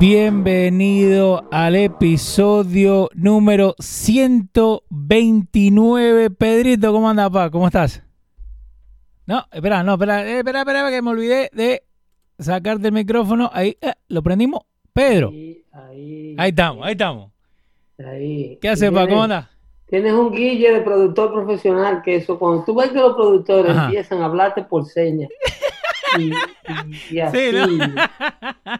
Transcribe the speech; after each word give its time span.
Bienvenido 0.00 1.44
al 1.50 1.76
episodio 1.76 3.10
número 3.12 3.74
129. 3.78 6.30
Pedrito, 6.30 6.90
¿cómo 6.90 7.10
anda, 7.10 7.28
papá? 7.28 7.50
¿Cómo 7.50 7.66
estás? 7.66 8.02
No, 9.26 9.44
espera, 9.52 9.82
no, 9.82 9.92
espera, 9.92 10.26
eh, 10.26 10.38
espera, 10.38 10.60
espera, 10.60 10.90
que 10.90 11.02
me 11.02 11.10
olvidé 11.10 11.50
de 11.52 11.82
sacarte 12.38 12.88
el 12.88 12.94
micrófono. 12.94 13.50
Ahí, 13.52 13.76
eh, 13.82 13.92
lo 14.08 14.22
prendimos. 14.22 14.62
Pedro. 14.94 15.28
Ahí, 15.28 15.66
ahí, 15.70 16.34
ahí 16.38 16.48
estamos, 16.48 16.86
ahí 16.86 16.92
estamos. 16.92 17.30
Ahí. 17.98 18.58
¿Qué 18.58 18.70
haces, 18.70 18.90
papá? 18.90 19.06
¿Cómo 19.06 19.24
andas? 19.24 19.48
Tienes 19.90 20.12
un 20.12 20.30
guille 20.30 20.72
de 20.72 20.80
productor 20.82 21.32
profesional 21.32 22.00
que 22.02 22.14
eso, 22.14 22.38
cuando 22.38 22.64
tú 22.64 22.76
ves 22.76 22.90
que 22.90 23.00
los 23.00 23.16
productores 23.16 23.76
empiezan 23.76 24.22
a 24.22 24.26
hablarte 24.26 24.62
por 24.62 24.86
señas 24.86 25.28
y, 26.16 26.32
y, 27.10 27.20
así. 27.20 27.38
Sí, 27.50 27.52
¿no? 27.52 28.76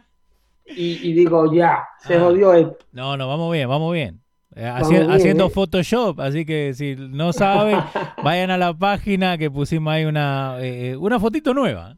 y, 0.66 1.12
digo, 1.12 1.52
ya, 1.52 1.82
se 1.98 2.14
ah. 2.14 2.20
jodió 2.20 2.54
esto. 2.54 2.86
No, 2.92 3.16
no, 3.16 3.26
vamos 3.26 3.52
bien, 3.52 3.68
vamos 3.68 3.92
bien. 3.92 4.20
Eh, 4.54 4.64
haciendo 4.64 5.46
¿eh? 5.46 5.50
Photoshop, 5.50 6.20
así 6.20 6.44
que 6.44 6.74
si 6.74 6.94
no 6.96 7.32
saben, 7.32 7.80
vayan 8.22 8.52
a 8.52 8.58
la 8.58 8.72
página 8.72 9.36
que 9.36 9.50
pusimos 9.50 9.92
ahí 9.92 10.04
una, 10.04 10.58
eh, 10.60 10.96
una 10.96 11.18
fotito 11.18 11.52
nueva. 11.52 11.96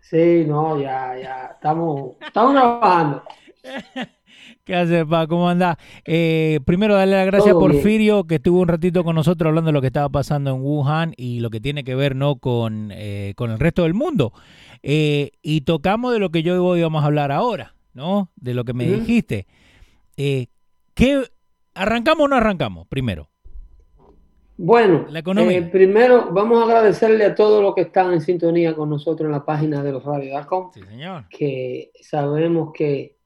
Sí, 0.00 0.44
no, 0.46 0.80
ya, 0.80 1.18
ya, 1.20 1.50
estamos, 1.52 2.12
estamos 2.26 2.54
trabajando. 2.54 3.22
¿Qué 4.68 4.76
hace, 4.76 5.04
pa? 5.04 5.26
¿Cómo 5.26 5.48
anda? 5.48 5.76
primero, 6.04 6.94
darle 6.94 7.16
las 7.16 7.26
gracias 7.26 7.56
a 7.56 7.58
Porfirio, 7.58 8.24
que 8.24 8.36
estuvo 8.36 8.60
un 8.60 8.68
ratito 8.68 9.02
con 9.02 9.16
nosotros 9.16 9.48
hablando 9.48 9.70
de 9.70 9.72
lo 9.72 9.80
que 9.80 9.88
estaba 9.88 10.08
pasando 10.08 10.50
en 10.50 10.60
Wuhan 10.60 11.14
y 11.16 11.40
lo 11.40 11.50
que 11.50 11.58
tiene 11.58 11.82
que 11.82 11.96
ver 11.96 12.14
no 12.14 12.36
con, 12.36 12.92
con 13.34 13.50
el 13.50 13.58
resto 13.58 13.82
del 13.82 13.94
mundo. 13.94 14.32
y 14.82 15.60
tocamos 15.62 16.12
de 16.12 16.20
lo 16.20 16.30
que 16.30 16.44
yo 16.44 16.64
hoy 16.64 16.82
vamos 16.82 17.02
a 17.02 17.06
hablar 17.06 17.32
ahora. 17.32 17.74
¿no? 17.98 18.30
De 18.36 18.54
lo 18.54 18.64
que 18.64 18.72
me 18.72 18.86
dijiste. 18.86 19.46
Eh, 20.16 20.46
¿qué, 20.94 21.24
¿Arrancamos 21.74 22.24
o 22.24 22.28
no 22.28 22.36
arrancamos 22.36 22.86
primero? 22.86 23.28
Bueno, 24.56 25.06
eh, 25.12 25.62
primero 25.70 26.32
vamos 26.32 26.60
a 26.60 26.64
agradecerle 26.64 27.24
a 27.24 27.34
todos 27.34 27.62
los 27.62 27.76
que 27.76 27.82
están 27.82 28.12
en 28.12 28.20
sintonía 28.20 28.74
con 28.74 28.90
nosotros 28.90 29.26
en 29.26 29.32
la 29.32 29.44
página 29.44 29.84
de 29.84 29.92
los 29.92 30.04
radios.com. 30.04 30.70
Sí, 30.74 30.80
señor. 30.82 31.28
Que 31.28 31.92
sabemos 32.00 32.72
que 32.72 33.17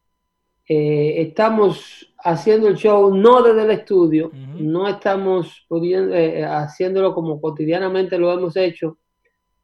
eh, 0.69 1.23
estamos 1.23 2.15
haciendo 2.25 2.69
el 2.69 2.77
show 2.77 3.15
no 3.15 3.43
desde 3.43 3.63
el 3.65 3.71
estudio, 3.73 4.31
no 4.33 4.89
estamos 4.89 5.65
pudiendo, 5.69 6.15
haciéndolo 6.49 7.15
como 7.15 7.41
cotidianamente 7.41 8.17
lo 8.17 8.33
hemos 8.33 8.57
hecho, 8.57 8.99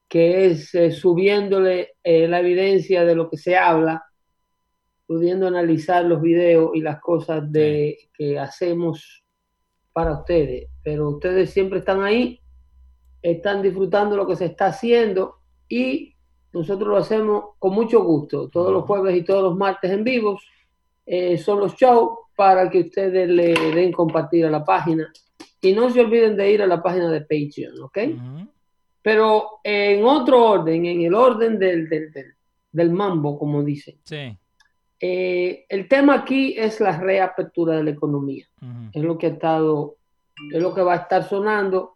que 0.09 0.47
es 0.47 0.73
subiéndole 0.99 1.95
la 2.03 2.41
evidencia 2.41 3.05
de 3.05 3.15
lo 3.15 3.31
que 3.31 3.37
se 3.37 3.57
habla 3.57 4.09
pudiendo 5.09 5.47
analizar 5.49 6.05
los 6.05 6.21
videos 6.21 6.73
y 6.75 6.83
las 6.83 7.01
cosas 7.01 7.51
de, 7.51 7.97
que 8.13 8.39
hacemos 8.39 9.25
para 9.95 10.13
ustedes. 10.13 10.69
Pero 10.85 11.09
ustedes 11.09 11.49
siempre 11.49 11.79
están 11.79 12.03
ahí, 12.03 12.43
están 13.23 13.63
disfrutando 13.63 14.17
lo 14.17 14.27
que 14.27 14.37
se 14.37 14.45
está 14.45 14.67
haciendo 14.67 15.37
y 15.67 16.15
nosotros 16.53 16.91
lo 16.91 16.99
hacemos 16.99 17.45
con 17.59 17.73
mucho 17.73 18.05
gusto. 18.05 18.51
Todos 18.51 18.71
los 18.71 18.85
jueves 18.85 19.17
y 19.17 19.25
todos 19.25 19.43
los 19.43 19.57
martes 19.57 19.91
en 19.91 20.05
vivos 20.05 20.43
eh, 21.09 21.39
son 21.39 21.61
los 21.61 21.75
shows 21.75 22.19
para 22.37 22.69
que 22.71 22.81
ustedes 22.81 23.29
le 23.29 23.55
den 23.75 23.93
compartir 23.93 24.47
a 24.47 24.51
la 24.51 24.65
página. 24.65 25.11
Y 25.61 25.73
no 25.73 25.91
se 25.91 26.01
olviden 26.01 26.37
de 26.37 26.53
ir 26.53 26.63
a 26.63 26.67
la 26.67 26.83
página 26.83 27.11
de 27.11 27.23
Patreon, 27.23 27.83
¿ok? 27.83 27.99
Pero 29.03 29.61
en 29.65 30.05
otro 30.05 30.45
orden, 30.45 30.87
en 30.87 31.01
el 31.03 31.15
orden 31.15 31.59
del, 31.59 31.89
del, 31.89 32.13
del 32.71 32.91
mambo, 32.91 33.39
como 33.39 33.63
dicen. 33.65 33.97
Sí 34.05 34.37
eh, 35.01 35.65
el 35.69 35.87
tema 35.87 36.15
aquí 36.15 36.55
es 36.59 36.81
la 36.81 36.99
reapertura 36.99 37.77
de 37.77 37.85
la 37.85 37.91
economía. 37.91 38.47
Es 38.93 39.03
lo 39.03 39.17
que 39.17 39.27
ha 39.27 39.31
estado, 39.31 39.97
es 40.53 40.61
lo 40.61 40.75
que 40.75 40.83
va 40.83 40.95
a 40.95 40.97
estar 40.97 41.23
sonando 41.23 41.95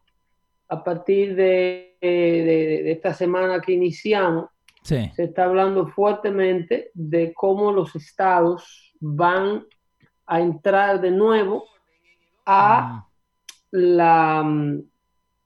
a 0.68 0.84
partir 0.84 1.34
de, 1.34 1.96
esta 2.00 3.12
semana 3.12 3.60
que 3.60 3.72
iniciamos. 3.72 4.46
Se 4.82 5.12
está 5.16 5.44
hablando 5.44 5.88
fuertemente 5.88 6.90
de 6.94 7.32
cómo 7.34 7.72
los 7.72 7.94
estados 7.94 8.91
van 9.02 9.66
a 10.26 10.40
entrar 10.40 11.00
de 11.00 11.10
nuevo 11.10 11.66
a 12.46 13.06
la 13.70 14.44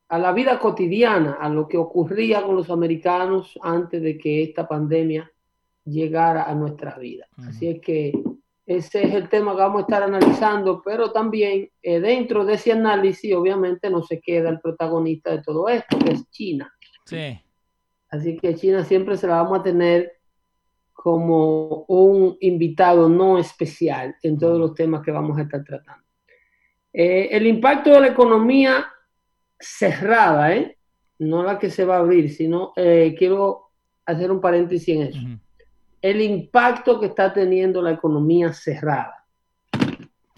a 0.09 0.19
la 0.19 0.33
vida 0.33 0.59
cotidiana, 0.59 1.37
a 1.41 1.49
lo 1.49 1.67
que 1.67 1.77
ocurría 1.77 2.43
con 2.43 2.55
los 2.55 2.71
americanos 2.71 3.59
antes 3.63 4.01
de 4.01 4.17
que 4.17 4.43
esta 4.43 4.69
pandemia 4.69 5.31
llegar 5.85 6.37
a 6.37 6.55
nuestras 6.55 6.99
vidas. 6.99 7.29
Así 7.39 7.69
es 7.69 7.81
que 7.81 8.13
ese 8.67 9.05
es 9.05 9.15
el 9.15 9.29
tema 9.29 9.53
que 9.53 9.63
vamos 9.63 9.79
a 9.79 9.83
estar 9.83 10.03
analizando, 10.03 10.83
pero 10.85 11.13
también 11.13 11.71
eh, 11.83 12.01
dentro 12.01 12.45
de 12.45 12.55
ese 12.55 12.73
análisis 12.73 13.35
obviamente 13.35 13.91
no 13.91 14.03
se 14.03 14.21
queda 14.21 14.49
el 14.49 14.61
protagonista 14.61 15.31
de 15.31 15.43
todo 15.43 15.69
esto, 15.69 15.99
que 15.99 16.13
es 16.13 16.31
China. 16.31 16.73
Sí. 17.05 17.41
Así 18.09 18.37
que 18.37 18.55
China 18.55 18.85
siempre 18.85 19.17
se 19.17 19.27
la 19.27 19.43
vamos 19.43 19.61
a 19.61 19.63
tener 19.63 20.16
como 21.07 21.85
un 21.87 22.37
invitado 22.41 23.09
no 23.09 23.39
especial 23.39 24.17
en 24.25 24.37
todos 24.37 24.59
los 24.59 24.75
temas 24.75 25.05
que 25.05 25.13
vamos 25.13 25.39
a 25.39 25.43
estar 25.43 25.63
tratando. 25.63 26.03
Eh, 26.93 27.29
el 27.31 27.47
impacto 27.47 27.91
de 27.91 28.01
la 28.01 28.09
economía 28.09 28.87
cerrada, 29.57 30.53
¿eh? 30.53 30.77
no 31.21 31.45
la 31.45 31.61
que 31.61 31.71
se 31.71 31.85
va 31.85 31.95
a 31.95 32.01
abrir, 32.01 32.29
sino 32.31 32.73
eh, 32.75 33.15
quiero 33.17 33.71
hacer 34.05 34.33
un 34.33 34.41
paréntesis 34.41 34.97
en 34.97 35.03
eso 35.03 35.21
el 36.03 36.21
impacto 36.21 36.99
que 36.99 37.07
está 37.07 37.33
teniendo 37.33 37.81
la 37.83 37.93
economía 37.93 38.53
cerrada. 38.53 39.25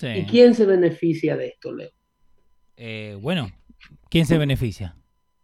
¿Y 0.02 0.24
quién 0.26 0.54
se 0.54 0.66
beneficia 0.66 1.34
de 1.34 1.46
esto, 1.46 1.72
Leo? 1.72 1.90
Eh, 2.76 3.16
bueno, 3.18 3.50
¿quién 4.10 4.26
se 4.26 4.36
beneficia? 4.36 4.94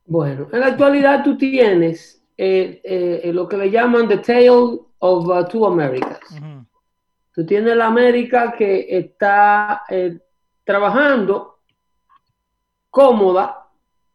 Bueno, 0.05 0.49
en 0.53 0.61
la 0.61 0.67
actualidad 0.67 1.25
tú 1.25 1.39
tienes 1.39 2.23
eh, 2.37 3.31
lo 3.33 3.49
que 3.49 3.57
le 3.57 3.71
llaman 3.71 4.07
The 4.07 4.19
Tale 4.19 4.94
of 4.99 5.27
uh, 5.29 5.47
Two 5.49 5.67
Americas. 5.67 6.21
Tú 7.35 7.45
tienes 7.45 7.77
la 7.77 7.87
América 7.87 8.55
que 8.57 8.87
está 8.89 9.83
trabajando 10.65 11.59
cómoda, 12.91 13.69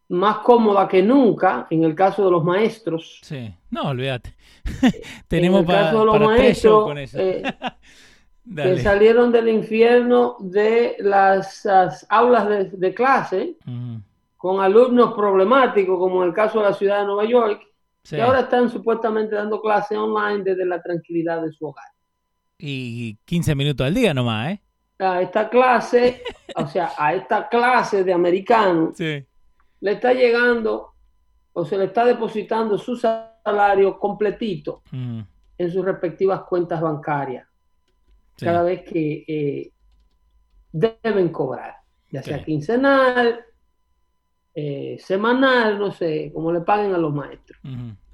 más 0.08 0.38
cómoda 0.38 0.88
que 0.88 1.04
nunca, 1.04 1.68
en 1.70 1.84
el 1.84 1.94
caso 1.94 2.24
de 2.24 2.32
los 2.32 2.44
maestros. 2.44 3.20
Sí, 3.22 3.54
no, 3.70 3.90
olvídate. 3.90 4.36
Tenemos 5.28 5.66
para, 5.66 5.92
los 5.92 6.20
maestros 6.20 6.84
con 6.86 6.98
eso. 6.98 7.20
Eh, 7.20 7.44
que 8.56 8.80
salieron 8.80 9.32
del 9.32 9.50
infierno 9.50 10.38
de 10.40 10.96
las, 11.00 11.68
aulas 12.10 12.48
de, 12.72 12.94
clase 12.94 13.58
con 14.38 14.62
alumnos 14.62 15.14
problemáticos, 15.14 16.00
como 16.00 16.24
en 16.24 16.30
el 16.30 16.34
caso 16.34 16.60
de 16.60 16.70
la 16.70 16.74
ciudad 16.74 17.02
de 17.02 17.06
Nueva 17.06 17.26
York, 17.26 17.62
que 18.04 18.22
ahora 18.22 18.42
están 18.42 18.70
supuestamente 18.70 19.36
dando 19.36 19.62
clase 19.62 19.98
online 19.98 20.44
desde 20.44 20.66
la 20.66 20.82
tranquilidad 20.82 21.42
de 21.42 21.52
su 21.52 21.66
hogar. 21.66 21.86
Y 22.58 23.18
15 23.26 23.56
minutos 23.56 23.86
al 23.88 23.94
día 23.94 24.14
nomás, 24.14 24.54
¿eh? 24.54 24.62
A 25.00 25.22
esta 25.22 25.50
clase, 25.50 26.24
o 26.56 26.68
sea, 26.68 26.92
a 26.98 27.14
esta 27.14 27.48
clase 27.48 28.04
de 28.04 28.12
americanos, 28.12 29.00
le 29.00 29.92
está 29.92 30.14
llegando 30.14 30.94
o 31.54 31.64
se 31.64 31.78
le 31.78 31.86
está 31.86 32.04
depositando 32.04 32.78
su 32.78 32.98
salario 32.98 33.98
completito 33.98 34.84
en 34.92 35.72
sus 35.72 35.86
respectivas 35.86 36.42
cuentas 36.42 36.82
bancarias. 36.82 37.48
Cada 38.38 38.64
vez 38.64 38.84
que 38.84 39.26
eh, 39.28 39.72
deben 40.72 41.30
cobrar, 41.30 41.76
ya 42.10 42.24
sea 42.24 42.44
quincenal, 42.44 43.46
eh, 44.54 44.98
semanal, 45.00 45.80
no 45.80 45.92
sé, 45.92 46.32
como 46.34 46.52
le 46.52 46.62
paguen 46.62 46.94
a 46.94 46.98
los 46.98 47.14
maestros. 47.14 47.60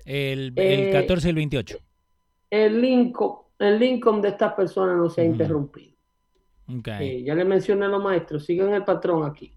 el, 0.06 0.54
14 0.92 1.28
y 1.28 1.30
el 1.30 1.36
28. 1.36 1.78
El 2.50 2.84
income, 2.84 3.40
el 3.60 3.80
de 3.80 4.28
estas 4.28 4.54
personas 4.54 4.98
no 4.98 5.10
se 5.10 5.22
ha 5.22 5.26
interrumpido. 5.26 5.96
Eh, 6.68 7.24
ya 7.24 7.36
le 7.36 7.46
mencioné 7.46 7.86
a 7.86 7.90
los 7.90 8.04
maestros, 8.04 8.46
sigan 8.46 8.74
el 8.74 8.84
patrón 8.84 9.30
aquí. 9.30 9.54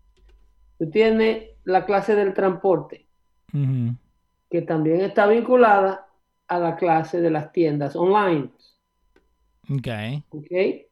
Tú 0.78 0.90
tienes 0.90 1.50
la 1.64 1.84
clase 1.84 2.14
del 2.14 2.34
transporte, 2.34 3.06
que 4.50 4.62
también 4.62 5.00
está 5.00 5.26
vinculada 5.26 6.06
a 6.46 6.58
la 6.58 6.76
clase 6.76 7.20
de 7.20 7.30
las 7.30 7.52
tiendas 7.52 7.96
online. 7.96 8.50
Okay. 9.70 10.24
Okay. 10.30 10.87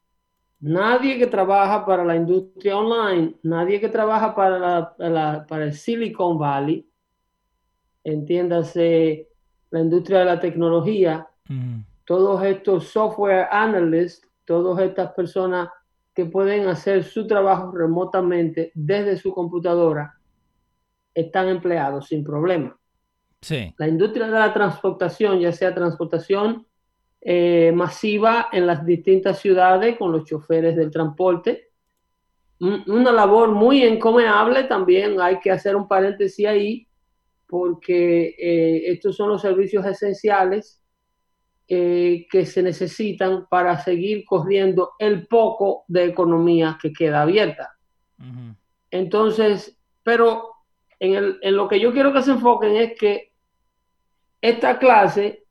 Nadie 0.59 1.19
que 1.19 1.27
trabaja 1.27 1.85
para 1.85 2.03
la 2.03 2.15
industria 2.15 2.77
online, 2.77 3.35
nadie 3.43 3.79
que 3.79 3.89
trabaja 3.89 4.33
para, 4.33 4.95
la, 4.97 5.45
para 5.47 5.65
el 5.65 5.73
Silicon 5.73 6.37
Valley, 6.37 6.87
entiéndase 8.03 9.27
la 9.69 9.81
industria 9.81 10.19
de 10.19 10.25
la 10.25 10.39
tecnología, 10.39 11.27
todos 12.05 12.43
estos 12.43 12.87
software 12.87 13.47
analysts, 13.51 14.27
todas 14.45 14.83
estas 14.83 15.11
personas 15.13 15.69
que 16.13 16.25
pueden 16.25 16.67
hacer 16.67 17.03
su 17.03 17.27
trabajo 17.27 17.71
remotamente 17.71 18.71
desde 18.73 19.17
su 19.17 19.31
computadora, 19.31 20.15
están 21.13 21.49
empleados 21.49 22.07
sin 22.07 22.23
problema. 22.23 22.75
Sí. 23.41 23.73
La 23.77 23.87
industria 23.87 24.25
de 24.25 24.39
la 24.39 24.53
transportación, 24.53 25.39
ya 25.39 25.51
sea 25.51 25.75
transportación 25.75 26.65
eh, 27.21 27.71
masiva 27.73 28.49
en 28.51 28.67
las 28.67 28.85
distintas 28.85 29.39
ciudades 29.39 29.97
con 29.97 30.11
los 30.11 30.25
choferes 30.25 30.75
del 30.75 30.91
transporte. 30.91 31.71
Una 32.59 33.11
labor 33.11 33.51
muy 33.51 33.83
encomiable 33.83 34.63
también, 34.63 35.19
hay 35.21 35.39
que 35.39 35.51
hacer 35.51 35.75
un 35.75 35.87
paréntesis 35.87 36.45
ahí, 36.45 36.87
porque 37.47 38.35
eh, 38.37 38.91
estos 38.91 39.15
son 39.15 39.29
los 39.29 39.41
servicios 39.41 39.85
esenciales 39.85 40.81
eh, 41.67 42.25
que 42.31 42.45
se 42.45 42.63
necesitan 42.63 43.47
para 43.49 43.77
seguir 43.79 44.23
corriendo 44.25 44.93
el 44.97 45.27
poco 45.27 45.85
de 45.87 46.05
economía 46.05 46.77
que 46.81 46.93
queda 46.93 47.23
abierta. 47.23 47.77
Entonces, 48.89 49.77
pero 50.01 50.51
en, 50.99 51.37
en 51.41 51.55
lo 51.55 51.67
que 51.67 51.79
yo 51.79 51.91
quiero 51.93 52.13
que 52.13 52.21
se 52.21 52.31
enfoquen 52.31 52.75
es 52.77 52.97
que 52.97 53.33
esta 54.41 54.79
clase 54.79 55.46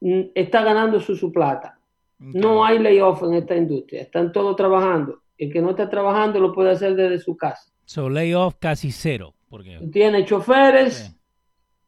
está 0.00 0.62
ganando 0.62 1.00
su, 1.00 1.16
su 1.16 1.32
plata. 1.32 1.78
No 2.18 2.64
hay 2.64 2.78
layoff 2.78 3.22
en 3.24 3.34
esta 3.34 3.54
industria, 3.56 4.02
están 4.02 4.32
todos 4.32 4.56
trabajando. 4.56 5.22
El 5.36 5.52
que 5.52 5.60
no 5.60 5.70
está 5.70 5.88
trabajando 5.88 6.40
lo 6.40 6.52
puede 6.52 6.70
hacer 6.70 6.94
desde 6.94 7.18
su 7.18 7.36
casa. 7.36 7.70
So 7.84 8.08
layoff 8.08 8.54
casi 8.58 8.90
cero. 8.90 9.34
Porque... 9.48 9.78
Tiene 9.92 10.24
choferes, 10.24 11.14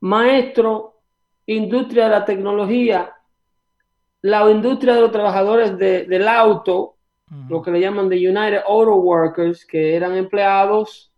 maestros, 0.00 0.93
industria 1.46 2.05
de 2.05 2.10
la 2.10 2.25
tecnología, 2.25 3.12
la 4.22 4.50
industria 4.50 4.94
de 4.94 5.00
los 5.00 5.12
trabajadores 5.12 5.78
del 5.78 6.28
auto, 6.28 6.96
lo 7.49 7.62
que 7.62 7.70
le 7.70 7.81
llaman 7.81 8.08
de 8.08 8.16
United 8.16 8.62
Auto 8.66 8.96
Workers, 8.96 9.64
que 9.64 9.94
eran 9.94 10.16
empleados 10.16 11.12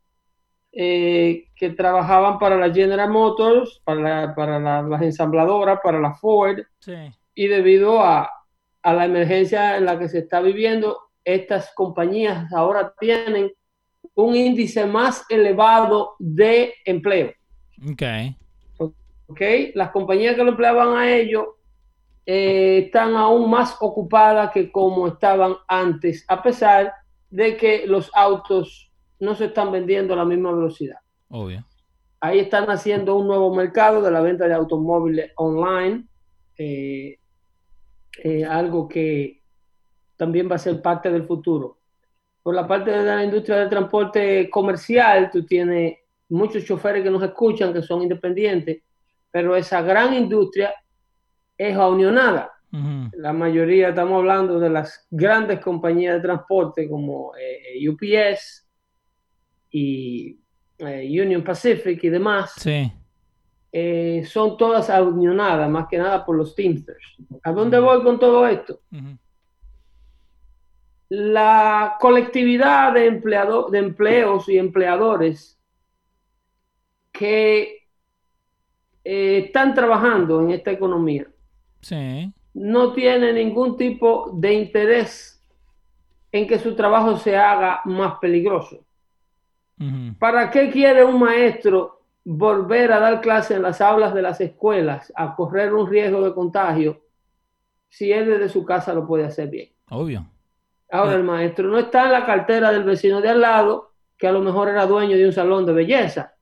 eh, 0.72 1.46
que 1.56 1.70
trabajaban 1.70 2.38
para 2.38 2.56
la 2.56 2.72
General 2.72 3.10
Motors, 3.10 3.80
para, 3.84 4.34
para 4.34 4.82
las 4.82 5.02
ensambladoras, 5.02 5.80
para 5.82 5.98
la 5.98 6.14
Ford, 6.14 6.58
y 7.34 7.46
debido 7.46 8.00
a, 8.00 8.30
a, 8.82 8.92
la 8.94 9.04
emergencia 9.04 9.76
en 9.76 9.84
la 9.84 9.98
que 9.98 10.08
se 10.08 10.20
está 10.20 10.40
viviendo, 10.40 10.98
estas 11.24 11.72
compañías 11.74 12.52
ahora 12.52 12.94
tienen 12.98 13.52
un 14.14 14.36
índice 14.36 14.86
más 14.86 15.24
elevado 15.28 16.14
de 16.18 16.74
empleo. 16.84 17.32
Okay. 17.92 18.36
ok. 18.78 19.40
Las 19.74 19.90
compañías 19.90 20.34
que 20.36 20.44
lo 20.44 20.50
empleaban 20.50 20.96
a 20.96 21.10
ellos 21.10 21.46
eh, 22.26 22.84
están 22.86 23.16
aún 23.16 23.50
más 23.50 23.76
ocupadas 23.80 24.50
que 24.52 24.70
como 24.70 25.08
estaban 25.08 25.56
antes, 25.66 26.24
a 26.28 26.42
pesar 26.42 26.92
de 27.30 27.56
que 27.56 27.86
los 27.86 28.10
autos 28.14 28.89
no 29.20 29.34
se 29.34 29.46
están 29.46 29.70
vendiendo 29.70 30.14
a 30.14 30.16
la 30.16 30.24
misma 30.24 30.52
velocidad. 30.52 30.98
Obvio. 31.28 31.64
Ahí 32.20 32.38
están 32.38 32.68
haciendo 32.70 33.16
un 33.16 33.26
nuevo 33.26 33.54
mercado 33.54 34.02
de 34.02 34.10
la 34.10 34.20
venta 34.20 34.46
de 34.46 34.54
automóviles 34.54 35.32
online, 35.36 36.04
eh, 36.58 37.18
eh, 38.22 38.44
algo 38.44 38.88
que 38.88 39.40
también 40.16 40.50
va 40.50 40.56
a 40.56 40.58
ser 40.58 40.82
parte 40.82 41.10
del 41.10 41.24
futuro. 41.24 41.78
Por 42.42 42.54
la 42.54 42.66
parte 42.66 42.90
de 42.90 43.04
la 43.04 43.24
industria 43.24 43.56
del 43.56 43.70
transporte 43.70 44.50
comercial, 44.50 45.30
tú 45.30 45.44
tienes 45.46 45.98
muchos 46.28 46.64
choferes 46.64 47.02
que 47.02 47.10
nos 47.10 47.22
escuchan, 47.22 47.72
que 47.72 47.82
son 47.82 48.02
independientes, 48.02 48.82
pero 49.30 49.56
esa 49.56 49.82
gran 49.82 50.12
industria 50.14 50.74
es 51.56 51.76
unionada. 51.76 52.52
La 53.12 53.32
mayoría 53.32 53.88
estamos 53.88 54.18
hablando 54.18 54.60
de 54.60 54.70
las 54.70 55.06
grandes 55.10 55.58
compañías 55.58 56.14
de 56.14 56.20
transporte 56.20 56.88
como 56.88 57.32
eh, 57.36 57.88
UPS, 57.88 58.69
y 59.70 60.38
eh, 60.78 61.22
Union 61.22 61.42
Pacific 61.42 62.02
y 62.02 62.08
demás, 62.08 62.54
eh, 63.72 64.24
son 64.26 64.56
todas 64.56 64.88
unionadas, 65.00 65.70
más 65.70 65.86
que 65.88 65.98
nada 65.98 66.24
por 66.24 66.36
los 66.36 66.54
Teamsters. 66.54 67.16
¿A 67.42 67.52
dónde 67.52 67.78
voy 67.78 68.02
con 68.02 68.18
todo 68.18 68.46
esto? 68.46 68.80
La 71.08 71.96
colectividad 72.00 72.92
de, 72.94 73.06
empleado, 73.06 73.68
de 73.68 73.78
empleos 73.78 74.48
y 74.48 74.58
empleadores 74.58 75.58
que 77.12 77.88
eh, 79.04 79.44
están 79.46 79.74
trabajando 79.74 80.40
en 80.40 80.50
esta 80.50 80.70
economía 80.70 81.26
no 82.54 82.92
tiene 82.92 83.32
ningún 83.32 83.76
tipo 83.76 84.30
de 84.34 84.54
interés 84.54 85.42
en 86.32 86.46
que 86.46 86.58
su 86.58 86.74
trabajo 86.74 87.16
se 87.16 87.36
haga 87.36 87.80
más 87.84 88.18
peligroso. 88.18 88.84
¿Para 90.18 90.50
qué 90.50 90.70
quiere 90.70 91.02
un 91.04 91.18
maestro 91.18 92.02
volver 92.24 92.92
a 92.92 93.00
dar 93.00 93.20
clase 93.20 93.54
en 93.54 93.62
las 93.62 93.80
aulas 93.80 94.12
de 94.12 94.20
las 94.20 94.40
escuelas 94.40 95.10
a 95.16 95.34
correr 95.34 95.72
un 95.72 95.88
riesgo 95.88 96.22
de 96.22 96.34
contagio 96.34 97.02
si 97.88 98.12
él 98.12 98.26
desde 98.26 98.50
su 98.50 98.64
casa 98.64 98.92
lo 98.92 99.06
puede 99.06 99.24
hacer 99.24 99.48
bien? 99.48 99.70
Obvio. 99.88 100.26
Ahora, 100.90 101.14
el 101.14 101.22
maestro 101.22 101.68
no 101.68 101.78
está 101.78 102.06
en 102.06 102.12
la 102.12 102.26
cartera 102.26 102.72
del 102.72 102.84
vecino 102.84 103.20
de 103.20 103.28
al 103.28 103.40
lado, 103.40 103.92
que 104.18 104.26
a 104.26 104.32
lo 104.32 104.40
mejor 104.40 104.68
era 104.68 104.86
dueño 104.86 105.16
de 105.16 105.26
un 105.26 105.32
salón 105.32 105.64
de 105.64 105.72
belleza 105.72 106.34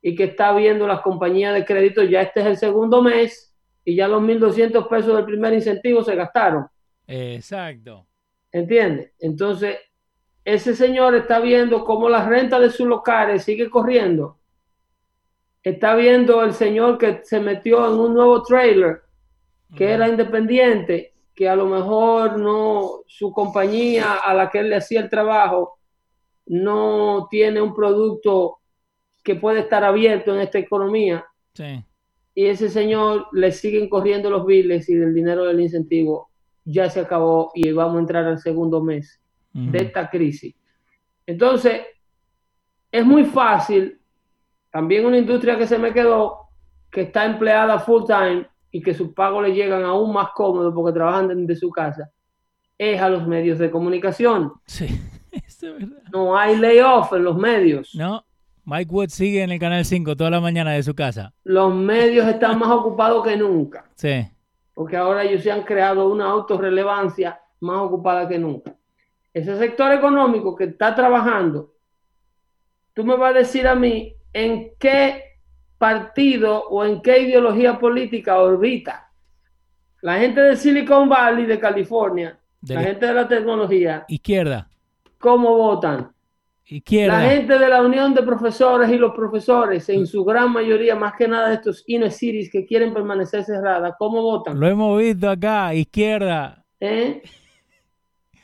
y 0.00 0.14
que 0.14 0.24
está 0.24 0.54
viendo 0.54 0.86
las 0.86 1.00
compañías 1.00 1.52
de 1.54 1.64
crédito, 1.64 2.02
ya 2.04 2.20
este 2.20 2.40
es 2.40 2.46
el 2.46 2.56
segundo 2.56 3.02
mes 3.02 3.56
y 3.84 3.96
ya 3.96 4.06
los 4.06 4.22
1.200 4.22 4.88
pesos 4.88 5.16
del 5.16 5.24
primer 5.24 5.52
incentivo 5.52 6.04
se 6.04 6.14
gastaron. 6.14 6.66
Exacto. 7.06 8.06
¿Entiendes? 8.52 9.14
Entonces, 9.18 9.78
ese 10.46 10.76
señor 10.76 11.16
está 11.16 11.40
viendo 11.40 11.84
cómo 11.84 12.08
la 12.08 12.24
renta 12.24 12.60
de 12.60 12.70
sus 12.70 12.86
locales 12.86 13.42
sigue 13.42 13.68
corriendo. 13.68 14.38
Está 15.60 15.96
viendo 15.96 16.40
el 16.44 16.52
señor 16.52 16.98
que 16.98 17.20
se 17.24 17.40
metió 17.40 17.84
en 17.92 17.98
un 17.98 18.14
nuevo 18.14 18.44
trailer, 18.44 19.02
que 19.74 19.90
era 19.90 20.08
independiente, 20.08 21.14
que 21.34 21.48
a 21.48 21.56
lo 21.56 21.66
mejor 21.66 22.38
no, 22.38 23.00
su 23.08 23.32
compañía 23.32 24.18
a 24.24 24.32
la 24.34 24.48
que 24.48 24.60
él 24.60 24.70
le 24.70 24.76
hacía 24.76 25.00
el 25.00 25.10
trabajo 25.10 25.80
no 26.46 27.26
tiene 27.28 27.60
un 27.60 27.74
producto 27.74 28.58
que 29.24 29.34
puede 29.34 29.60
estar 29.60 29.82
abierto 29.82 30.32
en 30.32 30.42
esta 30.42 30.60
economía. 30.60 31.26
y 32.36 32.46
ese 32.46 32.68
señor 32.68 33.26
le 33.32 33.50
siguen 33.50 33.88
corriendo 33.88 34.30
los 34.30 34.46
biles 34.46 34.88
y 34.88 34.94
del 34.94 35.12
dinero 35.12 35.44
del 35.44 35.58
incentivo 35.58 36.30
ya 36.64 36.88
se 36.88 37.00
acabó 37.00 37.50
y 37.54 37.72
vamos 37.72 37.96
a 37.96 38.00
entrar 38.00 38.24
al 38.26 38.38
segundo 38.38 38.80
mes 38.80 39.20
de 39.56 39.78
esta 39.78 40.10
crisis. 40.10 40.54
Entonces, 41.26 41.82
es 42.92 43.04
muy 43.04 43.24
fácil, 43.24 43.98
también 44.70 45.06
una 45.06 45.16
industria 45.16 45.56
que 45.56 45.66
se 45.66 45.78
me 45.78 45.92
quedó, 45.92 46.50
que 46.90 47.02
está 47.02 47.24
empleada 47.24 47.78
full 47.78 48.04
time 48.06 48.46
y 48.70 48.82
que 48.82 48.92
sus 48.92 49.12
pagos 49.14 49.42
le 49.42 49.54
llegan 49.54 49.82
aún 49.84 50.12
más 50.12 50.28
cómodos 50.34 50.74
porque 50.74 50.92
trabajan 50.92 51.28
desde 51.28 51.56
su 51.58 51.70
casa, 51.70 52.10
es 52.76 53.00
a 53.00 53.08
los 53.08 53.26
medios 53.26 53.58
de 53.58 53.70
comunicación. 53.70 54.52
Sí, 54.66 54.86
es 55.32 55.60
verdad. 55.60 56.02
No 56.12 56.36
hay 56.36 56.56
layoff 56.56 57.12
en 57.14 57.24
los 57.24 57.36
medios. 57.36 57.94
No, 57.94 58.24
Mike 58.64 58.92
Wood 58.92 59.08
sigue 59.08 59.42
en 59.42 59.50
el 59.50 59.58
Canal 59.58 59.84
5 59.84 60.16
toda 60.16 60.28
la 60.28 60.40
mañana 60.40 60.72
de 60.72 60.82
su 60.82 60.94
casa. 60.94 61.32
Los 61.44 61.74
medios 61.74 62.26
están 62.26 62.58
más 62.58 62.68
ocupados 62.68 63.24
que 63.24 63.36
nunca. 63.36 63.88
Sí. 63.94 64.28
Porque 64.74 64.96
ahora 64.96 65.22
ellos 65.22 65.42
se 65.42 65.50
han 65.50 65.62
creado 65.62 66.08
una 66.08 66.26
autorrelevancia 66.26 67.40
más 67.60 67.78
ocupada 67.78 68.28
que 68.28 68.38
nunca. 68.38 68.74
Ese 69.36 69.54
sector 69.58 69.92
económico 69.92 70.56
que 70.56 70.64
está 70.64 70.94
trabajando, 70.94 71.74
tú 72.94 73.04
me 73.04 73.18
vas 73.18 73.34
a 73.34 73.38
decir 73.40 73.68
a 73.68 73.74
mí 73.74 74.16
en 74.32 74.70
qué 74.78 75.24
partido 75.76 76.66
o 76.70 76.82
en 76.82 77.02
qué 77.02 77.18
ideología 77.18 77.78
política 77.78 78.38
orbita. 78.38 79.12
La 80.00 80.16
gente 80.16 80.40
de 80.40 80.56
Silicon 80.56 81.06
Valley, 81.10 81.44
de 81.44 81.60
California, 81.60 82.38
la 82.66 82.80
gente 82.80 83.04
de 83.04 83.12
la 83.12 83.28
tecnología. 83.28 84.06
Izquierda. 84.08 84.70
¿Cómo 85.18 85.54
votan? 85.54 86.10
Izquierda. 86.64 87.20
La 87.20 87.28
gente 87.28 87.58
de 87.58 87.68
la 87.68 87.82
Unión 87.82 88.14
de 88.14 88.22
Profesores 88.22 88.88
y 88.88 88.96
los 88.96 89.14
profesores, 89.14 89.86
en 89.90 90.06
su 90.06 90.24
gran 90.24 90.50
mayoría, 90.50 90.96
más 90.96 91.12
que 91.12 91.28
nada 91.28 91.48
de 91.48 91.56
estos 91.56 91.84
inner 91.86 92.10
cities 92.10 92.50
que 92.50 92.64
quieren 92.64 92.94
permanecer 92.94 93.44
cerradas, 93.44 93.96
¿cómo 93.98 94.22
votan? 94.22 94.58
Lo 94.58 94.66
hemos 94.66 94.98
visto 94.98 95.28
acá, 95.28 95.74
izquierda. 95.74 96.64
¿Eh? 96.80 97.20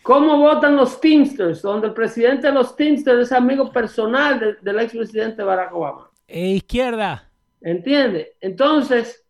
¿Cómo 0.03 0.37
votan 0.39 0.77
los 0.77 1.01
Teamsters? 1.01 1.63
Donde 1.63 1.89
el 1.89 1.95
presidente 1.95 2.49
de 2.49 2.53
los 2.53 2.75
Teamsters 2.75 3.21
es 3.23 3.33
amigo 3.33 3.71
personal 3.71 4.59
del 4.61 4.81
expresidente 4.81 5.43
Barack 5.43 5.73
Obama. 5.75 6.11
E 6.27 6.55
izquierda. 6.55 7.29
¿Entiende? 7.61 8.35
Entonces, 8.41 9.25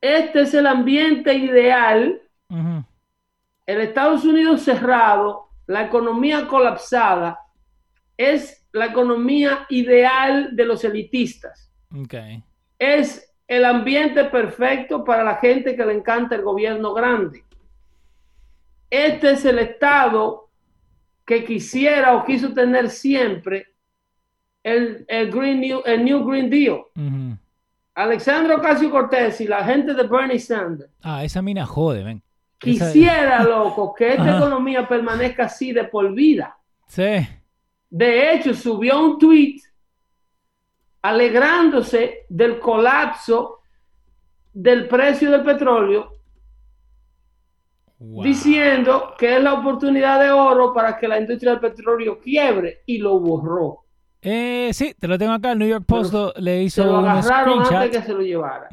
este 0.00 0.42
es 0.42 0.54
el 0.54 0.66
ambiente 0.66 1.34
ideal. 1.34 2.20
El 3.66 3.80
Estados 3.80 4.24
Unidos 4.24 4.62
cerrado, 4.62 5.48
la 5.66 5.84
economía 5.84 6.46
colapsada, 6.46 7.40
es 8.16 8.66
la 8.72 8.86
economía 8.86 9.66
ideal 9.68 10.54
de 10.54 10.64
los 10.64 10.84
elitistas. 10.84 11.70
Es 12.78 13.34
el 13.46 13.64
ambiente 13.64 14.24
perfecto 14.24 15.04
para 15.04 15.22
la 15.22 15.36
gente 15.36 15.76
que 15.76 15.84
le 15.84 15.94
encanta 15.94 16.34
el 16.34 16.42
gobierno 16.42 16.94
grande. 16.94 17.44
Este 18.94 19.32
es 19.32 19.44
el 19.44 19.58
Estado 19.58 20.48
que 21.26 21.44
quisiera 21.44 22.14
o 22.14 22.24
quiso 22.24 22.52
tener 22.52 22.88
siempre 22.88 23.66
el, 24.62 25.04
Green 25.08 25.60
New, 25.60 25.82
el 25.84 26.04
New 26.04 26.24
Green 26.24 26.48
Deal. 26.48 26.84
Alexandro 27.96 28.58
Ocasio 28.58 28.92
Cortés 28.92 29.40
y 29.40 29.48
la 29.48 29.64
gente 29.64 29.94
de 29.94 30.04
Bernie 30.04 30.38
Sanders. 30.38 30.92
Ah, 31.02 31.24
esa 31.24 31.42
mina 31.42 31.66
jode, 31.66 32.04
ven. 32.04 32.22
Quisiera, 32.56 33.42
loco, 33.44 33.92
que 33.92 34.10
esta 34.10 34.36
economía 34.36 34.86
permanezca 34.86 35.46
así 35.46 35.72
de 35.72 35.82
por 35.82 36.14
vida. 36.14 36.56
Sí. 36.86 37.26
De 37.90 38.32
hecho, 38.32 38.54
subió 38.54 39.00
un 39.00 39.18
tweet 39.18 39.60
alegrándose 41.02 42.26
del 42.28 42.60
colapso 42.60 43.58
del 44.52 44.86
precio 44.86 45.32
del 45.32 45.42
petróleo, 45.42 46.12
diciendo 48.22 49.14
que 49.18 49.36
es 49.36 49.42
la 49.42 49.54
oportunidad 49.54 50.20
de 50.20 50.30
oro 50.30 50.72
para 50.72 50.96
que 50.96 51.08
la 51.08 51.20
industria 51.20 51.52
del 51.52 51.60
petróleo 51.60 52.18
quiebre 52.20 52.82
y 52.86 52.98
lo 52.98 53.18
borró. 53.18 53.84
Eh, 54.22 54.70
sí, 54.72 54.94
te 54.98 55.06
lo 55.06 55.18
tengo 55.18 55.32
acá. 55.32 55.52
El 55.52 55.58
New 55.58 55.68
York 55.68 55.84
Post 55.86 56.14
le 56.38 56.62
hizo 56.62 56.82
se 56.82 56.88
lo 56.88 56.96
agarraron 56.98 57.60
antes 57.60 57.90
que 57.90 58.06
se 58.06 58.12
lo 58.12 58.22
llevara. 58.22 58.68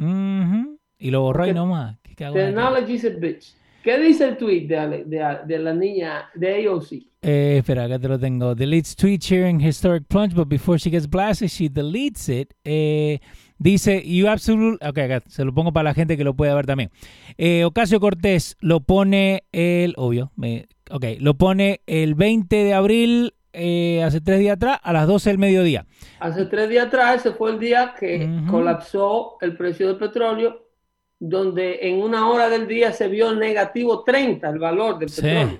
Y 0.98 1.12
lo 1.12 1.22
borró 1.22 1.48
y 1.48 1.54
nomás. 1.54 1.98
Technology 2.16 2.94
is 2.94 3.06
a 3.06 3.10
bitch. 3.10 3.56
¿Qué 3.84 3.98
dice 4.00 4.30
el 4.30 4.38
tweet 4.38 4.68
de, 4.68 5.04
de, 5.06 5.38
de 5.48 5.60
la 5.60 5.74
niña 5.74 6.30
de 6.36 6.68
AOC? 6.68 6.92
Eh, 7.24 7.58
espera, 7.58 7.86
acá 7.86 7.98
te 7.98 8.08
lo 8.08 8.20
tengo. 8.20 8.54
Deletes 8.54 8.96
tweet 8.96 9.20
sharing 9.20 9.60
historic 9.60 10.06
plunge, 10.08 10.36
but 10.36 10.48
before 10.48 10.78
she 10.78 10.92
gets 10.92 11.08
blasted, 11.10 11.50
she 11.50 11.68
deletes 11.68 12.30
it. 12.30 12.54
Eh, 12.64 13.20
dice, 13.62 14.04
you 14.06 14.28
absolutely... 14.28 14.78
Ok, 14.88 14.98
acá 14.98 15.24
se 15.28 15.46
lo 15.46 15.54
pongo 15.54 15.72
para 15.72 15.84
la 15.90 15.94
gente 15.94 16.18
que 16.18 16.24
lo 16.24 16.34
pueda 16.34 16.56
ver 16.56 16.66
también. 16.66 16.90
Eh, 17.38 17.64
Ocasio 17.64 18.00
Cortés 18.00 18.58
lo 18.60 18.82
pone 18.82 19.44
el... 19.52 19.94
Obvio, 19.98 20.32
me, 20.36 20.68
ok, 20.90 21.06
lo 21.20 21.36
pone 21.36 21.82
el 21.86 22.16
20 22.16 22.56
de 22.56 22.74
abril 22.74 23.34
eh, 23.54 24.02
hace 24.04 24.22
tres 24.22 24.40
días 24.40 24.56
atrás 24.56 24.80
a 24.82 24.94
las 24.94 25.08
12 25.08 25.30
del 25.30 25.38
mediodía. 25.40 25.86
Hace 26.20 26.46
tres 26.46 26.70
días 26.70 26.88
atrás, 26.88 27.18
ese 27.18 27.32
fue 27.32 27.52
el 27.52 27.60
día 27.60 27.94
que 28.00 28.28
colapsó 28.50 29.38
el 29.42 29.56
precio 29.56 29.88
del 29.88 29.98
petróleo, 29.98 30.68
donde 31.20 31.80
en 31.82 32.02
una 32.02 32.30
hora 32.30 32.50
del 32.50 32.68
día 32.68 32.92
se 32.94 33.08
vio 33.08 33.36
negativo 33.36 34.04
30 34.04 34.50
el 34.50 34.60
valor 34.60 34.98
del 34.98 35.10
petróleo. 35.10 35.60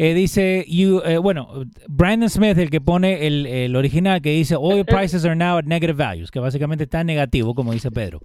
Eh, 0.00 0.14
dice, 0.14 0.64
you, 0.68 1.02
eh, 1.04 1.18
bueno, 1.18 1.64
Brandon 1.88 2.30
Smith, 2.30 2.56
el 2.56 2.70
que 2.70 2.80
pone 2.80 3.26
el, 3.26 3.74
original, 3.74 4.22
que 4.22 4.30
dice, 4.30 4.54
oil 4.56 4.84
prices 4.84 5.24
are 5.24 5.34
now 5.34 5.58
at 5.58 5.64
negative 5.64 5.96
values, 5.96 6.30
que 6.30 6.38
básicamente 6.38 6.84
está 6.84 7.02
negativo, 7.02 7.52
como 7.52 7.72
dice 7.72 7.90
Pedro. 7.90 8.20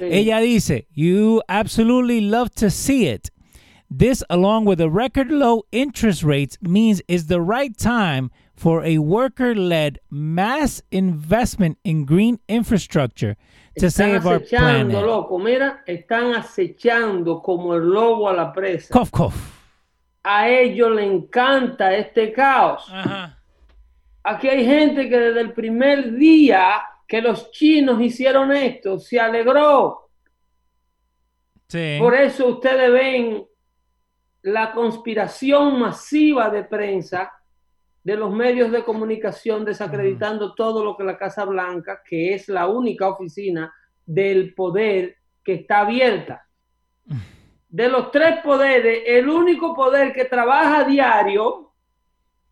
Ella 0.00 0.40
dice, 0.40 0.86
you 0.94 1.42
absolutely 1.46 2.22
love 2.22 2.48
to 2.54 2.70
see 2.70 3.06
it. 3.06 3.28
This, 3.90 4.24
along 4.30 4.64
with 4.64 4.78
the 4.78 4.88
record 4.88 5.30
low 5.30 5.64
interest 5.70 6.22
rates, 6.22 6.56
means 6.62 7.02
it's 7.08 7.26
the 7.26 7.42
right 7.42 7.76
time 7.76 8.30
for 8.54 8.82
a 8.82 8.96
worker 8.96 9.54
led 9.54 9.98
mass 10.10 10.82
investment 10.90 11.76
in 11.84 12.06
green 12.06 12.38
infrastructure 12.48 13.36
to 13.78 13.86
están 13.86 13.90
save 13.90 14.26
our 14.26 14.40
planet. 14.40 14.92
loco, 15.04 15.38
mira, 15.38 15.82
están 15.86 16.34
acechando 16.34 17.42
como 17.42 17.74
el 17.74 17.82
lobo 17.82 18.28
a 18.28 18.32
la 18.32 18.52
presa. 18.52 18.88
Cough, 18.90 19.10
cough. 19.10 19.57
A 20.30 20.46
ellos 20.46 20.90
le 20.90 21.04
encanta 21.04 21.96
este 21.96 22.32
caos. 22.34 22.86
Ajá. 22.92 23.38
Aquí 24.22 24.46
hay 24.46 24.62
gente 24.62 25.08
que 25.08 25.18
desde 25.18 25.40
el 25.40 25.54
primer 25.54 26.12
día 26.12 26.82
que 27.06 27.22
los 27.22 27.50
chinos 27.50 27.98
hicieron 28.02 28.52
esto 28.52 28.98
se 28.98 29.18
alegró. 29.18 30.10
Sí. 31.68 31.96
Por 31.98 32.14
eso 32.14 32.46
ustedes 32.48 32.92
ven 32.92 33.46
la 34.42 34.72
conspiración 34.72 35.80
masiva 35.80 36.50
de 36.50 36.64
prensa 36.64 37.32
de 38.04 38.16
los 38.16 38.30
medios 38.30 38.70
de 38.70 38.84
comunicación 38.84 39.64
desacreditando 39.64 40.54
todo 40.54 40.84
lo 40.84 40.94
que 40.94 41.04
la 41.04 41.16
Casa 41.16 41.46
Blanca, 41.46 42.02
que 42.04 42.34
es 42.34 42.48
la 42.48 42.66
única 42.66 43.08
oficina 43.08 43.72
del 44.04 44.52
poder 44.54 45.16
que 45.42 45.54
está 45.54 45.80
abierta. 45.80 46.46
De 47.68 47.88
los 47.88 48.10
tres 48.10 48.40
poderes, 48.42 49.02
el 49.06 49.28
único 49.28 49.74
poder 49.74 50.12
que 50.12 50.24
trabaja 50.24 50.80
a 50.80 50.84
diario, 50.84 51.72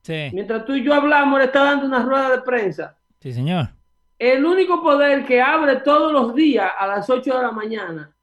mientras 0.06 0.64
tú 0.64 0.74
y 0.74 0.84
yo 0.84 0.94
hablamos, 0.94 1.38
le 1.38 1.46
está 1.46 1.64
dando 1.64 1.86
una 1.86 2.02
rueda 2.02 2.30
de 2.30 2.42
prensa. 2.42 2.98
Sí, 3.20 3.32
señor. 3.32 3.70
El 4.18 4.44
único 4.44 4.82
poder 4.82 5.24
que 5.24 5.40
abre 5.40 5.76
todos 5.76 6.12
los 6.12 6.34
días 6.34 6.70
a 6.78 6.86
las 6.86 7.08
8 7.08 7.36
de 7.36 7.42
la 7.42 7.50
mañana 7.50 8.14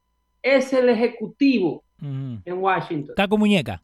es 0.41 0.71
el 0.73 0.89
Ejecutivo 0.89 1.83
en 1.99 2.41
Washington. 2.45 3.11
Está 3.11 3.27
con 3.27 3.39
muñeca 3.39 3.81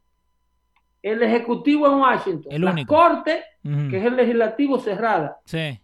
el 1.01 1.23
Ejecutivo 1.23 1.87
en 1.87 1.93
Washington, 1.93 2.51
el 2.51 2.61
la 2.61 2.85
Corte, 2.85 3.43
que 3.63 3.97
es 3.97 4.05
el 4.05 4.15
Legislativo 4.15 4.79
cerrada. 4.79 5.37
Sí. 5.45 5.79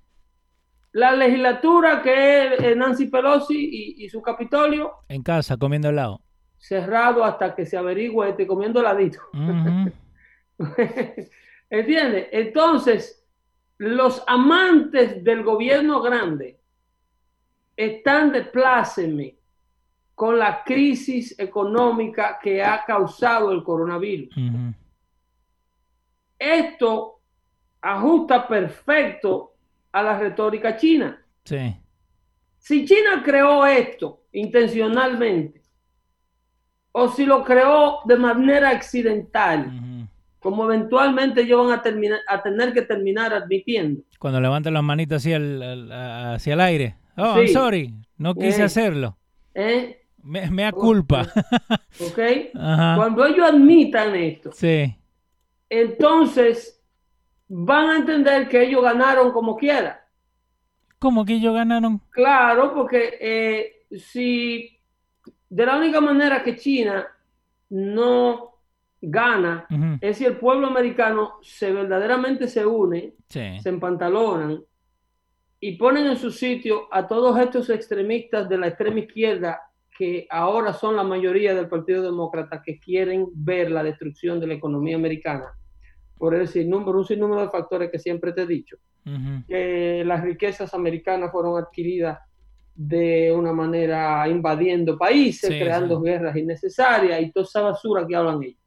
La 0.91 1.13
legislatura, 1.13 2.01
que 2.01 2.53
es 2.53 2.77
Nancy 2.77 3.07
Pelosi 3.07 3.95
y, 3.97 4.09
su 4.09 4.21
Capitolio. 4.21 4.91
En 5.09 5.23
casa, 5.23 5.57
comiendo 5.57 5.89
helado. 5.89 6.21
Cerrado 6.67 7.23
hasta 7.23 7.53
que 7.53 7.63
se 7.63 7.77
averigüe, 7.77 8.29
este, 8.29 8.47
comiendo 8.47 8.79
heladito. 8.79 9.19
¿Entiendes? 11.69 12.27
Entonces, 12.31 13.23
los 13.77 14.23
amantes 14.25 15.23
del 15.23 15.43
gobierno 15.43 16.01
grande 16.01 16.59
están 17.77 18.31
de 18.31 18.41
pláceme 18.45 19.37
con 20.15 20.39
la 20.39 20.63
crisis 20.63 21.37
económica 21.37 22.39
que 22.41 22.63
ha 22.63 22.83
causado 22.83 23.51
el 23.51 23.63
coronavirus. 23.63 24.33
Esto 26.39 27.19
ajusta 27.79 28.47
perfecto 28.47 29.53
a 29.91 30.01
la 30.01 30.17
retórica 30.17 30.75
china. 30.75 31.23
Sí. 31.43 31.75
Si 32.57 32.85
China 32.85 33.21
creó 33.23 33.67
esto 33.67 34.23
intencionalmente, 34.31 35.61
o 36.97 37.09
si 37.09 37.25
lo 37.25 37.43
creó 37.43 37.99
de 38.05 38.15
manera 38.15 38.69
accidental, 38.69 39.69
como 40.39 40.63
eventualmente 40.63 41.41
ellos 41.41 41.67
van 41.67 41.77
a, 41.77 41.81
terminar, 41.81 42.19
a 42.25 42.41
tener 42.41 42.71
que 42.71 42.83
terminar 42.83 43.33
admitiendo. 43.33 44.01
Cuando 44.17 44.39
levantan 44.39 44.75
las 44.75 44.83
manitas 44.83 45.21
hacia 45.21 45.35
el, 45.35 45.91
hacia 45.91 46.53
el 46.53 46.61
aire. 46.61 46.95
Oh, 47.17 47.35
I'm 47.35 47.49
sorry, 47.49 47.93
no 48.17 48.33
quise 48.33 48.61
eh. 48.61 48.63
hacerlo. 48.63 49.17
¿eh? 49.53 50.03
Me, 50.23 50.63
da 50.63 50.71
culpa. 50.71 51.27
¿Ok? 51.99 52.19
Cuando 52.53 53.25
ellos 53.25 53.45
admitan 53.45 54.15
esto, 54.15 54.53
sí. 54.53 54.95
entonces 55.69 56.81
van 57.49 57.89
a 57.89 57.97
entender 57.97 58.47
que 58.47 58.63
ellos 58.63 58.81
ganaron 58.81 59.33
como 59.33 59.57
quiera. 59.57 60.07
¿Cómo 60.97 61.25
que 61.25 61.33
ellos 61.33 61.53
ganaron? 61.53 61.99
Claro, 62.11 62.73
porque 62.73 63.17
eh, 63.19 63.85
si 63.97 64.74
de 65.49 65.65
la 65.65 65.77
única 65.77 66.01
manera 66.01 66.43
que 66.43 66.55
China 66.55 67.07
no 67.69 68.51
gana 69.01 69.67
es 70.01 70.17
si 70.17 70.25
el 70.25 70.37
pueblo 70.37 70.67
americano 70.67 71.33
se 71.41 71.71
verdaderamente 71.71 72.47
se 72.47 72.65
une, 72.65 73.13
se 73.27 73.61
empantalonan 73.65 74.63
y 75.59 75.77
ponen 75.77 76.07
en 76.07 76.17
su 76.17 76.31
sitio 76.31 76.87
a 76.91 77.07
todos 77.07 77.39
estos 77.39 77.69
extremistas 77.69 78.49
de 78.49 78.57
la 78.57 78.67
extrema 78.67 78.99
izquierda 78.99 79.61
que 79.97 80.27
ahora 80.29 80.73
son 80.73 80.95
la 80.95 81.03
mayoría 81.03 81.55
del 81.55 81.69
Partido 81.69 82.03
Demócrata 82.03 82.61
que 82.61 82.79
quieren 82.79 83.27
ver 83.33 83.71
la 83.71 83.83
destrucción 83.83 84.39
de 84.39 84.47
la 84.47 84.53
economía 84.55 84.95
americana. 84.95 85.53
Por 86.17 86.35
el 86.35 86.47
sinnúmero, 86.47 86.99
un 86.99 87.05
sinnúmero 87.05 87.41
de 87.41 87.49
factores 87.49 87.89
que 87.89 87.99
siempre 87.99 88.33
te 88.33 88.41
he 88.41 88.47
dicho, 88.47 88.77
que 89.47 90.03
las 90.05 90.21
riquezas 90.21 90.73
americanas 90.73 91.31
fueron 91.31 91.57
adquiridas 91.57 92.19
de 92.75 93.31
una 93.31 93.53
manera 93.53 94.27
invadiendo 94.27 94.97
países, 94.97 95.49
creando 95.49 96.01
guerras 96.01 96.35
innecesarias 96.35 97.21
y 97.21 97.31
toda 97.31 97.45
esa 97.45 97.61
basura 97.61 98.05
que 98.05 98.15
hablan 98.15 98.43
ellos. 98.43 98.59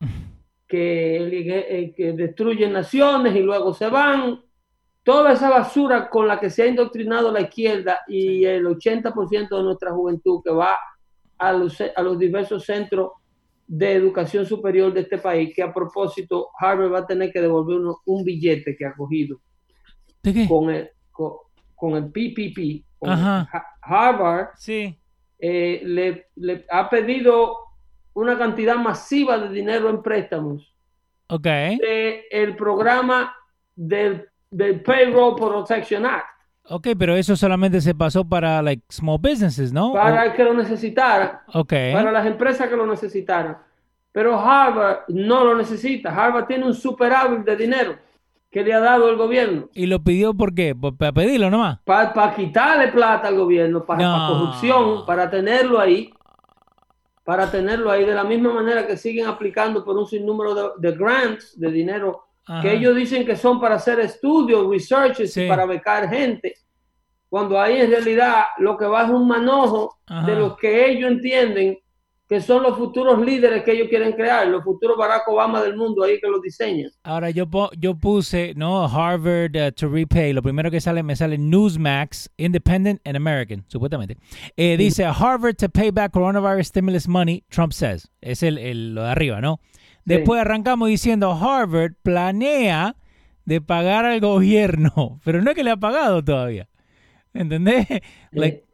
que, 0.68 1.16
eh, 1.16 1.94
que 1.96 2.12
destruyen 2.12 2.72
naciones 2.72 3.34
y 3.34 3.40
luego 3.40 3.72
se 3.72 3.88
van. 3.88 4.40
Toda 5.02 5.32
esa 5.32 5.48
basura 5.48 6.10
con 6.10 6.28
la 6.28 6.38
que 6.38 6.50
se 6.50 6.62
ha 6.62 6.66
indoctrinado 6.66 7.32
la 7.32 7.40
izquierda 7.40 8.00
y 8.06 8.44
el 8.44 8.66
80% 8.66 9.56
de 9.56 9.62
nuestra 9.62 9.92
juventud 9.92 10.42
que 10.44 10.52
va 10.52 10.76
a 11.38 11.52
los, 11.52 11.80
a 11.80 12.02
los 12.02 12.18
diversos 12.18 12.66
centros 12.66 13.12
de 13.66 13.92
educación 13.94 14.44
superior 14.44 14.92
de 14.92 15.00
este 15.00 15.16
país, 15.18 15.52
que 15.54 15.62
a 15.62 15.72
propósito 15.72 16.48
Harvard 16.58 16.92
va 16.92 16.98
a 17.00 17.06
tener 17.06 17.32
que 17.32 17.40
devolver 17.40 17.80
un 18.04 18.24
billete 18.24 18.76
que 18.76 18.84
ha 18.84 18.94
cogido 18.94 19.40
con 20.48 20.70
el 20.70 20.90
con, 21.10 21.47
el 21.96 22.06
PPP. 22.06 22.84
Harvard 23.82 24.48
sí. 24.56 24.98
Eh, 25.38 25.80
le, 25.84 26.66
ha 26.70 26.90
pedido 26.90 27.56
una 28.14 28.36
cantidad 28.36 28.76
masiva 28.76 29.38
de 29.38 29.48
dinero 29.50 29.88
en 29.88 30.02
préstamos. 30.02 30.74
Ok. 31.28 31.46
el 31.46 32.56
programa 32.56 33.34
del, 33.76 34.26
del 34.50 34.80
Payroll 34.80 35.36
Protection 35.36 36.06
Act. 36.06 36.26
Ok, 36.70 36.88
pero 36.98 37.16
eso 37.16 37.34
solamente 37.36 37.80
se 37.80 37.94
pasó 37.94 38.28
para 38.28 38.60
like 38.60 38.82
small 38.90 39.18
businesses, 39.18 39.72
¿no? 39.72 39.92
Para 39.92 40.26
el 40.26 40.32
que 40.34 40.44
lo 40.44 40.52
necesitara. 40.52 41.44
Ok. 41.54 41.72
Para 41.92 42.12
las 42.12 42.26
empresas 42.26 42.68
que 42.68 42.76
lo 42.76 42.86
necesitaran. 42.86 43.58
Pero 44.12 44.38
Harvard 44.38 45.04
no 45.08 45.44
lo 45.44 45.54
necesita. 45.56 46.14
Harvard 46.14 46.46
tiene 46.46 46.66
un 46.66 46.74
superávit 46.74 47.40
de 47.40 47.56
dinero 47.56 47.98
que 48.50 48.64
le 48.64 48.72
ha 48.72 48.80
dado 48.80 49.10
el 49.10 49.16
gobierno. 49.16 49.68
¿Y 49.74 49.86
lo 49.86 50.02
pidió 50.02 50.34
por 50.34 50.54
qué? 50.54 50.74
¿Para 50.74 51.12
pedirlo 51.12 51.50
nomás? 51.50 51.80
Para 51.84 52.34
quitarle 52.34 52.88
plata 52.88 53.28
al 53.28 53.36
gobierno, 53.36 53.84
para, 53.84 54.28
corrupción, 54.28 55.04
para 55.06 55.28
tenerlo 55.28 55.78
ahí. 55.78 56.12
Para 57.24 57.50
tenerlo 57.50 57.90
ahí 57.90 58.06
de 58.06 58.14
la 58.14 58.24
misma 58.24 58.54
manera 58.54 58.86
que 58.86 58.96
siguen 58.96 59.26
aplicando 59.26 59.84
por 59.84 59.98
un 59.98 60.06
sinnúmero 60.06 60.74
de, 60.78 60.92
grants, 60.92 61.60
de 61.60 61.70
dinero 61.70 62.24
que 62.62 62.72
ellos 62.72 62.96
dicen 62.96 63.26
que 63.26 63.36
son 63.36 63.60
para 63.60 63.74
hacer 63.74 64.00
estudios, 64.00 64.66
researches 64.70 65.36
y 65.36 65.46
para 65.46 65.66
becar 65.66 66.08
gente, 66.08 66.54
cuando 67.28 67.60
ahí 67.60 67.78
en 67.78 67.90
realidad 67.90 68.44
lo 68.56 68.78
que 68.78 68.86
va 68.86 69.04
es 69.04 69.10
un 69.10 69.28
manojo 69.28 69.98
de 70.24 70.34
lo 70.34 70.56
que 70.56 70.90
ellos 70.90 71.10
entienden 71.10 71.78
que 72.28 72.42
son 72.42 72.62
los 72.62 72.76
futuros 72.76 73.24
líderes 73.24 73.64
que 73.64 73.72
ellos 73.72 73.88
quieren 73.88 74.12
crear, 74.12 74.46
los 74.48 74.62
futuros 74.62 74.98
Barack 74.98 75.26
Obama 75.28 75.62
del 75.62 75.76
mundo 75.76 76.04
ahí 76.04 76.20
que 76.20 76.28
los 76.28 76.42
diseñan. 76.42 76.90
Ahora 77.02 77.30
yo 77.30 77.48
yo 77.78 77.94
puse, 77.94 78.52
no, 78.54 78.84
Harvard 78.84 79.56
uh, 79.56 79.72
to 79.72 79.88
repay, 79.88 80.34
lo 80.34 80.42
primero 80.42 80.70
que 80.70 80.80
sale 80.80 81.02
me 81.02 81.16
sale 81.16 81.38
Newsmax, 81.38 82.28
Independent 82.36 83.00
and 83.06 83.16
American, 83.16 83.64
supuestamente. 83.68 84.18
Eh, 84.56 84.76
dice 84.76 85.06
Harvard 85.06 85.56
to 85.56 85.70
pay 85.70 85.90
back 85.90 86.12
coronavirus 86.12 86.66
stimulus 86.66 87.08
money, 87.08 87.44
Trump 87.48 87.72
says. 87.72 88.10
Es 88.20 88.42
el, 88.42 88.94
lo 88.94 89.04
de 89.04 89.08
arriba, 89.08 89.40
¿no? 89.40 89.60
Después 90.04 90.40
arrancamos 90.40 90.88
diciendo 90.88 91.32
Harvard 91.32 91.94
planea 92.02 92.96
de 93.46 93.62
pagar 93.62 94.04
al 94.04 94.20
gobierno, 94.20 95.18
pero 95.24 95.40
no 95.40 95.50
es 95.50 95.56
que 95.56 95.64
le 95.64 95.70
ha 95.70 95.76
pagado 95.76 96.22
todavía. 96.22 96.68
¿Entendés? 97.32 97.86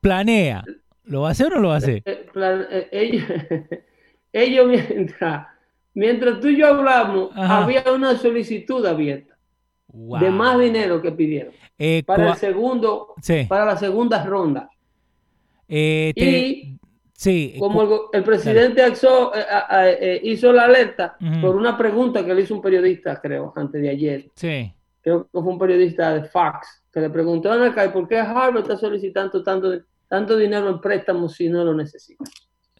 planea. 0.00 0.64
¿Lo 1.04 1.22
va 1.22 1.28
a 1.28 1.30
hacer 1.32 1.46
o 1.48 1.56
no 1.56 1.60
lo 1.60 1.68
va 1.68 1.74
a 1.74 1.78
hacer? 1.78 2.02
Eh, 2.04 2.88
eh, 2.92 3.84
ellos, 4.32 4.66
mientras, 4.66 5.46
mientras 5.94 6.40
tú 6.40 6.48
y 6.48 6.58
yo 6.58 6.68
hablamos, 6.68 7.30
había 7.34 7.84
una 7.94 8.16
solicitud 8.16 8.84
abierta 8.84 9.36
de 9.88 10.30
más 10.30 10.58
dinero 10.58 11.00
que 11.00 11.12
pidieron 11.12 11.52
para 12.06 12.30
el 12.30 12.36
segundo, 12.36 13.14
para 13.48 13.64
la 13.64 13.76
segunda 13.76 14.24
ronda. 14.24 14.68
y 15.68 16.74
Sí. 17.16 17.54
Como 17.58 18.10
el, 18.12 18.24
presidente 18.24 18.82
eh, 18.84 18.92
eh, 20.00 20.20
hizo 20.24 20.52
la 20.52 20.64
alerta 20.64 21.16
por 21.40 21.54
una 21.56 21.78
pregunta 21.78 22.24
que 22.24 22.34
le 22.34 22.42
hizo 22.42 22.54
un 22.54 22.60
periodista, 22.60 23.20
creo, 23.20 23.52
antes 23.56 23.80
de 23.80 23.88
ayer. 23.88 24.30
Sí. 24.34 24.72
Creo 25.00 25.24
que 25.24 25.30
fue 25.30 25.52
un 25.52 25.58
periodista 25.58 26.14
de 26.14 26.24
Fox, 26.24 26.82
que 26.92 27.00
le 27.00 27.10
preguntó 27.10 27.52
a 27.52 27.92
¿por 27.92 28.08
qué 28.08 28.18
Harvard 28.18 28.58
está 28.58 28.76
solicitando 28.76 29.42
tanto, 29.42 29.72
tanto 30.14 30.36
dinero 30.36 30.68
en 30.68 30.80
préstamos 30.80 31.34
si 31.34 31.48
no 31.48 31.64
lo 31.64 31.74
necesita? 31.74 32.24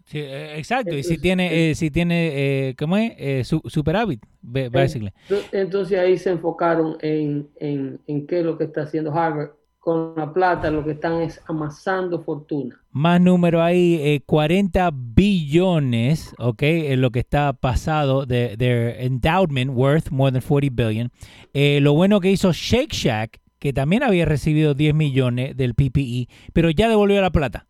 Sí, 0.05 0.19
eh, 0.19 0.57
exacto, 0.57 0.95
y 0.95 1.03
si 1.03 1.19
tiene, 1.19 1.75
si 1.75 1.91
tiene 1.91 2.77
¿cómo 2.79 2.97
es? 2.97 3.49
superávit, 3.49 4.23
básicamente. 4.41 5.19
Entonces 5.51 5.99
ahí 5.99 6.17
se 6.17 6.31
enfocaron 6.31 6.97
en, 7.01 7.49
en, 7.57 8.01
en 8.07 8.27
qué 8.29 8.39
es 8.39 8.45
lo 8.45 8.57
que 8.57 8.65
está 8.65 8.83
haciendo 8.83 9.13
Harvard 9.13 9.51
con 9.85 10.15
la 10.17 10.33
plata 10.33 10.71
lo 10.71 10.83
que 10.83 10.93
están 10.93 11.21
es 11.21 11.39
amasando 11.47 12.23
fortuna. 12.23 12.81
Más 12.91 13.21
número 13.21 13.63
ahí, 13.63 14.23
40 14.25 14.91
billones, 14.95 16.35
¿ok? 16.39 16.63
Es 16.63 16.99
lo 16.99 17.11
que 17.11 17.19
está 17.19 17.53
pasado 17.53 18.25
de 18.25 18.57
their 18.57 18.97
endowment 18.99 19.73
worth 19.73 20.11
more 20.11 20.33
than 20.33 20.41
40 20.41 20.71
billion. 20.71 21.13
Eh, 21.53 21.81
lo 21.83 21.93
bueno 21.93 22.19
que 22.21 22.31
hizo 22.31 22.51
Shake 22.51 22.95
Shack, 22.95 23.41
que 23.65 23.73
también 23.73 24.03
había 24.03 24.27
recibido 24.27 24.75
10 24.75 24.95
millones 24.95 25.57
del 25.57 25.75
PPE, 25.75 26.29
pero 26.53 26.69
ya 26.69 26.87
devolvió 26.87 27.23
la 27.23 27.31
plata. 27.31 27.67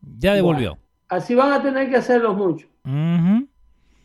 Ya 0.00 0.32
devolvió. 0.32 0.78
así 1.10 1.34
van 1.34 1.52
a 1.52 1.62
tener 1.62 1.90
que 1.90 1.96
hacerlo 1.96 2.32
mucho. 2.32 2.66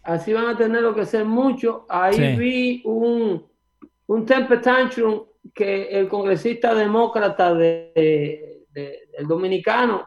Así 0.03 0.33
van 0.33 0.47
a 0.47 0.57
tener 0.57 0.83
que 0.93 0.99
hacer 0.99 1.23
mucho. 1.23 1.85
Ahí 1.87 2.35
vi 2.35 2.81
un, 2.83 3.41
un 4.07 4.25
temper 4.25 4.61
tantrum 4.61 5.21
que 5.53 5.83
el 5.97 6.09
congresista 6.09 6.75
demócrata 6.75 7.53
de, 7.53 8.65
el 9.17 9.27
dominicano, 9.27 10.05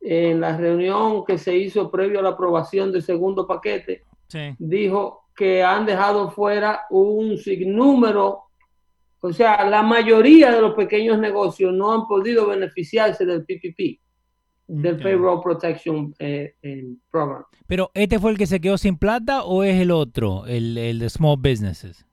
en 0.00 0.40
la 0.40 0.56
reunión 0.56 1.26
que 1.26 1.36
se 1.36 1.54
hizo 1.54 1.90
previo 1.90 2.20
a 2.20 2.22
la 2.22 2.30
aprobación 2.30 2.90
del 2.90 3.02
segundo 3.02 3.46
paquete, 3.46 4.04
dijo 4.58 5.26
que 5.36 5.62
han 5.62 5.84
dejado 5.84 6.30
fuera 6.30 6.86
un 6.88 7.36
sinnúmero, 7.36 8.44
o 9.22 9.32
sea, 9.32 9.64
la 9.68 9.82
mayoría 9.82 10.50
de 10.50 10.60
los 10.60 10.74
pequeños 10.74 11.18
negocios 11.18 11.72
no 11.72 11.92
han 11.92 12.06
podido 12.06 12.46
beneficiarse 12.46 13.24
del 13.24 13.44
PPP, 13.44 14.00
del 14.66 14.98
Payroll 14.98 15.40
Protection 15.40 16.14
eh, 16.18 16.54
Program. 17.10 17.44
Pero, 17.66 17.90
¿este 17.94 18.18
fue 18.18 18.32
el 18.32 18.38
que 18.38 18.46
se 18.46 18.60
quedó 18.60 18.76
sin 18.76 18.98
plata 18.98 19.44
o 19.44 19.64
es 19.64 19.80
el 19.80 19.90
otro, 19.90 20.44
el, 20.46 20.76
el 20.76 20.98
de 20.98 21.08
Small 21.08 21.38
Businesses? 21.38 22.04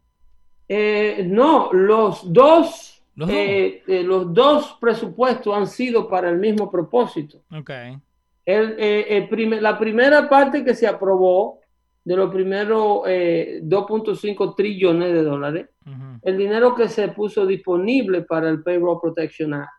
Eh, 0.71 1.25
no, 1.27 1.73
los 1.73 2.31
dos, 2.31 3.03
eh, 3.27 3.81
eh, 3.87 4.03
los 4.03 4.31
dos 4.31 4.77
presupuestos 4.79 5.57
han 5.57 5.65
sido 5.65 6.07
para 6.07 6.29
el 6.29 6.37
mismo 6.37 6.69
propósito. 6.69 7.41
Okay. 7.51 7.97
El, 8.45 9.61
la 9.61 9.79
primera 9.79 10.29
parte 10.29 10.63
que 10.63 10.75
se 10.75 10.85
aprobó 10.85 11.59
de 12.05 12.15
los 12.15 12.31
primeros 12.31 13.01
2.5 13.03 14.55
trillones 14.55 15.11
de 15.11 15.23
dólares, 15.23 15.69
el 16.21 16.37
dinero 16.37 16.75
que 16.75 16.87
se 16.89 17.07
puso 17.09 17.45
disponible 17.45 18.21
para 18.21 18.49
el 18.49 18.63
Payroll 18.63 18.99
Protection 19.01 19.53
Act. 19.53 19.71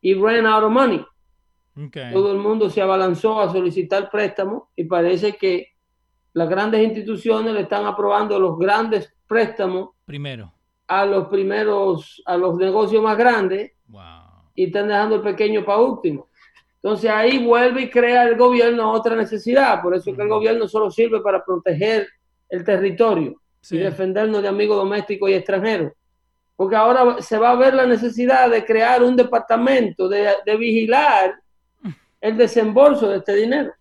Y 0.00 0.14
ran 0.14 0.46
out 0.46 0.64
of 0.64 0.70
money. 0.70 1.04
Todo 2.12 2.32
el 2.32 2.38
mundo 2.38 2.68
se 2.68 2.82
abalanzó 2.82 3.40
a 3.40 3.50
solicitar 3.50 4.10
préstamos 4.10 4.64
y 4.76 4.84
parece 4.84 5.36
que 5.36 5.68
las 6.32 6.48
grandes 6.48 6.82
instituciones 6.82 7.52
le 7.52 7.62
están 7.62 7.86
aprobando 7.86 8.38
los 8.38 8.58
grandes 8.58 9.12
préstamos 9.26 9.90
primero. 10.04 10.52
a 10.86 11.06
los 11.06 11.28
primeros, 11.28 12.22
a 12.26 12.36
los 12.36 12.56
negocios 12.56 13.02
más 13.02 13.16
grandes 13.16 13.72
y 14.54 14.64
están 14.64 14.88
dejando 14.88 15.16
el 15.16 15.22
pequeño 15.22 15.64
para 15.64 15.80
último. 15.80 16.28
Entonces 16.82 17.10
ahí 17.10 17.44
vuelve 17.44 17.82
y 17.82 17.90
crea 17.90 18.24
el 18.24 18.36
gobierno 18.36 18.90
otra 18.92 19.16
necesidad. 19.16 19.82
Por 19.82 19.94
eso 19.94 20.14
que 20.14 20.22
el 20.22 20.28
gobierno 20.28 20.66
solo 20.66 20.90
sirve 20.90 21.20
para 21.20 21.44
proteger 21.44 22.08
el 22.48 22.64
territorio 22.64 23.39
y 23.70 23.78
defendernos 23.78 24.42
de 24.42 24.48
amigos 24.48 24.76
domésticos 24.76 25.30
y 25.30 25.34
extranjeros. 25.34 25.92
Porque 26.56 26.76
ahora 26.76 27.20
se 27.20 27.38
va 27.38 27.52
a 27.52 27.56
ver 27.56 27.74
la 27.74 27.86
necesidad 27.86 28.50
de 28.50 28.64
crear 28.64 29.02
un 29.02 29.16
departamento, 29.16 30.08
de, 30.08 30.28
de 30.44 30.56
vigilar 30.56 31.34
el 32.20 32.36
desembolso 32.36 33.08
de 33.08 33.18
este 33.18 33.34
dinero. 33.34 33.72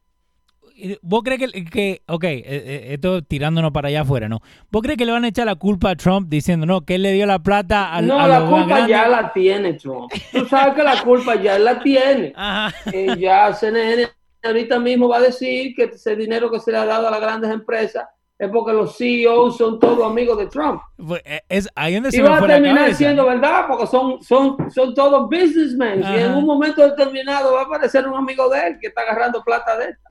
¿Vos 1.01 1.23
crees 1.23 1.51
que, 1.51 1.65
que 1.65 2.01
ok, 2.07 2.23
eh, 2.23 2.43
eh, 2.45 2.87
esto 2.91 3.21
tirándonos 3.21 3.71
para 3.71 3.89
allá 3.89 4.01
afuera, 4.01 4.29
¿no? 4.29 4.39
¿Vos 4.71 4.81
crees 4.81 4.97
que 4.97 5.05
le 5.05 5.11
van 5.11 5.25
a 5.25 5.27
echar 5.27 5.45
la 5.45 5.55
culpa 5.55 5.91
a 5.91 5.95
Trump 5.95 6.29
diciendo, 6.29 6.65
no, 6.65 6.85
que 6.85 6.95
él 6.95 7.01
le 7.01 7.11
dio 7.11 7.25
la 7.25 7.39
plata 7.39 7.93
al 7.93 8.07
No, 8.07 8.25
la 8.27 8.45
culpa 8.45 8.87
ya 8.87 9.07
la 9.07 9.33
tiene 9.33 9.73
Trump. 9.73 10.11
Tú 10.31 10.45
sabes 10.45 10.75
que 10.75 10.83
la 10.83 11.01
culpa 11.03 11.35
ya 11.35 11.59
la 11.59 11.79
tiene. 11.79 12.31
Ajá. 12.35 12.73
Eh, 12.93 13.15
ya 13.17 13.53
CNN 13.53 14.07
ahorita 14.41 14.79
mismo 14.79 15.09
va 15.09 15.17
a 15.17 15.21
decir 15.21 15.73
que 15.75 15.83
ese 15.83 16.15
dinero 16.15 16.49
que 16.49 16.59
se 16.59 16.71
le 16.71 16.77
ha 16.77 16.85
dado 16.85 17.09
a 17.09 17.11
las 17.11 17.19
grandes 17.19 17.51
empresas 17.51 18.05
es 18.39 18.49
porque 18.49 18.71
los 18.71 18.95
CEOs 18.95 19.57
son 19.57 19.77
todos 19.79 20.09
amigos 20.09 20.37
de 20.37 20.47
Trump. 20.47 20.81
Pues, 20.95 21.21
es 21.49 21.67
ahí 21.75 21.95
donde 21.95 22.09
se 22.09 22.17
y 22.17 22.21
va 22.21 22.37
a 22.37 22.47
terminar 22.47 22.93
siendo 22.93 23.25
verdad 23.25 23.65
porque 23.67 23.85
son, 23.85 24.23
son, 24.23 24.71
son 24.71 24.93
todos 24.93 25.29
businessmen 25.29 26.01
y 26.01 26.19
en 26.19 26.33
un 26.33 26.45
momento 26.45 26.81
determinado 26.81 27.53
va 27.53 27.61
a 27.61 27.65
aparecer 27.65 28.07
un 28.07 28.15
amigo 28.15 28.49
de 28.49 28.67
él 28.67 28.77
que 28.79 28.87
está 28.87 29.01
agarrando 29.01 29.43
plata 29.43 29.77
de 29.77 29.89
esta. 29.89 30.09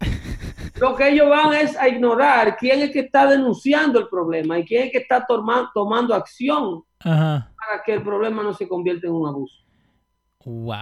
Lo 0.80 0.94
que 0.94 1.08
ellos 1.08 1.30
van 1.30 1.54
es 1.54 1.74
a 1.78 1.88
ignorar 1.88 2.56
quién 2.58 2.80
es 2.80 2.90
que 2.90 3.00
está 3.00 3.26
denunciando 3.26 4.00
el 4.00 4.08
problema 4.08 4.58
y 4.58 4.66
quién 4.66 4.84
es 4.84 4.92
que 4.92 4.98
está 4.98 5.26
tomando 5.26 6.14
acción 6.14 6.82
para 7.02 7.82
que 7.86 7.94
el 7.94 8.02
problema 8.02 8.42
no 8.42 8.52
se 8.52 8.68
convierta 8.68 9.06
en 9.06 9.14
un 9.14 9.28
abuso. 9.28 9.62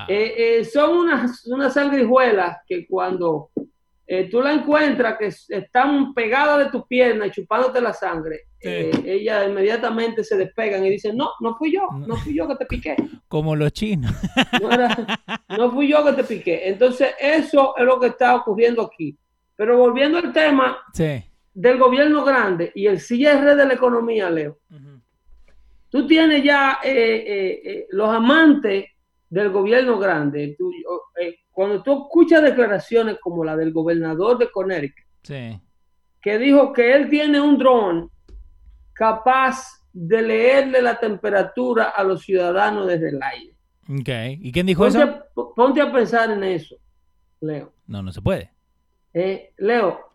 Eh, 0.08 0.58
eh, 0.58 0.64
son 0.64 0.96
unas, 0.96 1.46
unas 1.46 1.74
sangrijuelas 1.74 2.58
que 2.66 2.86
cuando 2.86 3.49
eh, 4.12 4.28
tú 4.28 4.42
la 4.42 4.52
encuentras 4.52 5.16
que 5.16 5.26
están 5.26 6.12
pegadas 6.14 6.64
de 6.64 6.70
tu 6.72 6.84
pierna 6.84 7.26
y 7.26 7.30
chupándote 7.30 7.80
la 7.80 7.92
sangre, 7.92 8.46
ellas 8.60 9.46
inmediatamente 9.48 10.24
se 10.24 10.36
despegan 10.36 10.84
y 10.84 10.90
dicen, 10.90 11.16
no, 11.16 11.30
no 11.38 11.54
fui 11.54 11.72
yo, 11.72 11.86
no 11.92 12.16
fui 12.16 12.34
yo 12.34 12.48
que 12.48 12.56
te 12.56 12.66
piqué. 12.66 12.96
Como 13.28 13.54
los 13.54 13.72
chinos. 13.72 14.12
no 15.56 15.70
fui 15.70 15.86
yo 15.86 16.04
que 16.04 16.12
te 16.14 16.24
piqué. 16.24 16.68
Entonces, 16.68 17.14
eso 17.20 17.76
es 17.76 17.84
lo 17.84 18.00
que 18.00 18.08
está 18.08 18.34
ocurriendo 18.34 18.82
aquí. 18.82 19.16
Pero 19.54 19.78
volviendo 19.78 20.18
al 20.18 20.32
tema 20.32 20.78
del 21.54 21.78
gobierno 21.78 22.24
grande 22.24 22.72
y 22.74 22.88
el 22.88 22.98
cierre 22.98 23.54
de 23.54 23.64
la 23.64 23.74
economía, 23.74 24.28
Leo, 24.28 24.58
tú 25.88 26.04
tienes 26.08 26.42
ya 26.42 26.80
eh, 26.82 26.90
eh, 26.92 27.62
eh, 27.64 27.86
los 27.90 28.08
amantes 28.08 28.86
del 29.30 29.50
gobierno 29.50 29.98
grande. 29.98 30.56
cuando 31.52 31.82
tú 31.82 32.02
escuchas 32.02 32.42
declaraciones 32.42 33.18
como 33.20 33.44
la 33.44 33.56
del 33.56 33.72
gobernador 33.72 34.36
de 34.36 34.50
Connecticut, 34.50 35.04
que 36.20 36.38
dijo 36.38 36.72
que 36.72 36.92
él 36.92 37.08
tiene 37.08 37.40
un 37.40 37.56
dron 37.56 38.10
capaz 38.92 39.80
de 39.92 40.22
leerle 40.22 40.82
la 40.82 40.98
temperatura 40.98 41.90
a 41.90 42.04
los 42.04 42.22
ciudadanos 42.22 42.86
desde 42.86 43.10
el 43.10 43.20
aire. 43.22 43.56
Okay. 44.00 44.38
¿Y 44.42 44.52
quién 44.52 44.66
dijo 44.66 44.86
eso? 44.86 45.24
Ponte 45.56 45.80
a 45.80 45.90
pensar 45.90 46.30
en 46.30 46.44
eso, 46.44 46.76
Leo. 47.40 47.72
No, 47.86 48.02
no 48.02 48.12
se 48.12 48.20
puede. 48.20 48.52
Eh, 49.12 49.52
Leo, 49.56 50.12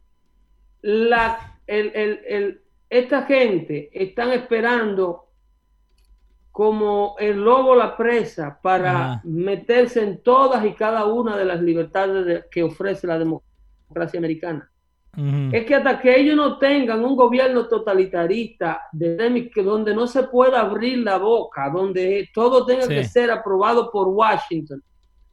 la, 0.82 1.60
el, 1.68 2.62
esta 2.90 3.24
gente 3.24 3.90
están 3.92 4.32
esperando 4.32 5.25
como 6.56 7.18
el 7.20 7.44
lobo 7.44 7.76
la 7.76 7.98
presa 7.98 8.58
para 8.62 9.20
meterse 9.26 10.02
en 10.02 10.24
todas 10.24 10.66
y 10.66 10.72
cada 10.72 11.04
una 11.04 11.36
de 11.36 11.44
las 11.44 11.62
libertades 11.62 12.46
que 12.50 12.64
ofrece 12.64 13.06
la 13.06 13.20
democracia 13.20 14.18
americana. 14.18 14.72
Es 15.52 15.66
que 15.66 15.76
hasta 15.76 16.00
que 16.00 16.18
ellos 16.18 16.38
no 16.38 16.58
tengan 16.58 17.04
un 17.04 17.18
gobierno 17.18 17.68
totalitarista 17.68 18.84
de, 18.94 19.52
donde 19.54 19.94
no 19.94 20.08
se 20.08 20.24
pueda 20.24 20.62
abrir 20.62 21.00
la 21.00 21.18
boca, 21.18 21.70
donde 21.70 22.30
todo 22.34 22.66
tenga 22.66 22.88
que 22.88 23.04
ser 23.04 23.32
aprobado 23.32 23.92
por 23.92 24.08
Washington, 24.08 24.82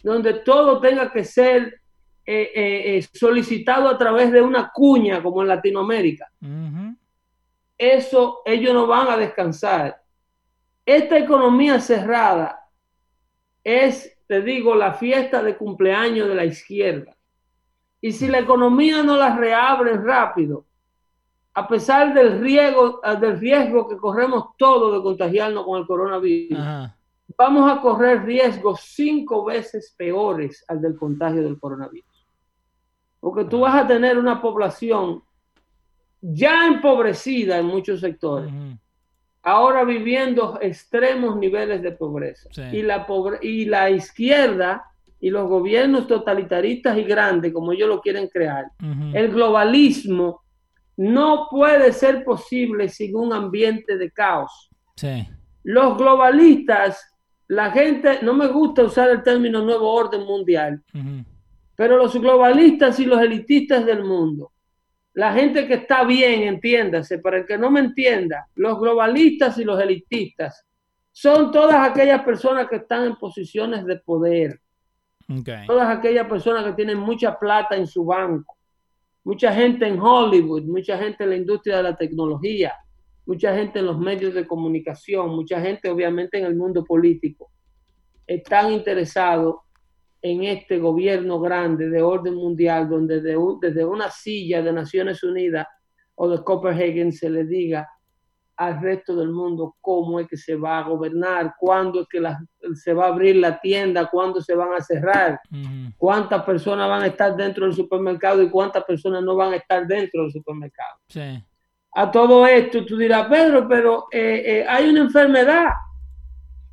donde 0.03 0.35
todo 0.41 0.81
tenga 0.81 1.13
que 1.13 1.23
ser 1.23 1.83
eh, 2.27 2.51
eh, 2.53 2.97
eh, 2.97 3.07
solicitado 3.13 3.89
a 3.89 3.97
través 3.97 4.33
de 4.33 4.43
una 4.43 4.73
cuña 4.75 5.23
como 5.23 5.43
en 5.43 5.49
Latinoamérica. 5.49 6.27
Eso 7.79 8.41
ellos 8.45 8.75
no 8.75 8.89
van 8.89 9.07
a 9.07 9.17
descansar. 9.17 10.02
Esta 10.85 11.19
economía 11.19 11.81
cerrada 11.81 12.69
es, 13.63 14.19
te 14.27 14.43
digo, 14.43 14.75
la 14.75 14.95
fiesta 14.95 15.43
de 15.43 15.57
cumpleaños 15.57 16.29
de 16.29 16.35
la 16.35 16.45
izquierda. 16.45 17.17
Y 18.01 18.13
si 18.13 18.27
la 18.27 18.41
economía 18.41 19.03
no 19.03 19.17
la 19.17 19.37
reabre 19.37 19.97
rápido, 19.97 20.65
a 21.55 21.69
pesar 21.69 22.15
del 22.15 22.41
riesgo, 22.41 23.01
del 23.21 23.39
riesgo 23.39 23.87
que 23.87 23.97
corremos 23.97 24.57
todos 24.57 24.95
de 24.95 25.03
contagiarnos 25.03 25.65
con 25.65 25.81
el 25.81 25.87
coronavirus, 25.87 26.59
vamos 27.37 27.71
a 27.71 27.81
correr 27.81 28.25
riesgos 28.25 28.81
cinco 28.81 29.45
veces 29.45 29.95
peores 29.97 30.65
al 30.67 30.81
del 30.81 30.97
contagio 30.97 31.43
del 31.43 31.61
coronavirus. 31.61 32.27
Porque 33.21 33.45
tú 33.45 33.61
vas 33.61 33.85
a 33.85 33.87
tener 33.87 34.19
una 34.19 34.41
población 34.41 35.23
ya 36.21 36.67
empobrecida 36.67 37.59
en 37.59 37.67
muchos 37.67 38.01
sectores, 38.01 38.53
ahora 39.43 39.85
viviendo 39.85 40.59
extremos 40.61 41.37
niveles 41.37 41.83
de 41.83 41.93
pobreza. 41.93 42.49
Y, 42.73 42.83
la 42.83 43.07
y 43.41 43.65
la 43.65 43.91
izquierda 43.91 44.85
y 45.21 45.31
los 45.31 45.49
gobiernos 45.49 46.07
totalitaristas 46.07 46.97
y 46.99 47.05
grandes, 47.05 47.53
como 47.53 47.73
ellos 47.73 47.89
lo 47.89 48.01
quieren 48.01 48.29
crear, 48.29 48.67
el 49.13 49.31
globalismo 49.31 50.43
no 50.97 51.49
puede 51.51 51.93
ser 51.93 52.25
posible 52.25 52.89
sin 52.89 53.17
un 53.17 53.33
ambiente 53.33 53.97
de 53.97 54.11
caos. 54.11 54.71
Los 55.65 55.97
globalistas, 55.97 57.09
la 57.49 57.71
gente, 57.71 58.19
no 58.23 58.35
me 58.35 58.49
gusta 58.49 58.85
usar 58.85 59.11
el 59.11 59.23
término 59.23 59.63
nuevo 59.63 59.93
orden 59.93 60.25
mundial, 60.25 60.83
pero 61.77 61.97
los 61.97 62.13
globalistas 62.15 62.99
y 63.01 63.07
los 63.07 63.21
elitistas 63.21 63.85
del 63.87 64.05
mundo, 64.05 64.52
la 65.15 65.33
gente 65.33 65.67
que 65.67 65.75
está 65.75 66.05
bien, 66.05 66.43
entiéndase, 66.43 67.19
para 67.19 67.39
el 67.39 67.47
que 67.47 67.59
no 67.59 67.71
me 67.71 67.81
entienda, 67.81 68.47
los 68.55 68.79
globalistas 68.79 69.59
y 69.59 69.65
los 69.65 69.81
elitistas 69.81 70.67
son 71.13 71.51
todas 71.53 71.91
aquellas 71.91 72.23
personas 72.23 72.69
que 72.69 72.77
están 72.77 73.05
en 73.05 73.17
posiciones 73.17 73.85
de 73.85 73.97
poder. 73.97 74.59
Todas 75.67 75.97
aquellas 75.97 76.27
personas 76.27 76.65
que 76.65 76.73
tienen 76.73 76.99
mucha 76.99 77.39
plata 77.39 77.77
en 77.77 77.87
su 77.87 78.05
banco. 78.05 78.57
Mucha 79.25 79.53
gente 79.53 79.87
en 79.87 80.01
Hollywood, 80.01 80.65
mucha 80.65 80.99
gente 80.99 81.25
en 81.25 81.31
la 81.31 81.37
industria 81.37 81.77
de 81.77 81.83
la 81.85 81.97
tecnología, 81.97 82.73
mucha 83.25 83.55
gente 83.55 83.79
en 83.79 83.87
los 83.87 83.99
medios 83.99 84.35
de 84.35 84.47
comunicación, 84.47 85.31
mucha 85.31 85.61
gente 85.61 85.89
obviamente 85.89 86.39
en 86.39 86.47
el 86.47 86.57
mundo 86.57 86.85
político. 86.85 87.51
Están 88.27 88.73
interesados 88.73 89.57
en 90.23 90.45
este 90.45 90.79
gobierno 90.79 91.41
grande 91.41 91.91
de 91.91 92.01
orden 92.01 92.35
mundial, 92.35 92.89
donde 92.89 93.21
desde 93.21 93.85
una 93.85 94.09
silla 94.09 94.63
de 94.63 94.73
Naciones 94.73 95.23
Unidas 95.25 95.67
o 96.15 96.29
de 96.29 96.43
Copenhagen 96.45 97.13
se 97.13 97.29
le 97.29 97.45
diga 97.45 97.89
al 98.57 98.81
resto 98.81 99.17
del 99.17 99.31
mundo 99.31 99.75
cómo 99.81 100.21
es 100.21 100.29
que 100.29 100.37
se 100.37 100.55
va 100.55 100.79
a 100.79 100.83
gobernar, 100.83 101.55
cuándo 101.59 102.03
es 102.03 102.07
que 102.09 102.23
se 102.75 102.93
va 102.93 103.07
a 103.07 103.09
abrir 103.09 103.37
la 103.37 103.59
tienda, 103.61 104.09
cuándo 104.09 104.41
se 104.41 104.55
van 104.55 104.73
a 104.75 104.81
cerrar, 104.81 105.41
cuántas 105.97 106.45
personas 106.45 106.89
van 106.89 107.03
a 107.03 107.07
estar 107.07 107.35
dentro 107.35 107.65
del 107.65 107.75
supermercado 107.75 108.41
y 108.43 108.51
cuántas 108.51 108.85
personas 108.85 109.25
no 109.25 109.35
van 109.35 109.55
a 109.55 109.57
estar 109.57 109.85
dentro 109.87 110.23
del 110.23 110.31
supermercado. 110.31 110.99
A 111.95 112.11
todo 112.11 112.47
esto 112.47 112.85
tú 112.87 112.97
dirás, 112.97 113.27
Pedro, 113.27 113.67
pero 113.69 114.07
eh, 114.13 114.43
eh, 114.47 114.67
hay 114.69 114.89
una 114.89 115.01
enfermedad. 115.01 115.71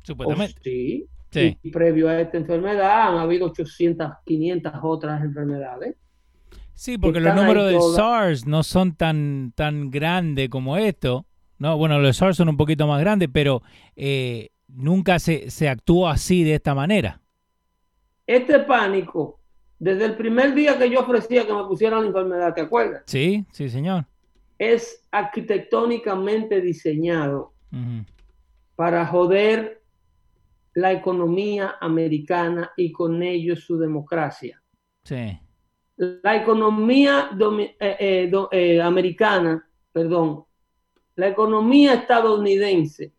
Supuestamente. 0.02 0.54
Oh, 0.58 0.62
sí, 0.62 1.08
y 1.34 1.70
previo 1.70 2.08
a 2.08 2.20
esta 2.20 2.36
enfermedad 2.36 3.08
han 3.08 3.18
habido 3.18 3.46
800, 3.46 4.12
500 4.24 4.72
otras 4.82 5.22
enfermedades. 5.22 5.96
Sí, 6.74 6.96
porque 6.96 7.20
los 7.20 7.34
números 7.34 7.66
del 7.70 7.80
SARS 7.94 8.46
no 8.46 8.62
son 8.62 8.94
tan, 8.94 9.52
tan 9.54 9.90
grandes 9.90 10.48
como 10.48 10.76
esto. 10.76 11.26
No, 11.58 11.76
bueno, 11.76 11.98
los 11.98 12.16
SARS 12.16 12.38
son 12.38 12.48
un 12.48 12.56
poquito 12.56 12.86
más 12.86 13.00
grandes, 13.00 13.28
pero 13.30 13.62
eh, 13.96 14.48
nunca 14.66 15.18
se, 15.18 15.50
se 15.50 15.68
actuó 15.68 16.08
así 16.08 16.42
de 16.42 16.54
esta 16.54 16.74
manera. 16.74 17.20
Este 18.26 18.60
pánico, 18.60 19.40
desde 19.78 20.06
el 20.06 20.16
primer 20.16 20.54
día 20.54 20.78
que 20.78 20.88
yo 20.88 21.00
ofrecía 21.00 21.46
que 21.46 21.52
me 21.52 21.64
pusieran 21.64 22.00
la 22.00 22.06
enfermedad, 22.06 22.54
¿te 22.54 22.62
acuerdas? 22.62 23.02
Sí, 23.06 23.44
sí, 23.50 23.68
señor. 23.68 24.06
Es 24.58 25.06
arquitectónicamente 25.10 26.60
diseñado 26.60 27.52
para 28.74 29.04
joder 29.06 29.79
la 30.74 30.92
economía 30.92 31.76
americana 31.80 32.72
y 32.76 32.92
con 32.92 33.22
ello 33.22 33.56
su 33.56 33.78
democracia. 33.78 34.62
Sí. 35.02 35.38
La 35.96 36.36
economía 36.36 37.30
eh, 37.38 37.76
eh, 37.80 38.32
eh, 38.52 38.80
americana, 38.80 39.68
perdón, 39.92 40.44
la 41.16 41.28
economía 41.28 41.94
estadounidense 41.94 43.12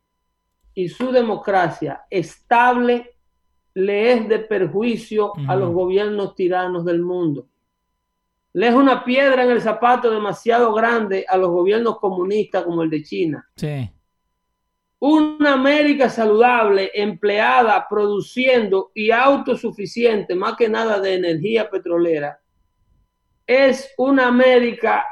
y 0.74 0.90
su 0.90 1.12
democracia 1.12 2.04
estable 2.10 3.16
le 3.74 4.14
es 4.14 4.28
de 4.28 4.40
perjuicio 4.40 5.34
a 5.48 5.56
los 5.56 5.72
gobiernos 5.72 6.36
tiranos 6.36 6.84
del 6.84 7.02
mundo. 7.02 7.48
Le 8.54 8.68
es 8.68 8.74
una 8.74 9.06
piedra 9.06 9.44
en 9.44 9.52
el 9.52 9.62
zapato 9.62 10.10
demasiado 10.10 10.74
grande 10.74 11.26
a 11.28 11.38
los 11.38 11.50
gobiernos 11.50 12.00
comunistas 12.00 12.64
como 12.64 12.82
el 12.82 12.90
de 12.90 13.04
China. 13.04 13.50
Sí 13.56 13.90
una 15.02 15.54
América 15.54 16.10
saludable, 16.10 16.92
empleada, 16.94 17.88
produciendo 17.90 18.92
y 18.94 19.10
autosuficiente, 19.10 20.36
más 20.36 20.56
que 20.56 20.70
nada 20.70 21.00
de 21.00 21.16
energía 21.16 21.68
petrolera, 21.72 22.40
es 23.48 23.92
una 23.98 24.28
América 24.28 25.04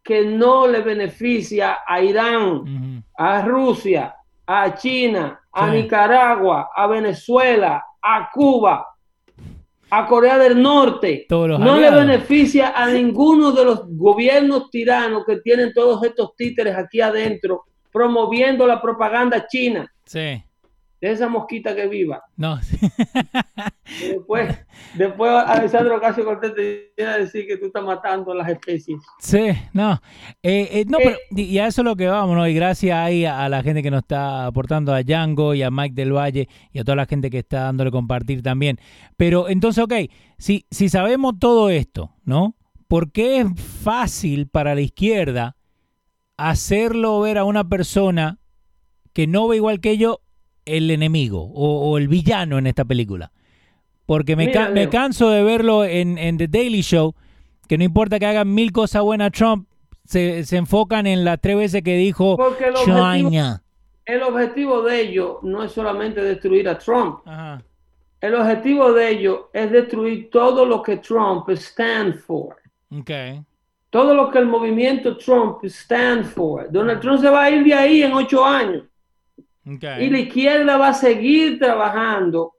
que 0.00 0.24
no 0.24 0.68
le 0.68 0.80
beneficia 0.80 1.78
a 1.84 2.00
Irán, 2.00 3.04
a 3.18 3.42
Rusia, 3.42 4.14
a 4.46 4.74
China, 4.76 5.40
a 5.50 5.70
Nicaragua, 5.70 6.70
a 6.72 6.86
Venezuela, 6.86 7.84
a 8.00 8.30
Cuba, 8.32 8.86
a 9.90 10.06
Corea 10.06 10.38
del 10.38 10.62
Norte. 10.62 11.26
no 11.58 11.78
le 11.78 11.90
beneficia 11.90 12.74
a 12.76 12.88
ninguno 12.88 13.50
de 13.50 13.64
los 13.64 13.88
gobiernos 13.88 14.70
tiranos 14.70 15.24
que 15.26 15.38
tienen 15.38 15.72
todos 15.72 16.00
estos 16.04 16.36
títeres 16.36 16.76
aquí 16.76 17.00
adentro 17.00 17.64
promoviendo 17.92 18.66
la 18.66 18.80
propaganda 18.80 19.46
china. 19.46 19.92
Sí 20.04 20.42
de 21.02 21.10
esa 21.10 21.28
mosquita 21.28 21.74
que 21.74 21.88
viva. 21.88 22.22
No. 22.36 22.60
después, 24.00 24.56
después 24.94 25.32
Alessandro 25.32 26.00
Casio 26.00 26.24
Cortés 26.24 26.54
te 26.54 26.92
viene 26.96 27.12
a 27.12 27.18
decir 27.18 27.44
que 27.44 27.56
tú 27.56 27.66
estás 27.66 27.82
matando 27.82 28.30
a 28.30 28.36
las 28.36 28.48
especies. 28.48 29.00
Sí, 29.18 29.48
no. 29.72 30.00
Eh, 30.44 30.68
eh, 30.70 30.84
no, 30.86 30.98
pero 30.98 31.16
eh, 31.16 31.42
y 31.42 31.58
a 31.58 31.66
eso 31.66 31.80
es 31.80 31.84
lo 31.84 31.96
que 31.96 32.06
vamos, 32.06 32.36
¿no? 32.36 32.46
Y 32.46 32.54
gracias 32.54 32.96
ahí 32.96 33.24
a, 33.24 33.48
la 33.48 33.64
gente 33.64 33.82
que 33.82 33.90
nos 33.90 34.02
está 34.02 34.46
aportando, 34.46 34.94
a 34.94 35.02
Django 35.02 35.54
y 35.54 35.64
a 35.64 35.72
Mike 35.72 35.96
del 35.96 36.12
Valle 36.12 36.48
y 36.72 36.78
a 36.78 36.84
toda 36.84 36.94
la 36.94 37.06
gente 37.06 37.30
que 37.30 37.40
está 37.40 37.62
dándole 37.62 37.90
compartir 37.90 38.40
también. 38.40 38.78
Pero 39.16 39.48
entonces, 39.48 39.82
ok, 39.82 39.94
si, 40.38 40.66
si 40.70 40.88
sabemos 40.88 41.34
todo 41.40 41.68
esto, 41.68 42.12
¿no? 42.24 42.54
¿Por 42.86 43.10
qué 43.10 43.40
es 43.40 43.48
fácil 43.82 44.46
para 44.46 44.76
la 44.76 44.82
izquierda 44.82 45.56
hacerlo 46.50 47.20
ver 47.20 47.38
a 47.38 47.44
una 47.44 47.64
persona 47.68 48.38
que 49.12 49.26
no 49.26 49.48
ve 49.48 49.56
igual 49.56 49.80
que 49.80 49.98
yo 49.98 50.20
el 50.64 50.90
enemigo 50.90 51.50
o, 51.54 51.98
el 51.98 52.08
villano 52.08 52.58
en 52.58 52.66
esta 52.66 52.84
película. 52.84 53.32
Porque 54.06 54.36
me, 54.36 54.52
me 54.72 54.88
canso 54.88 55.30
de 55.30 55.42
verlo 55.42 55.84
en, 55.84 56.18
en, 56.18 56.36
The 56.38 56.48
Daily 56.48 56.82
Show, 56.82 57.14
que 57.68 57.78
no 57.78 57.84
importa 57.84 58.18
que 58.18 58.26
hagan 58.26 58.52
mil 58.52 58.72
cosas 58.72 59.02
buenas 59.02 59.32
Trump, 59.32 59.68
se, 60.04 60.44
se 60.44 60.56
enfocan 60.56 61.06
en 61.06 61.24
las 61.24 61.40
tres 61.40 61.56
veces 61.56 61.82
que 61.82 61.96
dijo 61.96 62.36
el 62.58 62.76
Objetivo, 62.76 63.60
el 64.04 64.22
objetivo 64.22 64.82
de 64.82 65.00
ellos 65.00 65.36
no 65.42 65.62
es 65.62 65.72
solamente 65.72 66.22
destruir 66.22 66.68
a 66.68 66.76
Trump. 66.78 67.20
El 68.20 68.34
objetivo 68.34 68.92
de 68.92 69.10
ellos 69.10 69.40
es 69.52 69.70
destruir 69.70 70.30
todo 70.30 70.64
lo 70.64 70.82
que 70.82 70.96
Trump 70.98 71.48
stand 71.50 72.18
for. 72.18 72.56
Okay. 73.00 73.42
Todo 73.92 74.14
lo 74.14 74.30
que 74.30 74.38
el 74.38 74.46
movimiento 74.46 75.18
Trump 75.18 75.62
stand 75.64 76.24
for. 76.24 76.72
Donald 76.72 76.98
Trump 76.98 77.20
se 77.20 77.28
va 77.28 77.42
a 77.42 77.50
ir 77.50 77.62
de 77.62 77.74
ahí 77.74 78.02
en 78.02 78.14
ocho 78.14 78.42
años. 78.42 78.84
Y 79.66 80.08
la 80.08 80.18
izquierda 80.18 80.78
va 80.78 80.88
a 80.88 80.94
seguir 80.94 81.58
trabajando 81.58 82.54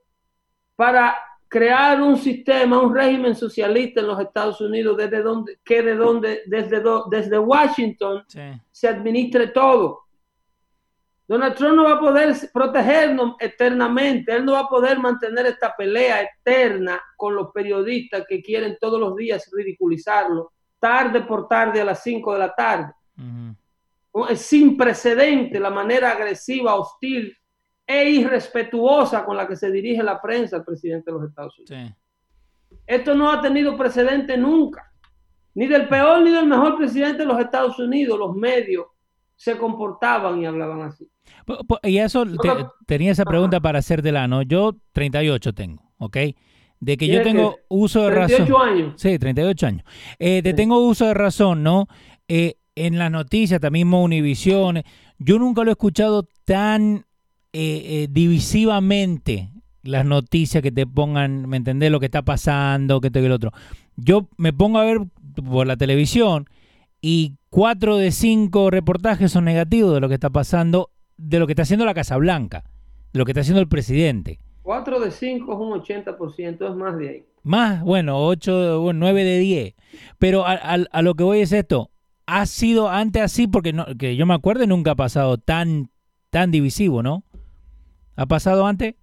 para 0.76 1.16
crear 1.48 2.00
un 2.00 2.16
sistema, 2.16 2.80
un 2.80 2.94
régimen 2.94 3.34
socialista 3.34 4.00
en 4.00 4.06
los 4.06 4.20
Estados 4.20 4.60
Unidos, 4.60 4.96
desde 4.96 5.22
donde, 5.22 5.58
que 5.64 5.82
de 5.82 5.96
donde, 5.96 6.42
desde, 6.46 6.80
desde 7.10 7.36
Washington 7.36 8.22
se 8.70 8.88
administre 8.88 9.48
todo. 9.48 10.04
Donald 11.26 11.56
Trump 11.56 11.74
no 11.74 11.82
va 11.82 11.94
a 11.94 12.00
poder 12.00 12.32
protegernos 12.52 13.34
eternamente, 13.40 14.36
él 14.36 14.44
no 14.44 14.52
va 14.52 14.60
a 14.60 14.68
poder 14.68 15.00
mantener 15.00 15.46
esta 15.46 15.74
pelea 15.76 16.22
eterna 16.22 17.02
con 17.16 17.34
los 17.34 17.50
periodistas 17.50 18.24
que 18.28 18.40
quieren 18.40 18.78
todos 18.80 19.00
los 19.00 19.16
días 19.16 19.50
ridiculizarlo, 19.52 20.52
tarde 20.84 21.22
por 21.22 21.48
tarde 21.48 21.80
a 21.80 21.84
las 21.86 22.02
5 22.02 22.34
de 22.34 22.38
la 22.38 22.54
tarde 22.54 22.92
es 24.28 24.40
sin 24.42 24.76
precedente 24.76 25.58
la 25.58 25.70
manera 25.70 26.10
agresiva, 26.10 26.74
hostil 26.74 27.34
e 27.86 28.10
irrespetuosa 28.10 29.24
con 29.24 29.34
la 29.34 29.48
que 29.48 29.56
se 29.56 29.70
dirige 29.70 30.02
la 30.02 30.20
prensa 30.20 30.56
al 30.56 30.64
presidente 30.64 31.10
de 31.10 31.18
los 31.18 31.28
Estados 31.30 31.58
Unidos. 31.58 31.96
Esto 32.86 33.14
no 33.14 33.32
ha 33.32 33.40
tenido 33.40 33.78
precedente 33.78 34.36
nunca, 34.36 34.92
ni 35.54 35.66
del 35.66 35.88
peor 35.88 36.20
ni 36.20 36.30
del 36.30 36.46
mejor 36.46 36.76
presidente 36.76 37.22
de 37.22 37.26
los 37.26 37.40
Estados 37.40 37.78
Unidos. 37.78 38.18
Los 38.18 38.36
medios 38.36 38.84
se 39.36 39.56
comportaban 39.56 40.38
y 40.42 40.44
hablaban 40.44 40.82
así. 40.82 41.10
Y 41.82 41.96
eso, 41.96 42.26
tenía 42.86 43.12
esa 43.12 43.24
pregunta 43.24 43.58
para 43.58 43.78
hacértela, 43.78 44.28
¿no? 44.28 44.42
Yo 44.42 44.76
38 44.92 45.54
tengo, 45.54 45.94
¿ok? 45.96 46.18
De 46.84 46.96
que 46.96 47.06
yo 47.06 47.22
tengo 47.22 47.56
uso 47.68 48.02
de 48.02 48.10
razón. 48.10 48.46
38 48.46 48.58
años. 48.58 48.92
Sí, 48.96 49.18
38 49.18 49.66
años. 49.66 49.84
Eh, 50.18 50.42
de 50.42 50.52
tengo 50.54 50.78
uso 50.86 51.06
de 51.06 51.14
razón, 51.14 51.62
¿no? 51.62 51.86
Eh, 52.28 52.56
en 52.76 52.98
las 52.98 53.10
noticias, 53.10 53.60
también 53.60 53.92
Univisión, 53.92 54.82
yo 55.18 55.38
nunca 55.38 55.62
lo 55.62 55.70
he 55.70 55.72
escuchado 55.72 56.28
tan 56.44 57.06
eh, 57.52 57.82
eh, 58.02 58.08
divisivamente 58.10 59.50
las 59.82 60.04
noticias 60.04 60.62
que 60.62 60.72
te 60.72 60.86
pongan, 60.86 61.48
¿me 61.48 61.56
entendés? 61.56 61.90
Lo 61.90 62.00
que 62.00 62.06
está 62.06 62.22
pasando, 62.22 63.00
que 63.00 63.08
esto 63.08 63.20
y 63.20 63.24
el 63.26 63.32
otro. 63.32 63.52
Yo 63.96 64.28
me 64.36 64.52
pongo 64.52 64.78
a 64.78 64.84
ver 64.84 64.98
por 65.34 65.66
la 65.66 65.76
televisión 65.76 66.48
y 67.00 67.36
cuatro 67.50 67.96
de 67.96 68.10
cinco 68.10 68.70
reportajes 68.70 69.30
son 69.30 69.44
negativos 69.44 69.94
de 69.94 70.00
lo 70.00 70.08
que 70.08 70.14
está 70.14 70.30
pasando, 70.30 70.90
de 71.16 71.38
lo 71.38 71.46
que 71.46 71.52
está 71.52 71.62
haciendo 71.62 71.84
la 71.84 71.94
Casa 71.94 72.16
Blanca, 72.16 72.64
de 73.12 73.18
lo 73.18 73.24
que 73.24 73.32
está 73.32 73.42
haciendo 73.42 73.60
el 73.60 73.68
presidente. 73.68 74.40
Cuatro 74.64 74.98
de 74.98 75.12
cinco 75.12 75.52
es 75.52 75.58
un 75.60 75.80
80%, 75.80 76.68
es 76.68 76.74
más 76.74 76.98
de 76.98 77.08
ahí. 77.08 77.24
Más, 77.44 77.84
bueno, 77.84 78.26
ocho, 78.26 78.80
bueno, 78.80 78.98
nueve 78.98 79.22
de 79.22 79.38
diez. 79.38 79.74
Pero 80.18 80.44
a, 80.44 80.54
a 80.54 81.02
lo 81.02 81.14
que 81.14 81.22
voy 81.22 81.40
es 81.40 81.52
esto, 81.52 81.90
ha 82.26 82.46
sido 82.46 82.88
antes 82.88 83.22
así, 83.22 83.46
porque 83.46 83.72
no, 83.72 83.86
que 83.98 84.16
yo 84.16 84.26
me 84.26 84.34
acuerdo 84.34 84.66
nunca 84.66 84.92
ha 84.92 84.96
pasado 84.96 85.38
tan, 85.38 85.90
tan 86.30 86.50
divisivo, 86.50 87.02
¿no? 87.02 87.22
¿Ha 88.16 88.26
pasado 88.26 88.66
antes? 88.66 88.94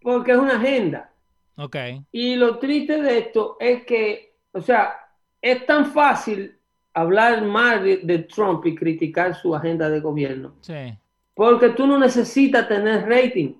Porque 0.00 0.32
es 0.32 0.38
una 0.38 0.56
agenda. 0.56 1.12
Ok. 1.56 1.76
Y 2.12 2.36
lo 2.36 2.58
triste 2.58 3.02
de 3.02 3.18
esto 3.18 3.56
es 3.60 3.84
que, 3.84 4.36
o 4.52 4.60
sea, 4.60 4.94
es 5.42 5.66
tan 5.66 5.92
fácil 5.92 6.56
hablar 6.94 7.44
mal 7.44 7.84
de, 7.84 8.18
Trump 8.20 8.64
y 8.66 8.74
criticar 8.74 9.34
su 9.34 9.54
agenda 9.54 9.88
de 9.90 10.00
gobierno. 10.00 10.54
Sí. 10.60 10.96
Porque 11.34 11.70
tú 11.70 11.86
no 11.86 11.98
necesitas 11.98 12.66
tener 12.66 13.06
rating. 13.06 13.54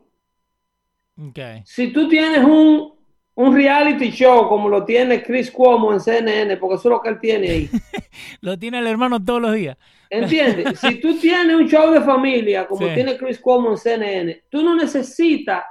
Okay. 1.28 1.62
Si 1.66 1.92
tú 1.92 2.08
tienes 2.08 2.42
un, 2.44 2.94
un 3.34 3.54
reality 3.54 4.10
show 4.10 4.48
como 4.48 4.68
lo 4.68 4.84
tiene 4.84 5.22
Chris 5.22 5.50
Cuomo 5.50 5.92
en 5.92 6.00
CNN, 6.00 6.56
porque 6.56 6.76
eso 6.76 6.88
es 6.88 6.92
lo 6.92 7.02
que 7.02 7.08
él 7.10 7.20
tiene 7.20 7.50
ahí. 7.50 7.70
lo 8.40 8.58
tiene 8.58 8.78
el 8.78 8.86
hermano 8.86 9.22
todos 9.22 9.42
los 9.42 9.54
días. 9.54 9.76
¿Entiendes? 10.08 10.78
si 10.80 11.00
tú 11.00 11.18
tienes 11.18 11.54
un 11.54 11.68
show 11.68 11.92
de 11.92 12.00
familia 12.00 12.66
como 12.66 12.86
tiene 12.92 13.16
Chris 13.16 13.38
Cuomo 13.38 13.70
en 13.70 13.78
CNN, 13.78 14.44
tú 14.50 14.62
no 14.62 14.74
necesitas 14.74 15.64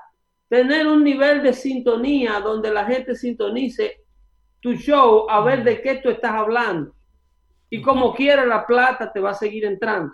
tener 0.47 0.88
un 0.88 1.03
nivel 1.03 1.43
de 1.43 1.53
sintonía 1.53 2.39
donde 2.39 2.71
la 2.73 2.85
gente 2.85 3.15
sintonice 3.15 4.03
tu 4.59 4.73
show 4.73 5.29
a 5.29 5.41
ver 5.41 5.63
de 5.63 5.81
qué 5.81 5.95
tú 5.95 6.09
estás 6.09 6.31
hablando. 6.31 6.93
Y 7.69 7.81
como 7.81 8.13
quiera 8.13 8.45
la 8.45 8.65
plata 8.65 9.12
te 9.12 9.19
va 9.19 9.31
a 9.31 9.35
seguir 9.35 9.65
entrando. 9.65 10.13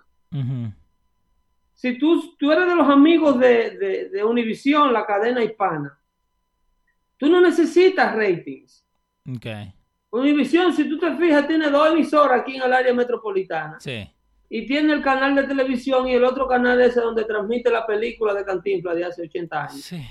Si 1.75 1.99
tú, 1.99 2.35
tú 2.37 2.51
eres 2.51 2.67
de 2.67 2.75
los 2.75 2.89
amigos 2.89 3.37
de, 3.37 3.77
de, 3.77 4.09
de 4.09 4.23
Univision, 4.23 4.91
la 4.91 5.05
cadena 5.05 5.43
hispana, 5.43 5.99
Tú 7.17 7.29
no 7.29 7.41
necesitas 7.41 8.15
ratings. 8.15 8.85
Okay. 9.37 9.73
Univisión, 10.09 10.73
si 10.73 10.87
tú 10.87 10.99
te 10.99 11.15
fijas, 11.15 11.47
tiene 11.47 11.69
dos 11.69 11.91
emisoras 11.91 12.41
aquí 12.41 12.55
en 12.55 12.63
el 12.63 12.73
área 12.73 12.93
metropolitana. 12.93 13.79
Sí. 13.79 14.07
Y 14.49 14.65
tiene 14.65 14.93
el 14.93 15.01
canal 15.01 15.35
de 15.35 15.43
televisión 15.43 16.07
y 16.07 16.13
el 16.13 16.23
otro 16.23 16.47
canal 16.47 16.79
ese 16.79 17.01
donde 17.01 17.25
transmite 17.25 17.71
la 17.71 17.85
película 17.85 18.33
de 18.33 18.45
Cantinflas 18.45 18.95
de 18.95 19.05
hace 19.05 19.23
80 19.23 19.63
años. 19.63 19.81
Sí. 19.81 20.01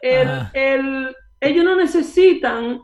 ellos 1.40 1.64
no 1.64 1.76
necesitan 1.76 2.80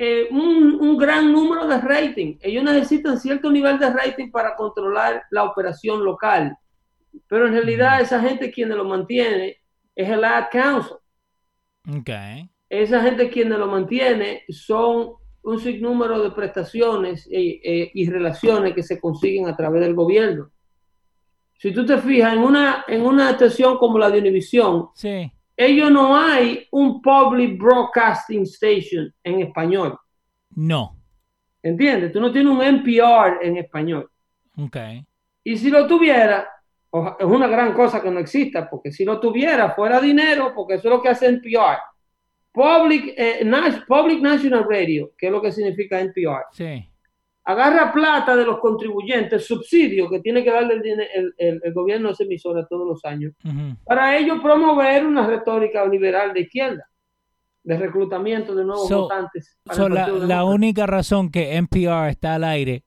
eh, 0.00 0.28
un, 0.30 0.78
un, 0.80 0.96
gran 0.96 1.32
número 1.32 1.66
de 1.66 1.80
rating. 1.80 2.38
Ellos 2.40 2.62
necesitan 2.62 3.18
cierto 3.18 3.50
nivel 3.50 3.80
de 3.80 3.90
rating 3.90 4.30
para 4.30 4.54
controlar 4.54 5.24
la 5.32 5.42
operación 5.42 6.04
local. 6.04 6.56
Pero 7.26 7.48
en 7.48 7.54
realidad 7.54 8.00
esa 8.00 8.20
gente 8.20 8.52
quien 8.52 8.68
lo 8.68 8.84
mantiene 8.84 9.56
es 9.96 10.08
el 10.08 10.22
Ad 10.22 10.46
Council. 10.52 10.98
Okay. 12.00 12.48
Esa 12.68 13.02
gente 13.02 13.28
quienes 13.28 13.58
lo 13.58 13.66
mantiene 13.66 14.44
son 14.48 15.14
un 15.42 15.58
sinnúmero 15.58 16.22
de 16.22 16.30
prestaciones 16.30 17.28
eh, 17.32 17.90
y 17.92 18.08
relaciones 18.08 18.74
que 18.74 18.84
se 18.84 19.00
consiguen 19.00 19.48
a 19.48 19.56
través 19.56 19.80
del 19.80 19.94
gobierno. 19.94 20.50
Si 21.58 21.72
tú 21.72 21.84
te 21.84 21.98
fijas 21.98 22.34
en 22.34 22.38
una, 22.38 22.84
en 22.86 23.02
una 23.02 23.30
estación 23.30 23.78
como 23.78 23.98
la 23.98 24.10
de 24.10 24.20
Univision, 24.20 24.90
sí. 24.94 25.32
Ellos 25.58 25.90
no 25.90 26.16
hay 26.16 26.68
un 26.70 27.02
public 27.02 27.58
broadcasting 27.58 28.42
station 28.42 29.12
en 29.24 29.40
español. 29.40 29.98
No. 30.54 30.96
¿Entiendes? 31.60 32.12
Tú 32.12 32.20
no 32.20 32.30
tienes 32.30 32.52
un 32.52 32.62
NPR 32.62 33.40
en 33.42 33.56
español. 33.56 34.08
Okay. 34.56 35.04
Y 35.42 35.56
si 35.56 35.68
lo 35.68 35.88
tuviera, 35.88 36.48
es 37.18 37.26
una 37.26 37.48
gran 37.48 37.74
cosa 37.74 38.00
que 38.00 38.10
no 38.10 38.20
exista, 38.20 38.70
porque 38.70 38.92
si 38.92 39.04
lo 39.04 39.18
tuviera, 39.18 39.72
fuera 39.72 40.00
dinero, 40.00 40.52
porque 40.54 40.74
eso 40.74 40.86
es 40.86 40.94
lo 40.94 41.02
que 41.02 41.08
hace 41.08 41.26
NPR. 41.26 41.78
Public, 42.52 43.14
eh, 43.16 43.44
Public 43.88 44.20
National 44.20 44.64
Radio, 44.68 45.12
que 45.18 45.26
es 45.26 45.32
lo 45.32 45.42
que 45.42 45.50
significa 45.50 46.00
NPR. 46.00 46.44
Sí. 46.52 46.88
Agarra 47.48 47.90
plata 47.90 48.36
de 48.36 48.44
los 48.44 48.58
contribuyentes, 48.58 49.46
subsidio 49.46 50.10
que 50.10 50.20
tiene 50.20 50.44
que 50.44 50.50
darle 50.50 50.82
el, 51.14 51.34
el, 51.38 51.72
gobierno 51.72 52.08
de 52.08 52.12
esa 52.12 52.24
emisora 52.24 52.66
todos 52.66 52.86
los 52.86 53.02
años, 53.06 53.32
para 53.86 54.18
ello 54.18 54.42
promover 54.42 55.06
una 55.06 55.26
retórica 55.26 55.86
liberal 55.86 56.34
de 56.34 56.40
izquierda, 56.40 56.86
de 57.62 57.78
reclutamiento 57.78 58.54
de 58.54 58.64
nuevos 58.66 58.90
votantes. 58.90 59.56
la, 59.64 60.44
única 60.44 60.86
razón 60.86 61.30
que 61.30 61.56
NPR 61.56 62.10
está 62.10 62.34
al 62.34 62.44
aire 62.44 62.84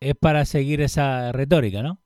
es 0.00 0.14
para 0.14 0.46
seguir 0.46 0.80
esa 0.80 1.30
retórica, 1.32 1.82
¿no? 1.82 1.98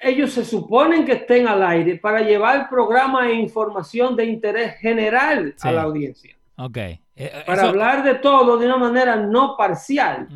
Ellos 0.00 0.30
se 0.30 0.44
suponen 0.44 1.04
que 1.04 1.14
estén 1.14 1.48
al 1.48 1.64
aire 1.64 1.96
para 1.96 2.20
llevar 2.20 2.70
programa 2.70 3.28
e 3.28 3.34
información 3.34 4.14
de 4.14 4.26
interés 4.26 4.76
general 4.76 5.56
a 5.60 5.72
la 5.72 5.82
audiencia. 5.82 6.36
Ok. 6.56 6.76
Eh, 7.16 7.42
para 7.46 7.68
hablar 7.68 8.04
de 8.04 8.14
todo 8.14 8.56
de 8.56 8.66
una 8.66 8.76
manera 8.76 9.16
no 9.16 9.56
parcial. 9.56 10.28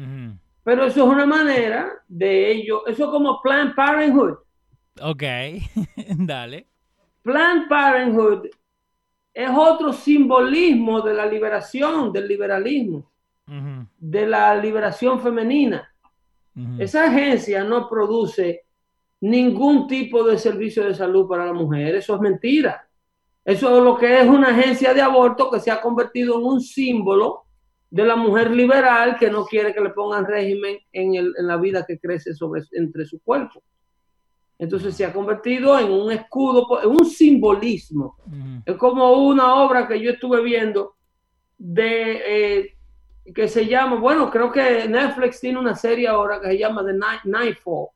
Pero 0.69 0.85
eso 0.85 1.03
es 1.03 1.09
una 1.09 1.25
manera 1.25 1.91
de 2.07 2.53
ello. 2.53 2.87
Eso 2.87 3.05
es 3.05 3.11
como 3.11 3.41
Planned 3.41 3.75
Parenthood. 3.75 4.35
Ok, 5.01 5.23
dale. 6.19 6.67
Planned 7.23 7.69
Parenthood 7.71 8.49
es 9.33 9.49
otro 9.49 9.95
simbolismo 9.95 11.01
de 11.01 11.15
la 11.15 11.25
liberación, 11.25 12.13
del 12.13 12.29
liberalismo, 12.29 13.11
de 13.97 14.27
la 14.27 14.55
liberación 14.57 15.19
femenina. 15.21 15.91
Esa 16.79 17.07
agencia 17.07 17.65
no 17.65 17.89
produce 17.89 18.67
ningún 19.23 19.87
tipo 19.87 20.23
de 20.23 20.37
servicio 20.37 20.85
de 20.85 20.93
salud 20.93 21.27
para 21.27 21.47
la 21.47 21.55
mujer. 21.55 21.95
Eso 21.95 22.15
es 22.15 22.21
mentira. 22.21 22.87
Eso 23.43 23.75
es 23.75 23.83
lo 23.83 23.97
que 23.97 24.21
es 24.21 24.29
una 24.29 24.49
agencia 24.49 24.93
de 24.93 25.01
aborto 25.01 25.51
que 25.51 25.61
se 25.61 25.71
ha 25.71 25.81
convertido 25.81 26.39
en 26.39 26.45
un 26.45 26.61
símbolo 26.61 27.48
de 27.91 28.05
la 28.05 28.17
mujer 28.17 28.51
liberal 28.51 29.17
que 29.19 29.31
no 29.31 29.45
quiere 29.45 29.73
que 29.73 29.81
le 29.81 29.91
pongan 29.91 30.27
régimen 30.27 30.79
en, 30.93 31.15
el, 31.15 31.33
en 31.39 31.47
la 31.47 31.57
vida 31.57 31.85
que 31.87 31.99
crece 31.99 32.35
sobre, 32.35 32.63
entre 32.73 33.07
su 33.07 33.21
cuerpo. 33.21 33.63
Entonces 34.59 34.95
se 34.95 35.05
ha 35.05 35.13
convertido 35.13 35.79
en 35.79 35.91
un 35.91 36.11
escudo, 36.13 36.83
en 36.83 36.91
un 36.91 37.07
simbolismo. 37.07 38.17
Es 38.67 38.77
como 38.77 39.13
una 39.13 39.55
obra 39.55 39.87
que 39.87 40.01
yo 40.01 40.11
estuve 40.11 40.43
viendo 40.43 40.97
de 41.57 42.23
eh, 42.27 42.75
que 43.35 43.47
se 43.47 43.67
llama, 43.67 43.97
bueno, 43.97 44.31
creo 44.31 44.51
que 44.51 44.89
Netflix 44.89 45.41
tiene 45.41 45.59
una 45.59 45.75
serie 45.75 46.09
ahora 46.09 46.41
que 46.41 46.49
se 46.49 46.59
llama 46.59 46.85
The 46.85 46.95
Night, 46.95 47.25
Nightfall. 47.25 47.89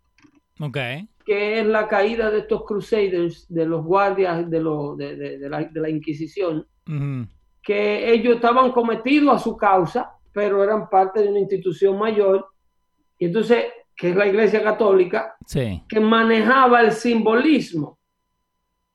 Okay 0.60 1.08
que 1.24 1.60
es 1.60 1.66
la 1.66 1.88
caída 1.88 2.30
de 2.30 2.40
estos 2.40 2.64
crusaders, 2.64 3.46
de 3.48 3.66
los 3.66 3.84
guardias 3.84 4.48
de, 4.48 4.60
lo, 4.60 4.96
de, 4.96 5.16
de, 5.16 5.48
la, 5.48 5.64
de 5.64 5.80
la, 5.80 5.88
Inquisición, 5.88 6.66
que 7.62 8.12
ellos 8.12 8.36
estaban 8.36 8.72
cometidos 8.72 9.36
a 9.36 9.38
su 9.38 9.56
causa, 9.56 10.12
pero 10.32 10.62
eran 10.62 10.88
parte 10.88 11.22
de 11.22 11.28
una 11.28 11.40
institución 11.40 11.98
mayor, 11.98 12.48
y 13.18 13.26
entonces, 13.26 13.66
que 13.94 14.10
es 14.10 14.16
la 14.16 14.26
Iglesia 14.26 14.62
Católica, 14.62 15.36
que 15.88 16.00
manejaba 16.00 16.80
el 16.80 16.92
simbolismo. 16.92 17.98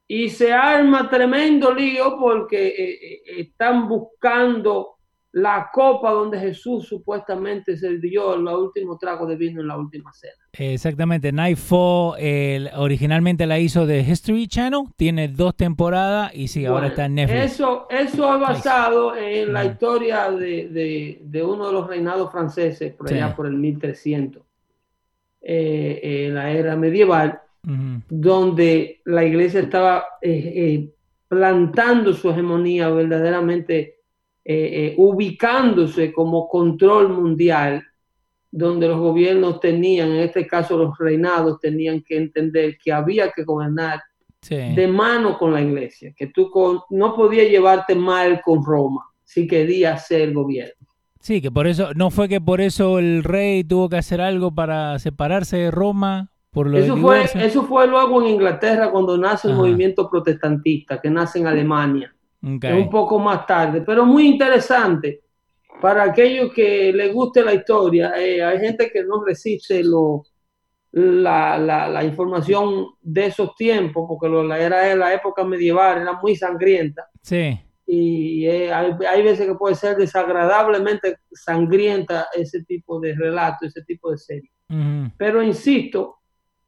Y 0.06 0.30
se 0.30 0.54
arma 0.54 1.10
tremendo 1.10 1.74
lío 1.74 2.18
porque 2.18 2.68
eh, 2.68 3.00
eh, 3.02 3.22
están 3.40 3.88
buscando 3.88 4.98
la 5.34 5.70
copa 5.72 6.12
donde 6.12 6.40
Jesús 6.40 6.88
supuestamente 6.88 7.78
se 7.78 7.98
dio 8.00 8.34
el 8.34 8.48
último 8.48 8.98
trago 8.98 9.26
de 9.26 9.36
vino 9.36 9.62
en 9.62 9.68
la 9.68 9.78
última 9.78 10.12
cena. 10.14 10.47
Exactamente, 10.60 11.32
Nightfall 11.32 12.16
originalmente 12.76 13.46
la 13.46 13.60
hizo 13.60 13.86
de 13.86 14.00
History 14.02 14.48
Channel, 14.48 14.86
tiene 14.96 15.28
dos 15.28 15.56
temporadas 15.56 16.34
y 16.34 16.48
sí, 16.48 16.66
ahora 16.66 16.88
está 16.88 17.06
en 17.06 17.16
Netflix. 17.16 17.54
Eso, 17.54 17.88
eso 17.90 18.34
es 18.34 18.42
basado 18.42 19.16
en 19.16 19.54
la 19.54 19.66
historia 19.66 20.32
de, 20.32 21.44
uno 21.46 21.68
de 21.68 21.74
los 21.74 21.88
reinados 21.88 22.32
franceses, 22.32 22.94
por 22.94 23.12
allá 23.12 23.36
por 23.36 23.46
el 23.46 23.54
1300, 23.54 24.42
eh, 25.42 26.26
en 26.28 26.36
la 26.36 26.50
era 26.52 26.76
medieval, 26.76 27.40
donde 28.10 29.02
la 29.06 29.26
iglesia 29.26 29.60
estaba 29.60 30.06
eh, 30.22 30.54
eh, 30.56 30.90
plantando 31.28 32.14
su 32.14 32.30
hegemonía 32.30 32.90
verdaderamente 32.90 34.00
eh, 34.46 34.94
ubicándose 34.98 36.14
como 36.14 36.48
control 36.48 37.10
mundial, 37.10 37.84
donde 38.52 38.88
los 38.88 39.00
gobiernos 39.00 39.60
tenían, 39.60 40.10
en 40.10 40.20
este 40.20 40.48
caso 40.48 40.78
los 40.78 40.98
reinados, 40.98 41.60
tenían 41.60 42.02
que 42.02 42.18
entender 42.18 42.78
que 42.84 42.92
había 42.92 43.32
que 43.32 43.44
gobernar 43.44 44.02
de 44.50 44.88
mano 44.88 45.38
con 45.38 45.52
la 45.52 45.62
iglesia, 45.62 46.14
que 46.16 46.28
tú 46.28 46.50
no 46.90 47.16
podías 47.16 47.50
llevarte 47.50 47.96
mal 47.96 48.42
con 48.42 48.64
Roma 48.64 49.04
si 49.24 49.46
querías 49.46 50.08
ser 50.08 50.32
gobierno. 50.32 50.88
Sí, 51.20 51.42
que 51.42 51.52
por 51.52 51.68
eso, 51.68 51.94
no 51.96 52.12
fue 52.12 52.30
que 52.30 52.40
por 52.40 52.62
eso 52.62 53.00
el 53.00 53.24
rey 53.24 53.64
tuvo 53.64 53.90
que 53.90 53.98
hacer 53.98 54.22
algo 54.22 54.54
para 54.54 54.98
separarse 55.00 55.58
de 55.58 55.72
Roma. 55.72 56.32
Por 56.52 56.68
lo 56.68 56.78
eso, 56.78 56.96
fue, 56.96 57.26
eso 57.36 57.64
fue 57.64 57.88
luego 57.88 58.22
en 58.22 58.30
Inglaterra 58.30 58.90
cuando 58.90 59.18
nace 59.18 59.50
el 59.50 59.56
movimiento 59.56 60.10
protestantista, 60.10 61.02
que 61.02 61.10
nace 61.10 61.40
en 61.40 61.48
Alemania 61.48 62.16
un 62.42 62.90
poco 62.90 63.20
más 63.20 63.46
tarde, 63.46 63.82
pero 63.82 64.06
muy 64.06 64.28
interesante 64.28 65.22
para 65.82 66.04
aquellos 66.04 66.54
que 66.54 66.92
les 66.94 67.14
guste 67.14 67.44
la 67.44 67.54
historia. 67.54 68.14
Eh, 68.18 68.44
hay 68.44 68.60
gente 68.60 68.90
que 68.90 69.04
no 69.04 69.24
resiste 69.24 69.84
lo, 69.84 70.24
la, 70.92 71.58
la, 71.58 72.04
información 72.04 72.88
de 73.02 73.28
esos 73.28 73.56
tiempos, 73.56 74.06
porque 74.08 74.28
lo, 74.28 74.44
la 74.44 74.60
era 74.60 74.82
de 74.82 74.96
la 74.96 75.14
época 75.14 75.44
medieval 75.44 76.02
era 76.02 76.14
muy 76.14 76.36
sangrienta. 76.36 77.08
Sí. 77.22 77.60
Y 77.86 78.46
eh, 78.46 78.74
hay, 78.74 79.24
veces 79.24 79.48
que 79.48 79.56
puede 79.56 79.76
ser 79.76 79.96
desagradablemente 79.96 81.20
sangrienta 81.32 82.28
ese 82.36 82.64
tipo 82.66 83.00
de 83.00 83.16
relato, 83.16 83.66
ese 83.66 83.82
tipo 83.84 84.12
de 84.12 84.18
serie. 84.18 84.52
Pero 85.18 85.42
insisto, 85.42 86.18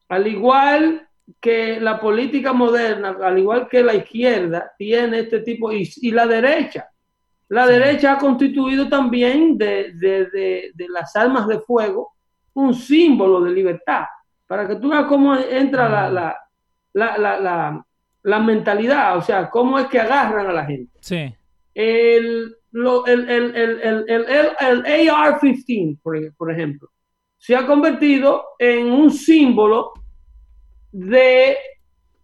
al 0.08 0.26
igual 0.26 1.06
que 1.38 1.78
la 1.78 2.00
política 2.00 2.54
moderna, 2.54 3.16
al 3.22 3.38
igual 3.38 3.68
que 3.68 3.82
la 3.82 3.94
izquierda, 3.94 4.72
tiene 4.78 5.20
este 5.20 5.40
tipo, 5.40 5.70
y, 5.70 6.10
la 6.10 6.26
derecha. 6.26 6.88
La 7.50 7.66
derecha 7.66 8.12
ha 8.12 8.18
constituido 8.18 8.88
también 8.88 9.58
de, 9.58 9.92
las 10.88 11.16
armas 11.16 11.48
de 11.48 11.58
fuego 11.58 12.12
un 12.54 12.72
símbolo 12.74 13.40
de 13.40 13.50
libertad, 13.50 14.04
para 14.46 14.68
que 14.68 14.76
tú 14.76 14.90
veas 14.90 15.06
cómo 15.06 15.34
entra 15.34 15.88
la, 16.08 16.36
la, 16.92 17.84
la, 18.22 18.38
mentalidad, 18.38 19.16
o 19.16 19.22
sea, 19.22 19.50
cómo 19.50 19.80
es 19.80 19.86
que 19.86 19.98
agarran 19.98 20.46
a 20.46 20.52
la 20.52 20.64
gente. 20.64 20.92
Sí. 21.00 21.34
El, 21.74 22.56
el, 22.72 23.30
el, 23.30 24.04
el 24.08 25.10
AR-15, 25.10 25.98
por, 26.00 26.34
por 26.36 26.52
ejemplo, 26.52 26.88
se 27.36 27.56
ha 27.56 27.66
convertido 27.66 28.44
en 28.60 28.92
un 28.92 29.10
símbolo 29.10 29.92
de 30.92 31.56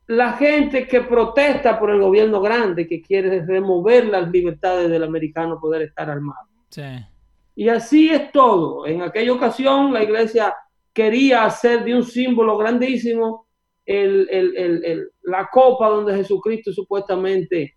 la 0.09 0.35
gente 0.35 0.87
que 0.87 1.01
protesta 1.01 1.79
por 1.79 1.91
el 1.91 2.01
gobierno 2.01 2.41
grande, 2.41 2.87
que 2.87 3.03
quiere 3.03 3.45
remover 3.45 4.07
las 4.07 4.31
libertades 4.31 4.89
del 4.89 5.03
americano 5.03 5.59
poder 5.61 5.83
estar 5.83 6.09
armado. 6.09 6.49
Y 7.55 7.69
así 7.69 8.11
es 8.11 8.31
todo. 8.31 8.87
En 8.87 9.03
aquella 9.03 9.33
ocasión 9.33 9.93
la 9.93 10.03
iglesia 10.03 10.55
quería 10.93 11.45
hacer 11.45 11.85
de 11.85 11.95
un 11.95 12.05
símbolo 12.05 12.57
grandísimo 12.57 13.47
la 13.87 15.49
copa 15.51 15.89
donde 15.89 16.17
Jesucristo 16.17 16.73
supuestamente 16.73 17.77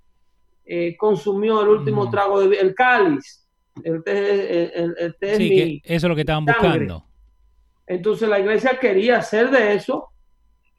eh, 0.66 0.96
consumió 0.98 1.62
el 1.62 1.70
último 1.70 2.10
trago 2.10 2.42
de 2.42 2.58
el 2.58 2.74
cáliz. 2.74 3.48
El, 3.84 4.04
sí, 5.38 5.82
eso 5.84 6.08
es 6.08 6.10
lo 6.10 6.16
que 6.16 6.22
estaban 6.22 6.46
buscando. 6.46 7.06
Entonces 7.88 8.28
la 8.28 8.40
iglesia 8.40 8.78
quería 8.80 9.18
hacer 9.18 9.50
de 9.50 9.76
eso 9.76 10.10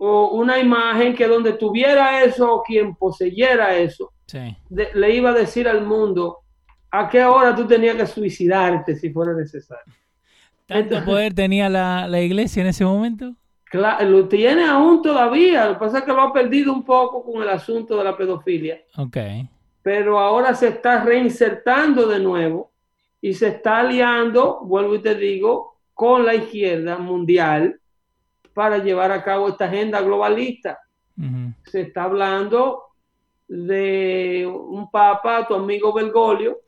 o 0.02 0.28
una 0.28 0.58
imagen 0.58 1.14
que 1.14 1.28
donde 1.28 1.52
tuviera 1.52 2.24
eso 2.24 2.54
o 2.54 2.62
quien 2.62 2.94
poseyera 2.94 3.76
eso, 3.76 4.14
le 4.94 5.14
iba 5.14 5.28
a 5.28 5.34
decir 5.34 5.68
al 5.68 5.84
mundo 5.84 6.38
a 6.90 7.06
qué 7.06 7.22
hora 7.22 7.54
tú 7.54 7.66
tenías 7.66 7.96
que 7.96 8.06
suicidarte 8.06 8.96
si 8.96 9.10
fuera 9.10 9.34
necesario. 9.34 9.92
¿Tanto 10.64 11.04
poder 11.04 11.34
tenía 11.34 11.68
la, 11.68 12.22
iglesia 12.22 12.62
en 12.62 12.68
ese 12.68 12.82
momento? 12.82 13.34
Claro, 13.64 14.08
lo 14.08 14.26
tiene 14.26 14.64
aún 14.64 15.02
todavía, 15.02 15.66
lo 15.66 15.74
que 15.74 15.80
pasa 15.80 15.98
es 15.98 16.04
que 16.04 16.12
lo 16.12 16.22
ha 16.22 16.32
perdido 16.32 16.72
un 16.72 16.82
poco 16.82 17.22
con 17.22 17.42
el 17.42 17.50
asunto 17.50 17.98
de 17.98 18.04
la 18.04 18.16
pedofilia. 18.16 18.80
Ok. 18.96 19.18
Pero 19.82 20.18
ahora 20.18 20.54
se 20.54 20.68
está 20.68 21.04
reinsertando 21.04 22.08
de 22.08 22.20
nuevo 22.20 22.72
y 23.20 23.34
se 23.34 23.48
está 23.48 23.80
aliando, 23.80 24.60
vuelvo 24.62 24.94
y 24.94 25.02
te 25.02 25.14
digo, 25.14 25.76
con 25.92 26.24
la 26.24 26.34
izquierda 26.34 26.96
mundial 26.96 27.79
para 28.54 28.78
llevar 28.78 29.12
a 29.12 29.22
cabo 29.22 29.48
esta 29.48 29.66
agenda 29.66 30.00
globalista. 30.00 30.78
Se 31.64 31.82
está 31.82 32.04
hablando 32.04 32.82
de 33.46 34.46
un 34.46 34.90
papa, 34.90 35.46
tu 35.46 35.54
amigo 35.54 35.92
Bergoglio, 35.92 36.60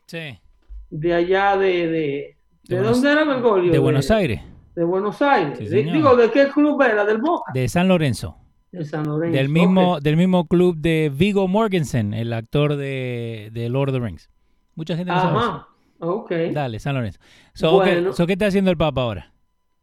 de 0.90 1.14
allá 1.14 1.56
de... 1.56 2.36
¿De, 2.64 2.78
dónde 2.78 3.10
era 3.10 3.24
Bergoglio? 3.24 3.72
De 3.72 3.78
Buenos 3.78 4.10
Aires. 4.10 4.42
De 4.74 4.84
Buenos 4.84 5.22
Aires. 5.22 5.70
digo, 5.70 6.16
¿de 6.16 6.30
qué 6.30 6.48
club 6.48 6.80
era? 6.82 7.04
¿Del 7.04 7.18
Boca? 7.18 7.52
De 7.54 7.68
San 7.68 7.88
Lorenzo. 7.88 8.36
De 8.70 8.84
San 8.84 9.06
Lorenzo. 9.06 9.36
Del 9.36 9.48
mismo, 9.48 10.00
del 10.00 10.16
mismo 10.16 10.46
club 10.46 10.76
de 10.76 11.10
Vigo 11.14 11.48
Mortensen, 11.48 12.14
el 12.14 12.32
actor 12.32 12.76
de, 12.76 13.50
Lord 13.70 13.90
of 13.90 13.94
the 13.94 14.00
Rings. 14.00 14.30
Mucha 14.74 14.96
gente 14.96 15.12
no 15.12 15.18
Ajá. 15.18 15.68
Ok. 15.98 16.32
Dale, 16.52 16.80
San 16.80 16.94
Lorenzo. 16.94 17.20
So, 17.54 17.80
¿Qué 18.26 18.32
está 18.32 18.46
haciendo 18.46 18.70
el 18.70 18.76
Papa 18.76 19.02
ahora? 19.02 19.32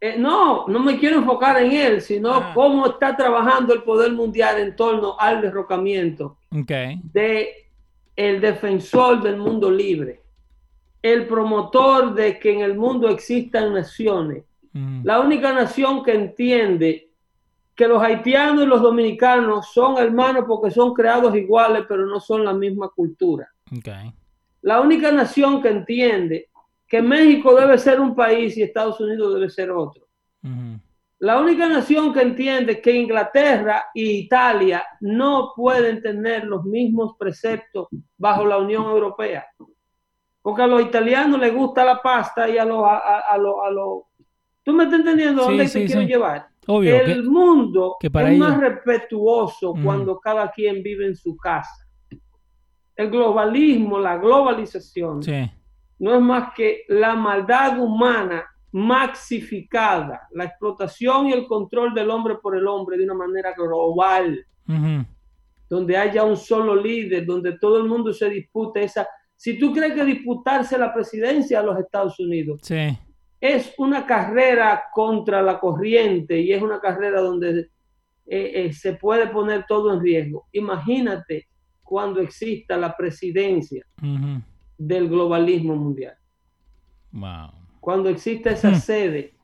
Eh, 0.02 0.16
no, 0.18 0.66
no 0.68 0.80
me 0.80 0.98
quiero 0.98 1.18
enfocar 1.18 1.62
en 1.62 1.72
él, 1.74 2.02
sino 2.02 2.34
Ah. 2.34 2.52
cómo 2.54 2.88
está 2.88 3.18
trabajando 3.18 3.74
el 3.74 3.84
poder 3.84 4.14
mundial 4.14 4.58
en 4.60 4.76
torno 4.76 5.16
al 5.20 5.42
derrocamiento 5.42 6.38
Ok. 6.52 6.72
de 7.14 7.50
el 8.16 8.40
defensor 8.40 9.22
del 9.22 9.38
mundo 9.38 9.70
libre, 9.70 10.22
el 11.02 11.28
promotor 11.28 12.14
de 12.14 12.40
que 12.40 12.54
en 12.54 12.62
el 12.62 12.76
mundo 12.78 13.10
existan 13.10 13.74
naciones, 13.74 14.44
Ujú. 14.74 15.02
la 15.04 15.20
única 15.20 15.52
nación 15.54 16.04
que 16.04 16.14
entiende 16.14 17.10
que 17.76 17.88
los 17.88 18.02
haitianos 18.02 18.64
y 18.64 18.68
los 18.68 18.82
dominicanos 18.82 19.72
son 19.74 19.98
hermanos 19.98 20.44
porque 20.48 20.70
son 20.72 20.94
creados 20.94 21.34
iguales, 21.36 21.84
pero 21.88 22.06
no 22.06 22.20
son 22.20 22.44
la 22.44 22.54
misma 22.54 22.90
cultura. 22.90 23.50
La 24.62 24.82
única 24.82 25.12
nación 25.14 25.62
que 25.62 25.70
entiende 25.70 26.50
que 26.90 27.02
México 27.02 27.56
debe 27.56 27.78
ser 27.78 28.00
un 28.00 28.16
país 28.16 28.58
y 28.58 28.64
Estados 28.64 29.00
Unidos 29.00 29.36
debe 29.36 29.50
ser 29.50 29.70
otro. 29.72 30.06
La 31.20 31.38
única 31.40 31.68
nación 31.68 32.14
que 32.14 32.22
entiende 32.22 32.82
que 32.82 32.94
Inglaterra 32.94 33.86
y 33.94 34.10
Italia 34.22 34.84
no 35.02 35.52
pueden 35.56 36.02
tener 36.02 36.46
los 36.46 36.64
mismos 36.64 37.16
preceptos 37.20 37.88
bajo 38.18 38.46
la 38.46 38.58
Unión 38.58 38.86
Europea. 38.86 39.46
Porque 40.42 40.62
a 40.62 40.68
los 40.68 40.82
italianos 40.82 41.40
les 41.40 41.54
gusta 41.54 41.84
la 41.84 42.02
pasta 42.02 42.50
y 42.50 42.58
a 42.58 42.64
los... 42.66 42.84
A, 42.86 42.98
a- 42.98 43.20
a 43.34 43.38
los- 43.38 43.56
a 43.66 43.70
los- 43.70 44.04
¿Tú 44.64 44.72
me 44.74 44.86
estás 44.86 45.00
entendiendo 45.02 45.44
dónde 45.44 45.68
sí, 45.68 45.80
te 45.82 45.86
quiero 45.88 46.02
sí. 46.02 46.08
llevar? 46.08 46.48
Obvio. 46.68 46.96
el 47.02 47.06
que- 47.24 47.30
mundo 47.30 47.96
que 48.00 48.10
para 48.12 48.30
es 48.30 48.36
ellos- 48.36 48.48
más 48.48 48.60
respetuoso 48.60 49.72
Ujú. 49.72 49.84
cuando 49.84 50.20
cada 50.20 50.50
quien 50.52 50.82
vive 50.82 51.06
en 51.08 51.16
su 51.16 51.36
casa. 51.36 51.86
El 52.96 53.10
globalismo, 53.10 54.00
la 54.00 54.18
globalización, 54.18 55.22
Sí. 55.24 55.52
No 56.00 56.16
es 56.16 56.22
más 56.22 56.54
que 56.56 56.84
la 56.88 57.16
maldad 57.16 57.80
humana 57.80 58.46
maxificada, 58.72 60.28
la 60.32 60.46
explotación 60.46 61.28
y 61.28 61.34
el 61.34 61.48
control 61.48 61.94
del 61.94 62.10
hombre 62.10 62.36
por 62.42 62.56
el 62.56 62.68
hombre 62.68 62.98
de 62.98 63.04
una 63.06 63.16
manera 63.16 63.54
global, 63.54 64.46
donde 65.70 65.98
haya 65.98 66.24
un 66.24 66.38
solo 66.38 66.76
líder, 66.76 67.26
donde 67.26 67.58
todo 67.58 67.78
el 67.78 67.86
mundo 67.86 68.14
se 68.14 68.30
dispute 68.30 68.84
esa. 68.84 69.08
Si 69.36 69.58
tú 69.58 69.74
crees 69.74 69.94
que 69.94 70.06
disputarse 70.06 70.78
la 70.78 70.94
presidencia 70.94 71.60
a 71.60 71.64
los 71.64 71.80
Estados 71.80 72.20
Unidos 72.20 72.60
Sí. 72.64 72.98
es 73.40 73.74
una 73.78 74.06
carrera 74.06 74.84
contra 74.94 75.42
la 75.42 75.60
corriente 75.60 76.40
y 76.40 76.52
es 76.52 76.62
una 76.62 76.80
carrera 76.80 77.22
donde 77.22 77.70
eh, 78.28 78.52
eh, 78.66 78.74
se 78.74 78.94
puede 78.94 79.28
poner 79.28 79.66
todo 79.68 79.94
en 79.94 80.02
riesgo. 80.02 80.48
Imagínate 80.52 81.48
cuando 81.82 82.22
exista 82.22 82.78
la 82.78 82.96
presidencia. 82.96 83.84
Del 84.80 85.08
globalismo 85.10 85.76
mundial, 85.76 86.16
Wow. 87.12 87.52
cuando 87.80 88.10
exista 88.10 88.50
esa 88.52 88.72
Hmm. 88.72 88.76
sede 88.76 89.36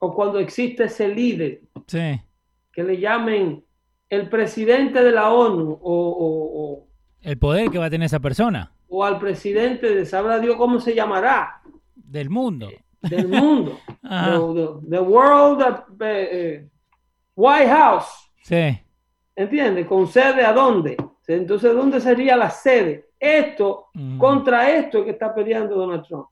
o 0.00 0.12
cuando 0.14 0.38
exista 0.40 0.84
ese 0.84 1.08
líder 1.08 1.60
Sí. 1.86 2.20
que 2.72 2.82
le 2.82 2.98
llamen 2.98 3.64
el 4.08 4.28
presidente 4.28 5.02
de 5.02 5.12
la 5.12 5.30
ONU 5.30 5.70
o, 5.70 5.78
o- 5.82 6.62
o- 6.64 6.88
El 7.20 7.38
poder 7.38 7.70
que 7.70 7.78
va 7.78 7.84
a 7.86 7.90
tener 7.90 8.06
esa 8.06 8.20
persona 8.20 8.72
o 8.88 9.04
al 9.04 9.18
presidente 9.18 9.94
de 9.94 10.06
sabrá 10.06 10.38
Dios 10.40 10.56
cómo 10.56 10.80
se 10.80 10.94
llamará 10.94 11.60
del 11.94 12.30
mundo. 12.30 12.68
del 13.02 13.28
mundo, 13.28 13.78
the, 14.02 14.08
the- 14.08 14.88
the 14.90 14.98
world 15.00 15.60
eh, 16.00 16.28
eh, 16.32 16.68
White 17.36 17.68
House. 17.68 18.06
Sí. 18.42 18.78
¿Entiendes? 19.36 19.86
¿Con 19.86 20.06
sede 20.08 20.42
a 20.44 20.52
dónde? 20.52 20.96
Entonces, 21.28 21.74
¿dónde 21.74 22.00
sería 22.00 22.36
la 22.36 22.50
sede? 22.50 23.10
Esto, 23.20 23.88
Ujú. 23.94 24.18
contra 24.18 24.70
esto 24.70 25.04
que 25.04 25.10
está 25.10 25.34
peleando 25.34 25.76
Donald 25.76 26.04
Trump. 26.06 26.26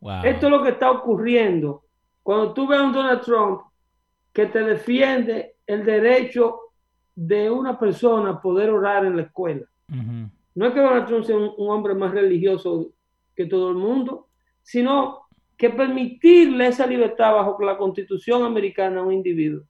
Wow. 0.00 0.24
Esto 0.24 0.46
es 0.46 0.50
lo 0.50 0.62
que 0.62 0.70
está 0.70 0.90
ocurriendo. 0.90 1.84
Cuando 2.22 2.54
tú 2.54 2.66
ves 2.66 2.78
a 2.78 2.84
un 2.84 2.92
Donald 2.92 3.20
Trump 3.20 3.60
que 4.32 4.46
te 4.46 4.60
defiende 4.60 5.56
el 5.66 5.84
derecho 5.84 6.58
de 7.14 7.50
una 7.50 7.78
persona 7.78 8.30
a 8.30 8.40
poder 8.40 8.70
orar 8.70 9.04
en 9.04 9.16
la 9.16 9.22
escuela. 9.22 9.66
No 10.54 10.66
es 10.66 10.72
que 10.72 10.80
Donald 10.80 11.06
Trump 11.06 11.24
sea 11.24 11.36
un, 11.36 11.52
un 11.56 11.70
hombre 11.70 11.94
más 11.94 12.12
religioso 12.12 12.90
que 13.36 13.46
todo 13.46 13.70
el 13.70 13.76
mundo, 13.76 14.28
sino 14.62 15.26
que 15.56 15.70
permitirle 15.70 16.68
esa 16.68 16.86
libertad 16.86 17.34
bajo 17.34 17.62
la 17.62 17.76
constitución 17.76 18.42
americana 18.42 19.00
a 19.00 19.04
un 19.04 19.12
individuo 19.12 19.64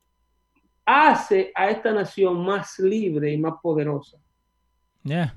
hace 0.87 1.51
a 1.55 1.71
esta 1.71 1.93
nación 1.93 2.45
más 2.45 2.79
libre 2.79 3.33
y 3.33 3.39
más 3.39 3.55
poderosa. 3.63 4.19
Yeah. 5.05 5.35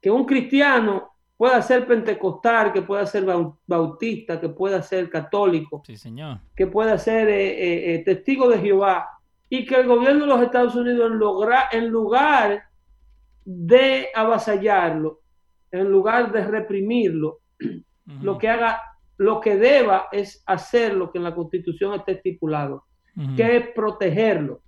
Que 0.00 0.10
un 0.10 0.24
cristiano 0.24 1.10
pueda 1.36 1.60
ser 1.62 1.86
pentecostal, 1.86 2.72
que 2.72 2.82
pueda 2.82 3.04
ser 3.06 3.24
bau- 3.26 3.58
bautista, 3.66 4.40
que 4.40 4.48
pueda 4.48 4.80
ser 4.82 5.10
católico, 5.10 5.82
Sí, 5.84 5.96
señor. 5.96 6.38
que 6.56 6.66
pueda 6.66 6.96
ser 6.98 7.28
eh, 7.28 7.48
eh, 7.48 7.94
eh, 7.94 7.98
testigo 8.04 8.48
de 8.48 8.58
Jehová, 8.58 9.06
y 9.50 9.64
que 9.66 9.76
el 9.76 9.86
gobierno 9.86 10.22
de 10.22 10.26
los 10.28 10.42
Estados 10.42 10.74
Unidos, 10.74 11.10
en, 11.12 11.18
logra- 11.18 11.68
en 11.70 11.88
lugar 11.88 12.62
de 13.44 14.08
avasallarlo, 14.14 15.20
en 15.70 15.90
lugar 15.90 16.32
de 16.32 16.44
reprimirlo, 16.46 17.40
lo 18.22 18.38
que 18.38 18.48
haga, 18.48 18.80
lo 19.18 19.40
que 19.40 19.56
deba 19.56 20.08
es 20.12 20.42
hacer 20.46 20.94
lo 20.94 21.10
que 21.10 21.18
en 21.18 21.24
la 21.24 21.34
Constitución 21.34 21.94
está 21.94 22.12
estipulado, 22.12 22.84
que 23.36 23.56
es 23.56 23.68
protegerlo. 23.74 24.60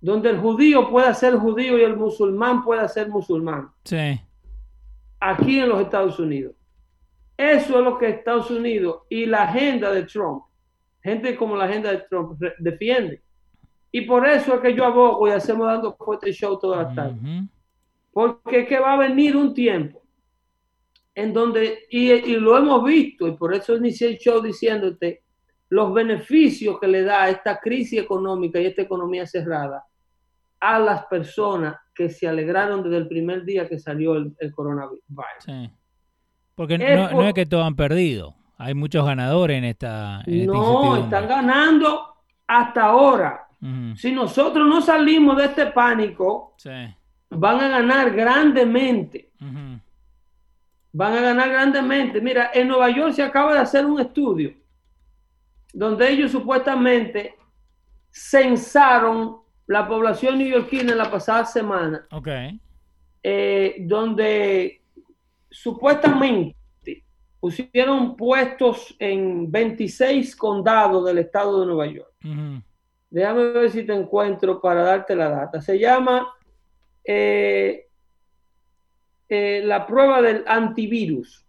Donde 0.00 0.30
el 0.30 0.38
judío 0.38 0.88
pueda 0.88 1.12
ser 1.14 1.34
judío 1.36 1.78
y 1.78 1.82
el 1.82 1.96
musulmán 1.96 2.64
pueda 2.64 2.88
ser 2.88 3.08
musulmán, 3.08 3.68
Sí. 3.84 4.18
aquí 5.20 5.58
en 5.60 5.68
los 5.68 5.80
Estados 5.80 6.18
Unidos. 6.18 6.54
Eso 7.36 7.78
es 7.78 7.84
lo 7.84 7.98
que 7.98 8.08
Estados 8.08 8.50
Unidos 8.50 9.02
y 9.08 9.26
la 9.26 9.42
agenda 9.44 9.90
de 9.90 10.04
Trump, 10.04 10.44
gente 11.02 11.36
como 11.36 11.56
la 11.56 11.64
agenda 11.64 11.90
de 11.90 11.98
Trump, 12.08 12.38
defiende. 12.58 13.22
Y 13.92 14.02
por 14.02 14.26
eso 14.26 14.54
es 14.54 14.60
que 14.60 14.74
yo 14.74 14.84
abogo 14.84 15.26
y 15.28 15.32
hacemos 15.32 15.66
dando 15.66 15.94
fuerte 15.96 16.32
show 16.32 16.58
todas 16.58 16.84
las 16.86 16.94
tardes. 16.94 17.16
Ujú. 17.20 17.48
Porque 18.12 18.60
es 18.60 18.68
que 18.68 18.78
va 18.78 18.94
a 18.94 18.98
venir 18.98 19.36
un 19.36 19.52
tiempo 19.54 20.02
en 21.14 21.32
donde, 21.32 21.80
y, 21.90 22.10
y 22.12 22.36
lo 22.36 22.56
hemos 22.56 22.84
visto, 22.84 23.26
y 23.26 23.32
por 23.32 23.52
eso 23.54 23.76
inicié 23.76 24.08
el 24.08 24.18
show 24.18 24.40
diciéndote 24.40 25.22
los 25.68 25.92
beneficios 25.92 26.78
que 26.80 26.88
le 26.88 27.02
da 27.02 27.28
esta 27.28 27.58
crisis 27.58 28.00
económica 28.00 28.60
y 28.60 28.66
esta 28.66 28.82
economía 28.82 29.26
cerrada 29.26 29.84
a 30.60 30.78
las 30.78 31.06
personas 31.06 31.76
que 31.94 32.10
se 32.10 32.28
alegraron 32.28 32.82
desde 32.82 32.98
el 32.98 33.08
primer 33.08 33.44
día 33.44 33.68
que 33.68 33.78
salió 33.78 34.14
el, 34.14 34.34
el 34.38 34.52
coronavirus. 34.52 35.02
Sí. 35.40 35.70
Porque 36.54 36.74
Es 36.74 37.12
no, 37.12 37.22
es 37.22 37.34
que 37.34 37.46
todos 37.46 37.64
han 37.64 37.74
perdido. 37.76 38.34
Hay 38.58 38.74
muchos 38.74 39.04
ganadores 39.06 39.56
en 39.56 39.64
esta, 39.64 40.22
en 40.26 40.46
No, 40.46 40.96
están 40.96 41.26
ganando 41.26 42.14
hasta 42.46 42.84
ahora. 42.84 43.46
Si 43.94 44.10
nosotros 44.12 44.66
no 44.66 44.80
salimos 44.80 45.36
de 45.36 45.44
este 45.46 45.66
pánico, 45.66 46.54
Sí. 46.56 46.70
van 47.30 47.60
a 47.60 47.68
ganar 47.68 48.10
grandemente. 48.10 49.30
Van 50.92 51.12
a 51.14 51.20
ganar 51.20 51.48
grandemente. 51.50 52.20
Mira, 52.20 52.50
en 52.52 52.68
Nueva 52.68 52.90
York 52.90 53.12
se 53.12 53.22
acaba 53.22 53.52
de 53.54 53.60
hacer 53.60 53.84
un 53.86 54.00
estudio 54.00 54.54
donde 55.72 56.10
ellos 56.10 56.30
supuestamente 56.32 57.36
censaron 58.10 59.39
la 59.70 59.86
población 59.86 60.38
neoyorquina 60.38 60.90
en 60.92 60.98
la 60.98 61.08
pasada 61.10 61.44
semana, 61.44 62.04
eh, 63.22 63.76
donde 63.82 64.82
supuestamente 65.48 66.56
pusieron 67.38 68.16
puestos 68.16 68.94
en 68.98 69.50
26 69.50 70.34
condados 70.34 71.04
del 71.06 71.18
estado 71.18 71.60
de 71.60 71.66
Nueva 71.66 71.86
York. 71.86 72.12
Déjame 73.10 73.44
ver 73.52 73.70
si 73.70 73.84
te 73.84 73.92
encuentro 73.94 74.60
para 74.60 74.82
darte 74.82 75.14
la 75.14 75.28
data. 75.30 75.60
Se 75.60 75.78
llama 75.78 76.28
eh, 77.04 77.86
eh, 79.28 79.62
la 79.64 79.86
prueba 79.86 80.20
del 80.20 80.42
antivirus. 80.46 81.44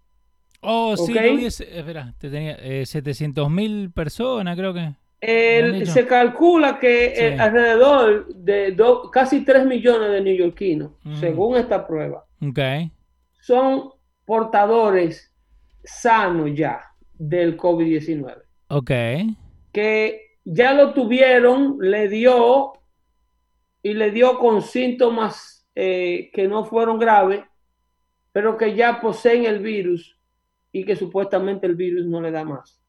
Oh, 0.61 0.95
sí, 1.07 1.13
ese- 1.47 1.79
espera, 1.79 2.13
te 2.19 2.29
tenía 2.29 2.55
eh, 2.59 2.85
700 2.85 3.49
mil 3.49 3.91
personas, 3.91 4.55
creo 4.55 4.73
que. 4.75 4.93
El- 5.21 5.85
se 5.85 6.07
calcula 6.07 6.79
que 6.79 7.13
Sí. 7.15 7.21
eh, 7.23 7.37
alrededor 7.39 8.27
de 8.33 8.71
do- 8.71 9.11
casi 9.11 9.45
3 9.45 9.65
millones 9.65 10.11
de 10.11 10.21
neoyorquinos, 10.21 10.91
Ujú. 11.05 11.15
según 11.17 11.57
esta 11.57 11.85
prueba, 11.85 12.25
son 13.39 13.91
portadores 14.25 15.31
sanos 15.83 16.49
ya 16.55 16.81
del 17.13 17.55
COVID-19. 17.57 18.41
Ok. 18.69 18.91
Que 19.71 20.37
ya 20.43 20.73
lo 20.73 20.93
tuvieron, 20.93 21.77
le 21.79 22.07
dio 22.07 22.73
y 23.83 23.93
le 23.93 24.09
dio 24.11 24.39
con 24.39 24.61
síntomas 24.63 25.59
eh, 25.75 26.29
que 26.33 26.47
no 26.49 26.65
fueron 26.65 26.99
graves, 26.99 27.41
pero 28.33 28.57
que 28.57 28.75
ya 28.75 28.99
poseen 28.99 29.45
el 29.45 29.59
virus 29.59 30.17
y 30.73 30.83
que 30.83 30.95
supuestamente 30.97 31.65
el 31.67 31.75
virus 31.75 32.05
no 32.07 32.19
le 32.21 32.31
da 32.31 32.43
más. 32.43 32.80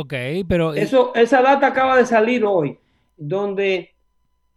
Ok, 0.00 0.14
pero. 0.48 0.72
Eso, 0.74 1.12
esa 1.14 1.42
data 1.42 1.66
acaba 1.68 1.96
de 1.96 2.06
salir 2.06 2.44
hoy, 2.44 2.78
donde, 3.16 3.90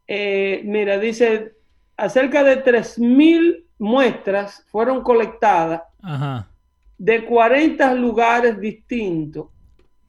eh, 0.07 0.61
mira, 0.65 0.97
dice, 0.99 1.53
acerca 1.97 2.43
de 2.43 2.57
3.000 2.63 3.65
muestras 3.79 4.65
fueron 4.69 5.01
colectadas 5.01 5.81
Ajá. 6.01 6.49
de 6.97 7.25
40 7.25 7.93
lugares 7.93 8.59
distintos 8.59 9.47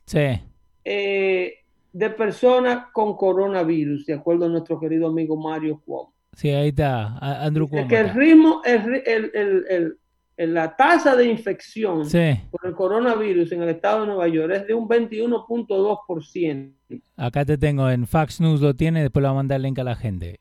Sí. 0.07 0.41
eh, 0.85 1.55
de 1.93 2.11
personas 2.11 2.87
con 2.93 3.17
coronavirus, 3.17 4.07
de 4.07 4.15
acuerdo 4.15 4.45
a 4.47 4.49
nuestro 4.49 4.79
querido 4.79 5.09
amigo 5.09 5.37
Mario 5.37 5.81
Cuomo. 5.85 6.13
Sí, 6.35 6.51
ahí 6.51 6.69
está, 6.69 7.17
Andrew 7.45 7.67
Cuomo. 7.69 7.89
que 7.89 7.99
el 7.99 8.11
ritmo, 8.11 8.61
el, 8.65 8.83
ri- 8.85 9.03
el- 9.07 9.31
el- 9.35 9.35
el- 9.35 9.65
el- 9.71 9.97
la 10.37 10.77
tasa 10.77 11.17
de 11.17 11.25
infección 11.25 12.05
Sí, 12.05 12.39
por 12.51 12.67
el 12.67 12.75
coronavirus 12.75 13.53
en 13.53 13.63
el 13.63 13.71
estado 13.71 14.03
de 14.03 14.09
Nueva 14.09 14.29
York 14.29 14.53
es 14.55 14.67
de 14.67 14.75
un 14.75 14.87
21.2%. 14.87 16.75
acá 17.17 17.45
te 17.45 17.57
tengo 17.57 17.89
en 17.89 18.07
Fax 18.07 18.41
News, 18.41 18.61
lo 18.61 18.75
tiene, 18.75 19.03
después 19.03 19.23
lo 19.23 19.29
va 19.29 19.33
a 19.33 19.37
mandar 19.37 19.57
el 19.57 19.63
link 19.63 19.79
a 19.79 19.85
la 19.85 19.97
gente. 19.97 20.41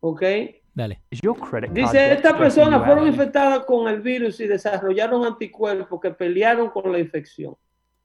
¿Ok? 0.00 0.22
Dale. 0.74 1.02
Dice, 1.10 2.12
estas 2.12 2.34
personas 2.34 2.84
fueron 2.84 3.06
infectadas 3.06 3.64
con 3.64 3.86
el 3.88 4.00
virus 4.00 4.40
y 4.40 4.46
desarrollaron 4.46 5.24
anticuerpos 5.24 6.00
que 6.00 6.10
pelearon 6.10 6.70
con 6.70 6.90
la 6.90 6.98
infección. 6.98 7.54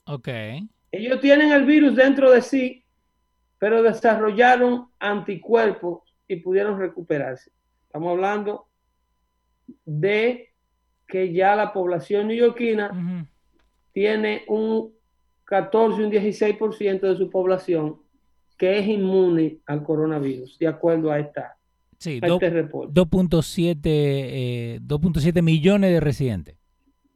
Ok. 0.05 0.27
Ellos 0.91 1.19
tienen 1.19 1.51
el 1.51 1.65
virus 1.65 1.95
dentro 1.95 2.31
de 2.31 2.41
sí, 2.41 2.85
pero 3.57 3.81
desarrollaron 3.81 4.89
anticuerpos 4.99 6.03
y 6.27 6.37
pudieron 6.37 6.79
recuperarse. 6.79 7.51
Estamos 7.87 8.11
hablando 8.11 8.67
de 9.83 10.48
que 11.09 11.33
ya 11.33 11.55
la 11.55 11.73
población 11.73 12.27
neoyorquina 12.27 12.91
Ujú. 12.91 13.25
tiene 13.91 14.43
un 14.47 14.93
14, 15.45 16.03
un 16.05 16.11
16% 16.11 16.99
de 17.01 17.17
su 17.17 17.29
población 17.29 17.97
que 18.57 18.77
es 18.77 18.87
inmune 18.87 19.57
al 19.65 19.83
coronavirus, 19.83 20.59
de 20.59 20.67
acuerdo 20.67 21.11
a, 21.11 21.19
esta, 21.19 21.57
Sí, 21.97 22.19
a 22.21 22.27
do- 22.27 22.35
este 22.35 22.49
reporte. 22.51 22.93
2.7 22.93 23.79
eh, 23.85 24.79
2.7 24.81 25.41
millones 25.41 25.91
de 25.91 25.99
residentes. 25.99 26.55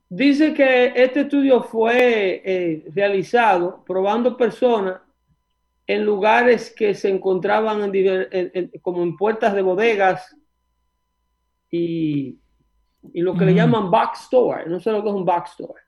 Dice 0.09 0.53
que 0.53 0.93
este 0.95 1.21
estudio 1.21 1.61
fue 1.63 2.41
eh, 2.45 2.85
realizado 2.95 3.83
probando 3.85 4.35
personas 4.37 5.01
en 5.85 6.05
lugares 6.05 6.73
que 6.75 6.93
se 6.95 7.09
encontraban 7.09 7.83
en 7.83 7.95
en- 8.31 8.51
en- 8.53 8.71
como 8.81 9.03
en 9.03 9.15
puertas 9.17 9.53
de 9.53 9.61
bodegas 9.61 10.35
y, 11.69 12.37
y 13.13 13.21
lo 13.21 13.33
que 13.33 13.45
le 13.45 13.51
Ujú. 13.51 13.57
llaman 13.57 13.91
backstore. 13.91 14.67
No 14.69 14.79
sé 14.79 14.91
lo 14.91 15.01
que 15.03 15.09
es 15.09 15.15
un 15.15 15.25
backstore. 15.25 15.81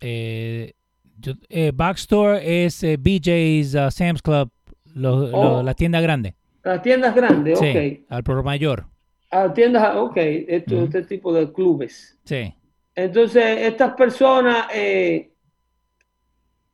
Eh, 0.00 0.72
yo- 1.18 1.32
eh, 1.48 1.72
Backstore 1.74 2.64
es 2.64 2.82
eh, 2.84 2.96
BJ's 2.96 3.74
uh, 3.74 3.90
Sam's 3.90 4.22
Club, 4.22 4.50
lo- 4.94 5.26
lo- 5.28 5.38
Oh. 5.58 5.62
la 5.62 5.74
tienda 5.74 6.00
grande. 6.00 6.34
Las 6.62 6.82
tiendas 6.82 7.14
grandes, 7.14 7.58
Sí, 7.58 7.70
ok. 7.70 8.06
al 8.12 8.22
por 8.22 8.42
mayor. 8.44 8.86
Ah, 9.30 9.52
tiendas, 9.52 9.96
ok, 9.96 10.16
esto- 10.16 10.74
Ujú. 10.76 10.84
este 10.84 11.02
tipo 11.02 11.32
de 11.32 11.52
clubes. 11.52 12.18
Sí. 12.24 12.54
Entonces, 12.94 13.44
estas 13.60 13.94
personas 13.94 14.66
eh, 14.72 15.32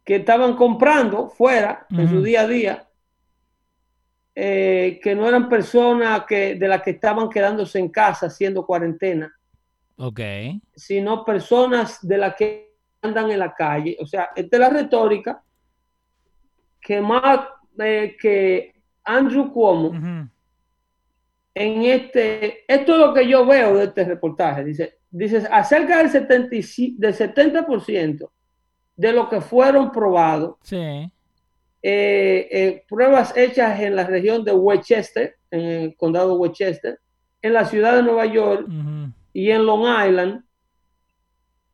que 0.05 0.17
estaban 0.17 0.55
comprando 0.57 1.29
fuera 1.31 1.87
en 1.91 2.09
su 2.09 2.23
día 2.23 2.43
a 2.43 2.47
día, 2.49 2.89
eh, 4.35 5.01
que 5.03 5.15
no 5.15 5.29
eran 5.29 5.49
personas 5.49 6.25
que, 6.27 6.57
de 6.57 6.69
las 6.69 6.83
que 6.83 6.91
estaban 6.91 7.29
quedándose 7.31 7.79
en 7.79 7.89
casa 7.89 8.27
haciendo 8.27 8.67
cuarentena, 8.67 9.33
Ok. 9.97 10.21
sino 10.75 11.25
personas 11.25 11.99
de 12.07 12.19
las 12.19 12.35
que 12.35 12.75
andan 13.03 13.31
en 13.31 13.39
la 13.39 13.55
calle. 13.55 13.97
O 14.01 14.07
sea, 14.07 14.31
esta 14.35 14.57
es 14.57 14.61
la 14.61 14.71
retórica 14.71 15.43
que 16.81 17.01
más 17.01 17.47
eh, 17.79 18.17
que 18.21 18.75
Andrew 19.05 19.53
Cuomo 19.53 19.93
en 21.57 21.83
este, 21.83 22.65
esto 22.73 22.95
es 22.95 22.99
lo 22.99 23.15
que 23.15 23.29
yo 23.29 23.47
veo 23.47 23.77
de 23.77 23.85
este 23.85 24.05
reportaje. 24.05 24.65
Dice, 24.65 24.99
dice 25.11 25.47
acerca 25.51 25.99
del, 25.99 26.11
75 26.11 26.97
del 26.99 27.15
70% 27.15 28.31
de 28.97 29.13
lo 29.13 29.29
que 29.29 29.41
fueron 29.41 29.93
probados, 29.93 30.57
Sí. 30.63 30.77
eh, 30.77 31.11
eh, 31.83 32.85
pruebas 32.89 33.37
hechas 33.37 33.79
en 33.81 33.95
la 33.97 34.05
región 34.05 34.45
de 34.45 34.53
Westchester, 34.53 35.37
en 35.51 35.61
el 35.61 35.97
condado 35.97 36.31
de 36.31 36.37
Westchester, 36.39 36.99
en 37.43 37.53
la 37.53 37.65
ciudad 37.65 37.97
de 37.97 38.03
Nueva 38.03 38.27
York. 38.27 38.67
Y 39.35 39.51
en 39.51 39.67
Long 39.67 39.83
Island. 39.83 40.43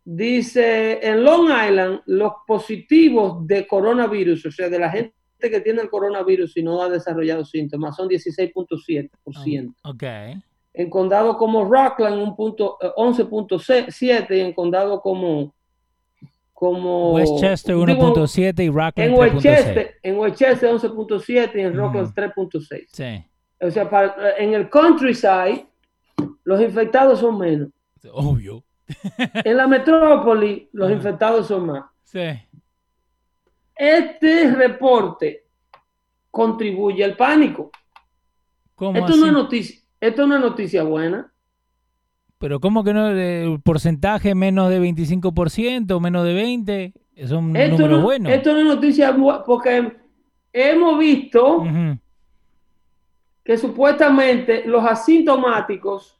Dice, 0.04 1.06
en 1.06 1.22
Long 1.22 1.44
Island, 1.50 2.00
los 2.06 2.32
positivos 2.46 3.46
de 3.46 3.66
coronavirus, 3.66 4.46
o 4.46 4.50
sea, 4.50 4.68
de 4.68 4.78
la 4.78 4.90
gente 4.90 5.12
que 5.38 5.60
tiene 5.60 5.82
el 5.82 5.90
coronavirus 5.90 6.56
y 6.56 6.62
no 6.62 6.82
ha 6.82 6.88
desarrollado 6.88 7.44
síntomas, 7.44 7.94
son 7.96 8.08
16.7%. 8.08 9.74
Ok. 9.84 10.02
En 10.72 10.88
condado 10.90 11.36
como 11.36 11.64
Rockland, 11.64 12.20
un 12.20 12.34
punto, 12.34 12.76
eh, 12.80 12.88
11.7 12.96 14.36
y 14.36 14.40
en 14.40 14.52
condado 14.52 15.00
como 15.00 15.54
como 16.52 17.14
Westchester 17.14 17.74
digo, 17.74 17.86
1.7 18.14 18.64
y 18.64 18.68
Rockland 18.68 19.10
en 19.10 19.16
3.6. 19.16 19.32
Westchester, 19.34 19.94
en 20.02 20.18
Westchester 20.18 20.70
11.7 20.70 21.50
y 21.54 21.60
en 21.60 21.68
Ujú. 21.70 21.76
Rockland 21.78 22.14
3.6. 22.14 22.86
Sí. 22.92 23.24
O 23.62 23.70
sea, 23.70 23.88
para- 23.88 24.36
en 24.36 24.52
el 24.52 24.68
countryside 24.68 25.66
los 26.44 26.60
infectados 26.60 27.20
son 27.20 27.38
menos. 27.38 27.68
Obvio. 28.12 28.64
En 29.44 29.56
la 29.56 29.68
metrópoli 29.68 30.68
los 30.72 30.90
infectados 30.90 31.46
son 31.46 31.66
más. 31.66 31.84
Sí. 32.02 32.20
Este 33.76 34.50
reporte 34.52 35.46
contribuye 36.30 37.04
al 37.04 37.16
pánico. 37.16 37.70
¿Cómo 38.74 38.98
Esto 38.98 39.12
así? 39.12 39.20
no 39.20 39.26
es 39.26 39.32
noticia, 39.32 39.80
esto 40.00 40.26
no 40.26 40.36
es 40.36 40.40
noticia 40.40 40.82
buena. 40.82 41.32
Pero 42.38 42.58
¿cómo 42.60 42.82
que 42.82 42.94
no? 42.94 43.10
El 43.10 43.60
porcentaje 43.60 44.34
menos 44.34 44.70
de 44.70 44.80
25%, 44.80 46.00
menos 46.00 46.24
de 46.24 46.42
20%, 46.42 47.26
son 47.28 47.54
Esto 47.54 47.76
números 47.76 47.98
no, 47.98 48.04
buenos. 48.04 48.32
esto 48.32 48.52
no 48.54 48.58
es 48.60 48.64
noticia 48.66 49.10
buena 49.12 49.44
porque 49.44 49.92
hemos 50.52 50.98
visto. 50.98 51.64
Que 53.50 53.58
supuestamente 53.58 54.62
los 54.64 54.84
asintomáticos, 54.86 56.16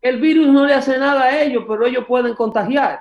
el 0.00 0.18
virus 0.18 0.46
no 0.48 0.64
le 0.64 0.72
hace 0.72 0.96
nada 0.98 1.24
a 1.24 1.42
ellos, 1.42 1.64
pero 1.68 1.84
ellos 1.84 2.06
pueden 2.08 2.32
contagiar. 2.34 3.00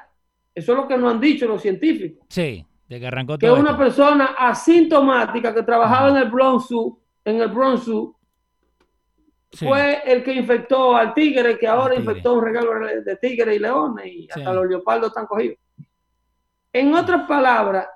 Eso 0.54 0.74
es 0.74 0.78
lo 0.78 0.86
que 0.90 0.98
nos 0.98 1.14
han 1.14 1.22
dicho 1.22 1.48
los 1.48 1.62
científicos. 1.62 2.26
Sí, 2.28 2.66
de 2.86 3.00
que 3.00 3.08
arrancó 3.08 3.38
Que 3.38 3.50
una 3.50 3.70
esto. 3.70 3.78
persona 3.78 4.26
asintomática 4.38 5.54
que 5.56 5.64
trabajaba 5.64 6.10
en 6.10 6.18
el 6.18 6.30
Bronx 6.30 6.68
en 7.24 7.40
el 7.42 7.48
Bronx 7.48 7.86
Sí. 9.54 9.66
fue 9.66 10.02
el 10.06 10.22
que 10.22 10.34
infectó 10.34 10.94
al 10.94 11.14
tigre, 11.14 11.58
que 11.58 11.66
ahora 11.66 11.96
tigre. 11.96 12.12
infectó 12.12 12.34
un 12.34 12.44
regalo 12.44 12.74
de 13.06 13.16
tigre 13.16 13.56
y 13.56 13.60
leones, 13.60 14.06
y 14.06 14.28
hasta 14.30 14.52
los 14.52 14.68
leopardos 14.68 15.08
están 15.12 15.28
cogidos. 15.28 15.58
En 16.74 16.94
otras 16.94 17.26
palabras, 17.26 17.88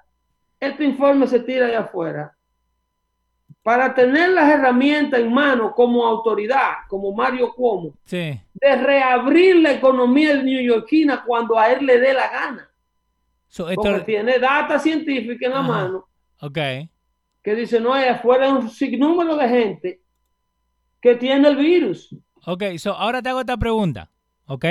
este 0.58 0.86
informe 0.86 1.28
se 1.28 1.42
tira 1.42 1.66
allá 1.66 1.82
afuera. 1.82 2.34
Para 3.64 3.94
tener 3.94 4.30
las 4.30 4.50
herramientas 4.52 5.20
en 5.20 5.32
mano 5.32 5.74
como 5.76 6.06
autoridad, 6.06 6.78
como 6.88 7.14
Mario 7.14 7.54
Cuomo, 7.54 7.94
Sí. 8.06 8.40
de 8.54 8.76
reabrir 8.76 9.58
la 9.58 9.74
economía 9.74 10.42
neoyorquina 10.42 11.24
cuando 11.24 11.60
a 11.60 11.72
él 11.72 11.86
le 11.86 12.00
dé 12.00 12.14
la 12.14 12.28
gana. 12.30 12.70
So, 13.48 13.70
esto- 13.70 13.82
Porque 13.84 14.00
tiene 14.06 14.40
data 14.40 14.80
científica 14.80 15.46
en 15.46 15.52
la 15.54 15.60
Ajá. 15.60 15.68
mano 15.68 16.08
ok. 16.42 16.58
que 17.44 17.56
dice, 17.56 17.80
no, 17.80 17.94
hay 17.94 18.08
afuera 18.08 18.50
un 18.50 18.70
sinnúmero 18.70 19.36
de 19.36 19.48
gente 19.50 20.02
que 21.02 21.16
tiene 21.16 21.48
el 21.48 21.56
virus. 21.56 22.16
Ok, 22.46 22.64
so 22.78 22.94
ahora 22.94 23.22
te 23.22 23.30
hago 23.30 23.42
esta 23.42 23.58
pregunta. 23.58 24.10
Ok. 24.46 24.66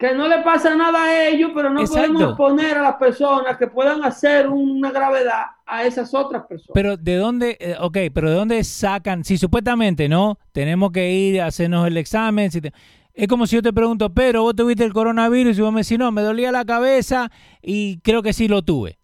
Que 0.00 0.14
no 0.14 0.26
le 0.26 0.38
pasa 0.38 0.74
nada 0.74 1.04
a 1.04 1.28
ellos, 1.28 1.50
pero 1.54 1.68
no 1.70 1.82
Exacto. 1.82 2.00
podemos 2.08 2.22
exponer 2.30 2.78
a 2.78 2.82
las 2.82 2.94
personas 2.96 3.58
que 3.58 3.66
puedan 3.66 4.02
hacer 4.02 4.48
una 4.48 4.90
gravedad 4.90 5.42
a 5.66 5.84
esas 5.84 6.14
otras 6.14 6.46
personas. 6.46 6.72
Pero 6.72 6.96
de 6.96 7.16
dónde, 7.16 7.58
eh, 7.60 7.76
ok, 7.78 7.98
pero 8.14 8.30
de 8.30 8.36
dónde 8.36 8.64
sacan, 8.64 9.22
si 9.24 9.36
supuestamente, 9.36 10.08
¿no? 10.08 10.38
Tenemos 10.52 10.90
que 10.90 11.12
ir 11.12 11.42
a 11.42 11.46
hacernos 11.48 11.86
el 11.86 11.98
examen. 11.98 12.50
si 12.50 12.62
te- 12.62 12.72
es 13.12 13.28
como 13.28 13.46
si 13.46 13.56
yo 13.56 13.62
te 13.62 13.74
pregunto, 13.74 14.08
Pedro, 14.14 14.42
vos 14.42 14.56
tuviste 14.56 14.84
el 14.84 14.94
coronavirus 14.94 15.58
y 15.58 15.60
vos 15.60 15.72
me 15.72 15.82
decís, 15.82 15.98
no, 15.98 16.10
me 16.10 16.22
dolía 16.22 16.50
la 16.50 16.64
cabeza 16.64 17.30
y 17.60 17.98
creo 18.00 18.22
que 18.22 18.32
sí 18.32 18.48
lo 18.48 18.62
tuve. 18.62 18.98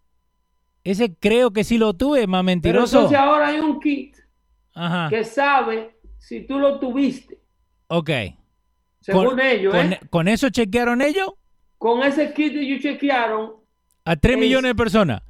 Ese 0.83 1.13
creo 1.15 1.51
que 1.51 1.63
sí 1.63 1.77
lo 1.77 1.93
tuve, 1.93 2.25
más 2.25 2.39
pero 2.39 2.43
mentiroso. 2.43 2.97
entonces 2.97 3.19
ahora 3.19 3.47
hay 3.49 3.59
un 3.59 3.79
kit 3.79 4.15
Ajá. 4.73 5.09
que 5.09 5.23
sabe 5.23 5.95
si 6.17 6.41
tú 6.47 6.57
lo 6.57 6.79
tuviste, 6.79 7.39
Ok. 7.89 8.09
Según 9.13 9.25
Con- 9.27 9.39
ellos. 9.39 9.73
Con, 9.73 9.93
¿eh? 9.93 9.99
con 10.09 10.27
eso 10.27 10.49
chequearon 10.49 11.01
ellos 11.01 11.31
Con 11.77 12.03
ese 12.03 12.33
kit 12.33 12.53
ellos 12.55 12.81
chequearon, 12.81 13.53
a 14.05 14.15
3 14.15 14.33
Es- 14.35 14.39
millones 14.39 14.69
de 14.71 14.75
personas. 14.75 15.21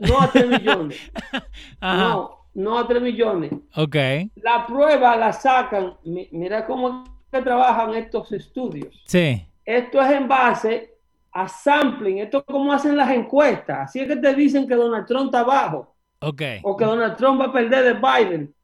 no 0.00 0.20
a 0.20 0.30
3 0.30 0.48
millones, 0.48 0.98
Ajá. 1.80 1.96
no, 2.08 2.36
no 2.54 2.78
a 2.78 2.86
3 2.88 3.00
millones. 3.02 3.52
Ok. 3.76 3.96
La 4.36 4.66
prueba 4.66 5.16
la 5.16 5.32
sacan, 5.32 5.94
mi- 6.04 6.28
mira 6.32 6.66
cómo 6.66 7.04
que 7.30 7.40
trabajan 7.42 7.94
estos 7.94 8.32
estudios. 8.32 9.02
Sí. 9.06 9.46
Esto 9.64 10.02
es 10.02 10.10
en 10.12 10.26
base 10.28 10.94
a 11.30 11.46
sampling, 11.48 12.18
esto 12.18 12.38
es 12.38 12.44
como 12.44 12.72
hacen 12.72 12.96
las 12.96 13.10
encuestas. 13.10 13.88
Así 13.88 14.00
es 14.00 14.08
que 14.08 14.16
te 14.16 14.34
dicen 14.34 14.66
que 14.66 14.74
Donald 14.74 15.06
Trump 15.06 15.26
está 15.26 15.40
abajo 15.40 15.94
Ok. 16.20 16.42
o 16.62 16.76
que 16.76 16.84
Donald 16.84 17.16
Trump 17.16 17.40
va 17.40 17.46
a 17.46 17.52
perder 17.52 17.84
de 17.84 17.94
Biden. 17.94 18.54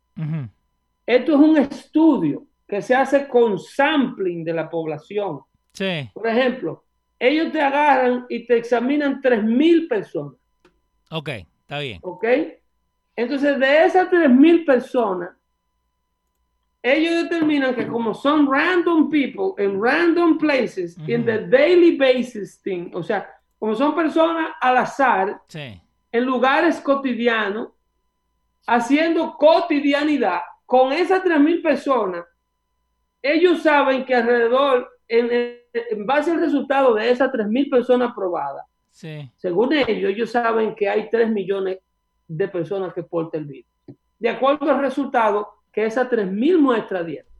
Esto 1.06 1.32
es 1.32 1.38
un 1.38 1.56
estudio 1.56 2.42
que 2.68 2.82
se 2.82 2.94
hace 2.94 3.26
con 3.26 3.58
sampling 3.58 4.44
de 4.44 4.52
la 4.52 4.68
población. 4.68 5.40
Sí. 5.72 6.10
Por 6.12 6.26
ejemplo, 6.26 6.84
ellos 7.18 7.50
te 7.50 7.60
agarran 7.60 8.26
y 8.28 8.46
te 8.46 8.58
examinan 8.58 9.22
3.000 9.22 9.88
personas. 9.88 10.34
Ok. 11.10 11.30
Está 11.62 11.78
bien. 11.78 11.98
¿Ok? 12.02 12.24
Entonces, 13.16 13.58
de 13.58 13.84
esas 13.84 14.10
3.000 14.10 14.66
personas, 14.66 15.30
ellos 16.82 17.24
determinan 17.24 17.74
que 17.74 17.86
como 17.86 18.14
son 18.14 18.50
random 18.50 19.10
people 19.10 19.52
en 19.62 19.82
random 19.82 20.38
places, 20.38 20.96
in 21.08 21.24
the 21.24 21.46
daily 21.48 21.96
basis 21.96 22.60
thing, 22.62 22.90
o 22.94 23.02
sea, 23.02 23.28
como 23.58 23.74
son 23.74 23.94
personas 23.94 24.52
al 24.60 24.76
azar, 24.76 25.42
en 25.52 26.24
lugares 26.24 26.80
cotidianos, 26.80 27.70
haciendo 28.66 29.36
cotidianidad, 29.36 30.40
con 30.64 30.92
esas 30.92 31.24
3.000 31.24 31.62
personas, 31.62 32.24
ellos 33.22 33.62
saben 33.62 34.04
que 34.04 34.14
alrededor, 34.14 34.88
en, 35.08 36.06
base 36.06 36.30
al 36.30 36.40
resultado 36.40 36.94
de 36.94 37.10
esas 37.10 37.30
3.000 37.30 37.70
personas 37.70 38.12
probadas, 38.14 38.64
según 38.90 39.72
ellos, 39.72 40.10
ellos 40.10 40.30
saben 40.30 40.74
que 40.74 40.88
hay 40.88 41.08
3 41.10 41.30
millones 41.30 41.78
de 42.26 42.48
personas 42.48 42.92
que 42.92 43.02
portan 43.02 43.42
el 43.42 43.46
virus. 43.46 43.70
De 44.18 44.28
acuerdo 44.28 44.70
al 44.70 44.80
resultado 44.80 45.48
que 45.72 45.86
esas 45.86 46.10
3.000 46.10 46.58
muestras 46.58 47.06
dieron. 47.06 47.30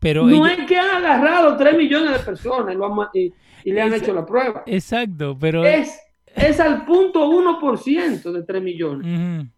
Pero 0.00 0.26
no 0.26 0.46
es 0.46 0.66
que 0.66 0.76
han 0.76 1.02
agarrado 1.02 1.56
3 1.56 1.78
millones 1.78 2.12
de 2.12 2.18
personas 2.18 2.76
y, 3.14 3.32
le 3.64 3.80
han 3.80 3.94
hecho 3.94 4.12
la 4.12 4.26
prueba. 4.26 4.62
Exacto, 4.66 5.36
pero... 5.38 5.64
Es, 5.64 5.98
es 6.34 6.60
al 6.60 6.84
punto 6.84 7.26
1% 7.26 8.32
de 8.32 8.42
3 8.42 8.62
millones 8.62 9.48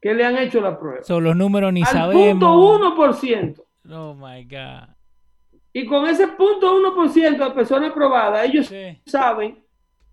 que 0.00 0.14
le 0.14 0.24
han 0.24 0.38
hecho 0.38 0.60
la 0.60 0.78
prueba. 0.78 1.02
Son 1.02 1.24
los 1.24 1.36
números 1.36 1.72
ni 1.72 1.82
al 1.82 1.88
sabemos. 1.88 2.28
punto 2.30 2.94
1%. 2.96 3.65
Oh, 3.90 4.14
my 4.14 4.44
God. 4.44 4.88
Y 5.72 5.84
con 5.84 6.06
ese 6.06 6.28
punto 6.28 6.74
1% 6.74 7.36
de 7.36 7.50
personas 7.50 7.92
probadas, 7.92 8.46
ellos 8.46 8.72
saben 9.04 9.62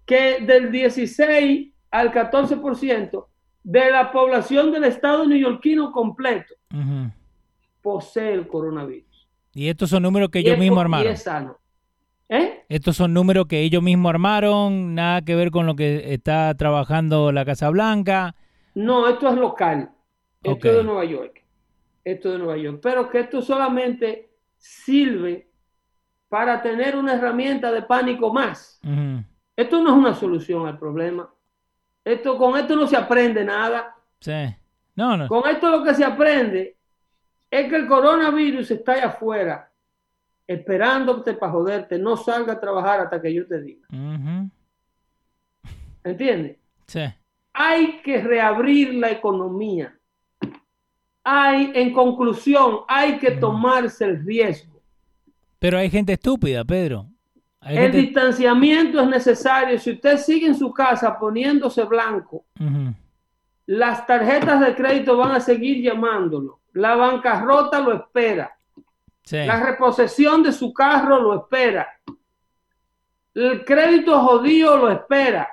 que 0.05 0.41
del 0.41 0.71
16 0.71 1.71
al 1.89 2.11
14% 2.11 3.28
de 3.63 3.91
la 3.91 4.11
población 4.11 4.71
del 4.71 4.84
estado 4.84 5.26
neoyorquino 5.26 5.91
completo 5.91 6.53
posee 7.82 8.34
el 8.34 8.47
coronavirus. 8.47 9.30
Y 9.53 9.69
estos 9.69 9.89
son 9.89 10.03
números 10.03 10.30
que 10.30 10.39
ellos 10.39 10.57
mismos 10.57 10.80
armaron. 10.80 11.15
¿Eh? 12.30 12.65
Estos 12.67 12.95
son 12.95 13.13
números 13.13 13.45
que 13.47 13.61
ellos 13.61 13.84
mismos 13.84 14.09
armaron, 14.09 14.95
nada 14.95 15.21
que 15.21 15.36
ver 15.36 15.51
con 15.51 15.65
lo 15.65 15.76
que 15.76 16.13
está 16.13 16.53
trabajando 16.55 17.32
la 17.32 17.45
Casa 17.45 17.69
Blanca. 17.69 18.36
No, 18.74 19.07
esto 19.07 19.30
es 19.30 19.36
local. 19.36 19.91
Esto 20.41 20.67
es 20.67 20.76
de 20.78 20.84
Nueva 20.84 21.05
York. 21.05 21.43
Esto 22.04 22.30
es 22.30 22.34
de 22.34 22.39
Nueva 22.39 22.58
York. 22.58 22.80
Pero 22.82 23.10
que 23.10 23.22
esto 23.22 23.41
solamente 23.41 24.32
sirve 24.58 25.49
para 26.28 26.62
tener 26.62 26.95
una 26.95 27.14
herramienta 27.14 27.72
de 27.72 27.84
pánico 27.84 28.34
más. 28.34 28.80
Esto 29.56 29.82
no 29.82 29.89
es 29.91 29.95
una 29.95 30.16
solución 30.16 30.68
al 30.68 30.80
problema. 30.80 31.32
Esto, 32.04 32.38
con 32.38 32.58
esto 32.58 32.76
no 32.76 32.88
se 32.88 32.97
aprende 32.97 33.45
nada. 33.45 33.95
Sí. 34.20 34.56
No, 34.95 35.16
no. 35.16 35.28
Con 35.28 35.47
esto 35.47 35.70
lo 35.70 35.84
que 35.84 35.93
se 35.93 36.04
aprende 36.04 36.78
es 37.49 37.70
que 37.70 37.76
el 37.76 37.88
coronavirus 37.88 38.72
está 38.72 38.93
allá 38.93 39.08
afuera, 39.08 39.72
esperándote 40.47 41.34
para 41.34 41.51
joderte. 41.51 41.99
No 41.99 42.18
salga 42.18 42.54
a 42.54 42.60
trabajar 42.60 43.01
hasta 43.01 43.22
que 43.22 43.34
yo 43.34 43.47
te 43.47 43.62
diga. 43.62 43.88
¿Entiendes? 46.04 46.58
Sí. 46.88 47.04
Hay 47.54 48.01
que 48.01 48.22
reabrir 48.22 48.95
la 48.95 49.12
economía. 49.12 49.95
Hay, 51.24 51.71
en 51.74 51.93
conclusión, 51.93 52.80
hay 52.88 53.17
que 53.17 53.32
tomarse 53.32 54.05
el 54.05 54.26
riesgo. 54.26 54.82
Pero 55.59 55.78
hay 55.78 55.89
gente 55.89 56.13
estúpida, 56.13 56.63
Pedro 56.65 57.07
el 57.65 57.91
distanciamiento 57.91 58.99
es 59.01 59.07
necesario. 59.07 59.80
Si 59.80 59.91
usted 59.91 60.17
sigue 60.17 60.47
en 60.47 60.55
su 60.55 60.71
casa 60.71 61.17
poniéndose 61.17 61.84
blanco, 61.84 62.45
las 63.65 64.05
tarjetas 64.05 64.59
de 64.59 64.76
crédito 64.76 65.17
van 65.17 65.32
a 65.32 65.39
seguir 65.39 65.82
llamándolo. 65.82 66.59
La 66.74 66.95
bancarrota 66.95 67.80
lo 67.80 67.93
espera. 67.93 68.55
La 69.32 69.63
reposición 69.63 70.43
de 70.43 70.51
su 70.51 70.74
carro 70.74 71.21
lo 71.21 71.36
espera. 71.36 71.88
El 73.34 73.63
crédito 73.63 74.19
jodido 74.19 74.78
lo 74.78 74.91
espera. 74.91 75.49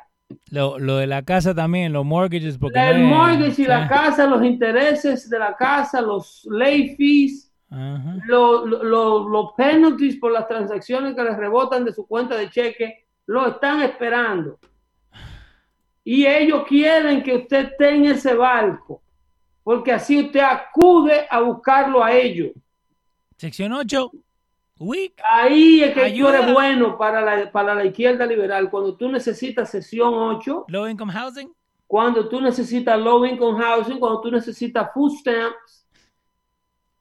Lo, 0.50 0.78
de 0.78 1.06
la 1.06 1.22
casa 1.22 1.54
también, 1.54 1.92
los 1.92 2.04
mortgages. 2.04 2.58
Porque 2.58 2.78
el 2.78 3.02
mortgage 3.04 3.62
y 3.62 3.66
la 3.66 3.88
casa, 3.88 4.26
los 4.26 4.44
intereses 4.44 5.28
de 5.28 5.38
la 5.38 5.56
casa, 5.56 6.00
los 6.00 6.46
late 6.50 6.94
fees 6.96 7.50
los, 8.26 8.66
los, 8.66 9.52
penalties 9.56 10.16
por 10.16 10.32
las 10.32 10.48
transacciones 10.48 11.14
que 11.14 11.22
les 11.22 11.36
rebotan 11.36 11.84
de 11.84 11.92
su 11.92 12.06
cuenta 12.06 12.36
de 12.36 12.50
cheque 12.50 13.06
lo 13.26 13.46
están 13.46 13.82
esperando. 13.82 14.58
Y 16.02 16.26
ellos 16.26 16.64
quieren 16.66 17.22
que 17.22 17.36
usted 17.36 17.70
esté 17.70 17.94
en 17.94 18.06
ese 18.06 18.34
barco, 18.34 19.02
porque 19.62 19.92
así 19.92 20.24
usted 20.24 20.40
acude 20.40 21.26
a 21.30 21.40
buscarlo 21.40 22.02
a 22.02 22.12
ellos. 22.12 22.50
Sección 23.36 23.72
8. 23.72 24.10
Ahí 25.24 25.82
es 25.82 25.92
que 25.92 26.10
tú 26.18 26.26
eres 26.26 26.52
bueno 26.52 26.96
para 26.96 27.20
la, 27.20 27.52
para 27.52 27.74
la 27.74 27.84
izquierda 27.84 28.24
liberal. 28.24 28.70
Cuando 28.70 28.96
tú 28.96 29.10
necesitas 29.10 29.70
sección 29.70 30.14
8. 30.14 30.64
Low 30.68 30.88
income 30.88 31.12
housing. 31.12 31.52
Cuando 31.86 32.28
tú 32.28 32.40
necesitas 32.40 32.98
low 32.98 33.26
income 33.26 33.62
housing, 33.62 33.98
cuando 33.98 34.20
tú 34.22 34.30
necesitas 34.30 34.90
food 34.94 35.12
stamps. 35.18 35.86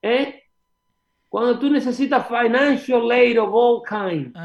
¿eh? 0.01 0.43
Cuando 1.29 1.57
tú 1.57 1.69
necesitas 1.69 2.27
financial 2.27 3.09
aid 3.11 3.41
of 3.41 3.49
all 3.53 3.81
kind. 3.87 4.35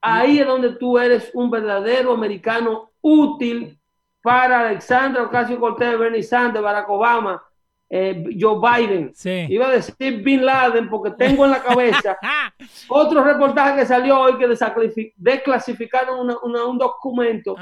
Ahí 0.00 0.38
es 0.38 0.46
donde 0.46 0.70
tú 0.76 0.98
eres 0.98 1.30
un 1.34 1.50
verdadero 1.50 2.12
americano 2.12 2.92
útil 3.02 3.78
para 4.22 4.68
Alexandra 4.68 5.24
Ocasio 5.24 5.58
Cortez, 5.58 5.98
Bernie 5.98 6.22
Sanders, 6.22 6.62
Barack 6.62 6.88
Obama, 6.88 7.42
eh, 7.90 8.24
Joe 8.38 8.58
Biden. 8.60 9.12
Iba 9.48 9.68
a 9.68 9.72
decir 9.72 10.22
Bin 10.22 10.44
Laden 10.44 10.88
porque 10.88 11.12
tengo 11.12 11.44
en 11.44 11.52
la 11.52 11.62
cabeza 11.62 12.18
otro 12.88 13.24
reportaje 13.24 13.80
que 13.80 13.86
salió 13.86 14.20
hoy 14.20 14.38
que 14.38 14.46
desclasificaron 15.16 16.36
un 16.42 16.78
documento 16.78 17.56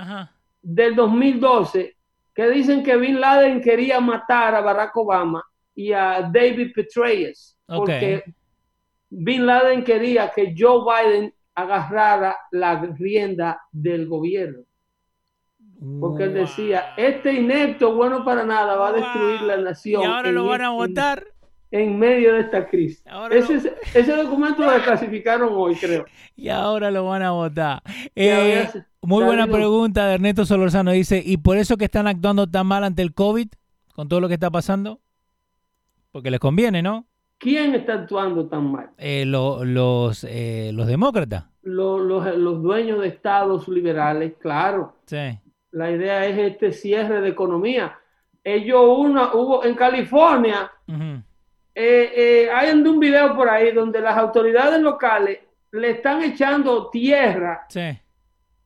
del 0.60 0.96
2012 0.96 1.96
que 2.34 2.50
dicen 2.50 2.82
que 2.82 2.96
Bin 2.96 3.20
Laden 3.20 3.60
quería 3.60 4.00
matar 4.00 4.54
a 4.54 4.60
Barack 4.60 4.96
Obama 4.96 5.42
y 5.74 5.92
a 5.92 6.22
David 6.22 6.72
Petraeus 6.74 7.56
porque 7.66 8.24
Bin 9.08 9.46
Laden 9.46 9.84
quería 9.84 10.30
que 10.34 10.54
Joe 10.56 10.82
Biden 10.84 11.32
agarrara 11.54 12.36
la 12.50 12.80
rienda 12.98 13.60
del 13.72 14.06
gobierno. 14.06 14.64
Porque 16.00 16.24
él 16.24 16.34
decía, 16.34 16.94
este 16.96 17.32
inepto, 17.34 17.94
bueno 17.94 18.24
para 18.24 18.44
nada, 18.44 18.76
va 18.76 18.88
a 18.88 18.92
destruir 18.92 19.42
la 19.42 19.56
nación. 19.58 20.02
Y 20.02 20.06
ahora 20.06 20.32
lo 20.32 20.46
van 20.46 20.62
a 20.62 20.70
votar. 20.70 21.24
En, 21.70 21.98
medio 21.98 22.34
de 22.34 22.40
esta 22.40 22.66
crisis. 22.66 23.02
Ese, 23.30 23.74
ese, 23.92 24.12
documento 24.12 24.64
lo 24.64 24.70
desclasificaron 24.70 25.50
hoy, 25.52 25.74
creo. 25.74 26.06
Y 26.34 26.48
ahora 26.48 26.90
lo 26.90 27.04
van 27.04 27.22
a 27.22 27.32
votar. 27.32 27.82
Eh, 28.14 28.66
muy 29.02 29.24
buena 29.24 29.46
pregunta 29.46 30.06
de 30.06 30.14
Ernesto 30.14 30.46
Solorzano. 30.46 30.92
Dice, 30.92 31.22
¿y 31.24 31.36
por 31.36 31.58
eso 31.58 31.76
que 31.76 31.84
están 31.84 32.06
actuando 32.06 32.46
tan 32.46 32.66
mal 32.66 32.84
ante 32.84 33.02
el 33.02 33.12
COVID? 33.12 33.48
Con 33.94 34.08
todo 34.08 34.20
lo 34.20 34.28
que 34.28 34.34
está 34.34 34.50
pasando. 34.50 35.00
Porque 36.12 36.30
les 36.30 36.40
conviene, 36.40 36.82
¿no? 36.82 37.06
¿Quién 37.38 37.74
está 37.74 37.94
actuando 37.94 38.46
tan 38.46 38.72
mal? 38.72 38.90
Eh, 38.96 39.24
los, 39.26 40.24
eh, 40.28 40.70
los 40.72 40.86
demócratas. 40.86 41.44
Los, 41.62 42.00
los, 42.00 42.62
dueños 42.62 43.00
de 43.00 43.08
estados 43.08 43.68
liberales, 43.68 44.34
claro. 44.40 44.96
Sí. 45.06 45.38
La 45.76 45.90
idea 45.90 46.24
es 46.24 46.38
este 46.38 46.72
cierre 46.72 47.20
de 47.20 47.28
economía. 47.28 47.98
Ellos 48.42 48.82
una, 48.98 49.34
hubo 49.34 49.62
en 49.62 49.74
California, 49.74 50.72
eh, 51.74 52.48
hay 52.50 52.70
un 52.70 52.98
video 52.98 53.36
por 53.36 53.48
ahí 53.48 53.72
donde 53.72 54.00
las 54.00 54.16
autoridades 54.16 54.80
locales 54.80 55.40
le 55.72 55.90
están 55.90 56.22
echando 56.22 56.88
tierra 56.88 57.66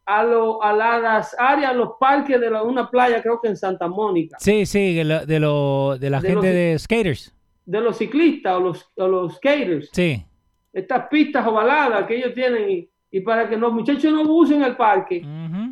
a, 0.07 0.23
lo, 0.23 0.63
a 0.63 0.73
las 0.73 1.35
áreas, 1.37 1.75
los 1.75 1.95
parques 1.99 2.41
de 2.41 2.49
una 2.49 2.89
playa, 2.89 3.21
creo 3.21 3.41
que 3.41 3.49
en 3.49 3.57
Santa 3.57 3.89
Mónica. 3.89 4.37
Sí, 4.39 4.65
sí, 4.65 4.95
de, 4.95 5.05
lo, 5.41 5.99
de, 5.99 6.11
la 6.11 6.21
gente 6.21 6.47
de 6.47 6.79
skaters 6.79 7.35
de 7.67 7.81
los 7.81 7.99
ciclistas 7.99 8.57
o 8.57 8.61
los, 8.61 8.91
los 8.97 9.37
skaters. 9.37 9.91
Sí. 9.93 10.25
Estas 10.73 11.09
pistas 11.09 11.47
ovaladas 11.47 12.07
que 12.07 12.17
ellos 12.17 12.35
tienen 12.35 12.71
y, 12.71 12.91
para 13.19 13.49
que 13.49 13.57
los 13.57 13.73
muchachos 13.73 14.13
no 14.13 14.23
usen 14.23 14.63
el 14.63 14.77
parque, 14.77 15.27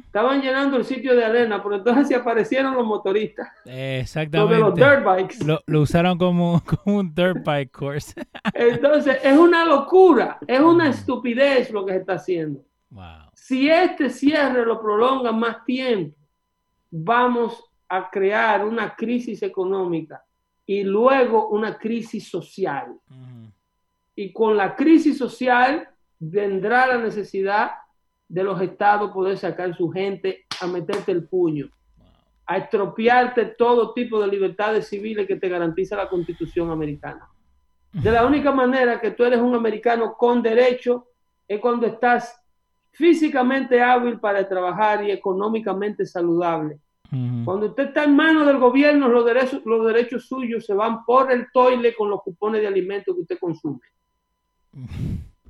estaban 0.04 0.42
llenando 0.42 0.76
el 0.76 0.84
sitio 0.84 1.14
de 1.14 1.24
arena, 1.24 1.62
pero 1.62 1.76
entonces 1.76 2.08
se 2.08 2.16
aparecieron 2.16 2.74
los 2.74 2.84
motoristas. 2.84 3.48
Exactamente. 3.64 4.58
los 4.58 4.74
dirt 4.74 5.04
bikes. 5.04 5.36
Lo, 5.44 5.80
usaron 5.80 6.18
como, 6.18 6.60
como, 6.84 6.98
un 6.98 7.14
dirt 7.14 7.44
bike 7.44 7.70
course. 7.70 8.12
entonces, 8.52 9.20
es 9.22 9.38
una 9.38 9.64
locura, 9.64 10.38
es 10.44 10.58
una 10.58 10.88
estupidez 10.88 11.70
lo 11.70 11.86
que 11.86 11.92
se 11.92 11.98
está 12.00 12.14
haciendo. 12.14 12.64
Wow. 12.90 13.28
Si 13.34 13.70
este 13.70 14.10
cierre 14.10 14.66
lo 14.66 14.80
prolonga 14.80 15.30
más 15.30 15.64
tiempo, 15.64 16.16
vamos 16.90 17.64
a 17.88 18.10
crear 18.10 18.64
una 18.64 18.94
crisis 18.94 19.42
económica 19.42 20.22
y 20.66 20.82
luego 20.82 21.48
una 21.48 21.78
crisis 21.78 22.28
social. 22.28 22.94
Y 24.14 24.32
con 24.32 24.56
la 24.56 24.74
crisis 24.74 25.16
social 25.16 25.88
vendrá 26.18 26.86
la 26.86 26.98
necesidad 26.98 27.72
de 28.28 28.44
los 28.44 28.60
estados 28.60 29.12
poder 29.12 29.38
sacar 29.38 29.74
su 29.76 29.90
gente 29.90 30.46
a 30.60 30.66
meterte 30.66 31.12
el 31.12 31.26
puño. 31.28 31.70
a 32.50 32.56
estropearte 32.56 33.44
todo 33.58 33.92
tipo 33.92 34.18
de 34.18 34.26
libertades 34.26 34.88
civiles 34.88 35.26
que 35.26 35.36
te 35.36 35.50
garantiza 35.50 35.96
la 35.96 36.08
constitución 36.08 36.70
americana. 36.70 37.28
De 37.92 38.10
la 38.10 38.24
única 38.24 38.50
manera 38.50 38.98
que 38.98 39.10
tú 39.10 39.24
eres 39.24 39.38
un 39.38 39.54
americano 39.54 40.14
con 40.16 40.40
derecho 40.40 41.08
es 41.46 41.60
cuando 41.60 41.86
estás 41.86 42.42
físicamente 42.90 43.82
hábil 43.82 44.18
para 44.18 44.48
trabajar 44.48 45.04
y 45.04 45.10
económicamente 45.10 46.06
saludable. 46.06 46.78
Cuando 47.44 47.66
usted 47.66 47.88
está 47.88 48.04
en 48.04 48.16
manos 48.16 48.46
del 48.46 48.58
gobierno, 48.58 49.08
los 49.08 49.24
derechos, 49.24 49.60
los 49.64 49.86
derechos 49.86 50.26
suyos 50.26 50.66
se 50.66 50.74
van 50.74 51.04
por 51.04 51.30
el 51.32 51.46
toile 51.52 51.94
con 51.94 52.10
los 52.10 52.22
cupones 52.22 52.60
de 52.60 52.66
alimentos 52.66 53.14
que 53.14 53.20
usted 53.22 53.38
consume. 53.38 53.80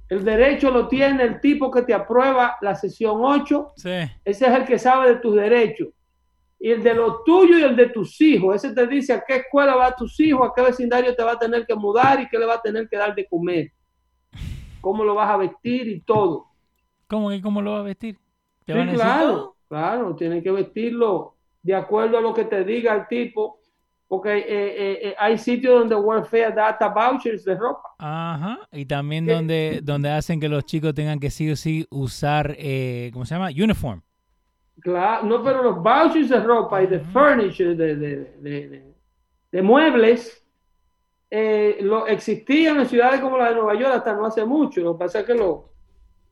El 0.08 0.24
derecho 0.24 0.70
lo 0.70 0.88
tiene 0.88 1.22
el 1.22 1.40
tipo 1.40 1.70
que 1.70 1.82
te 1.82 1.92
aprueba 1.92 2.56
la 2.62 2.74
sesión 2.74 3.20
8. 3.22 3.72
Ese 3.76 4.10
es 4.24 4.42
el 4.42 4.64
que 4.64 4.78
sabe 4.78 5.14
de 5.14 5.16
tus 5.16 5.34
derechos. 5.34 5.88
Y 6.58 6.70
el 6.70 6.82
de 6.82 6.94
los 6.94 7.22
tuyos 7.24 7.60
y 7.60 7.62
el 7.62 7.76
de 7.76 7.90
tus 7.90 8.20
hijos. 8.20 8.56
Ese 8.56 8.74
te 8.74 8.86
dice 8.86 9.12
a 9.12 9.22
qué 9.26 9.36
escuela 9.36 9.76
va 9.76 9.94
tus 9.94 10.18
hijos, 10.20 10.48
a 10.48 10.52
qué 10.56 10.62
vecindario 10.62 11.14
te 11.14 11.22
va 11.22 11.32
a 11.32 11.38
tener 11.38 11.66
que 11.66 11.74
mudar 11.74 12.20
y 12.20 12.28
qué 12.28 12.38
le 12.38 12.46
va 12.46 12.54
a 12.54 12.62
tener 12.62 12.88
que 12.88 12.96
dar 12.96 13.14
de 13.14 13.26
comer. 13.26 13.70
Cómo 14.80 15.04
lo 15.04 15.14
vas 15.14 15.30
a 15.30 15.36
vestir 15.36 15.86
y 15.88 16.00
todo. 16.00 16.46
¿Cómo 17.06 17.28
que 17.30 17.40
cómo 17.40 17.60
lo 17.60 17.72
vas 17.72 17.80
a 17.80 17.84
vestir? 17.84 18.18
¿Te 18.64 18.72
sí, 18.72 18.94
claro, 18.94 19.56
claro, 19.68 20.14
tienen 20.14 20.42
que 20.42 20.50
vestirlo 20.50 21.34
de 21.62 21.74
acuerdo 21.74 22.18
a 22.18 22.20
lo 22.20 22.34
que 22.34 22.44
te 22.44 22.64
diga 22.64 22.94
el 22.94 23.08
tipo 23.08 23.57
porque 24.08 24.38
eh, 24.38 24.44
eh, 24.48 24.98
eh, 25.02 25.14
hay 25.18 25.36
sitios 25.36 25.80
donde 25.80 25.94
Welfare 25.94 26.52
data 26.52 26.88
vouchers 26.88 27.44
de 27.44 27.54
ropa. 27.54 27.90
Ajá, 27.98 28.60
y 28.72 28.86
también 28.86 29.26
donde, 29.26 29.80
donde 29.82 30.10
hacen 30.10 30.40
que 30.40 30.48
los 30.48 30.64
chicos 30.64 30.94
tengan 30.94 31.20
que 31.20 31.30
sí 31.30 31.50
o 31.50 31.56
sí 31.56 31.86
usar, 31.90 32.56
¿cómo 33.12 33.26
se 33.26 33.34
llama? 33.34 33.48
Uniform. 33.48 34.00
Claro, 34.80 35.26
no, 35.26 35.42
pero 35.42 35.62
los 35.62 35.82
vouchers 35.82 36.30
de 36.30 36.40
ropa 36.40 36.82
y 36.82 36.86
de 36.86 37.00
furniture, 37.00 37.74
de, 37.74 37.96
de, 37.96 38.94
de, 39.52 39.62
muebles, 39.62 40.42
lo, 41.80 42.06
existían 42.06 42.78
en 42.78 42.86
ciudades 42.86 43.20
como 43.20 43.36
la 43.36 43.50
de 43.50 43.56
Nueva 43.56 43.74
York 43.74 43.92
hasta 43.94 44.14
no 44.14 44.24
hace 44.24 44.44
mucho. 44.44 44.80
Lo 44.80 44.94
que 44.94 45.00
pasa 45.00 45.20
es 45.20 45.26
que 45.26 45.34
lo, 45.34 45.72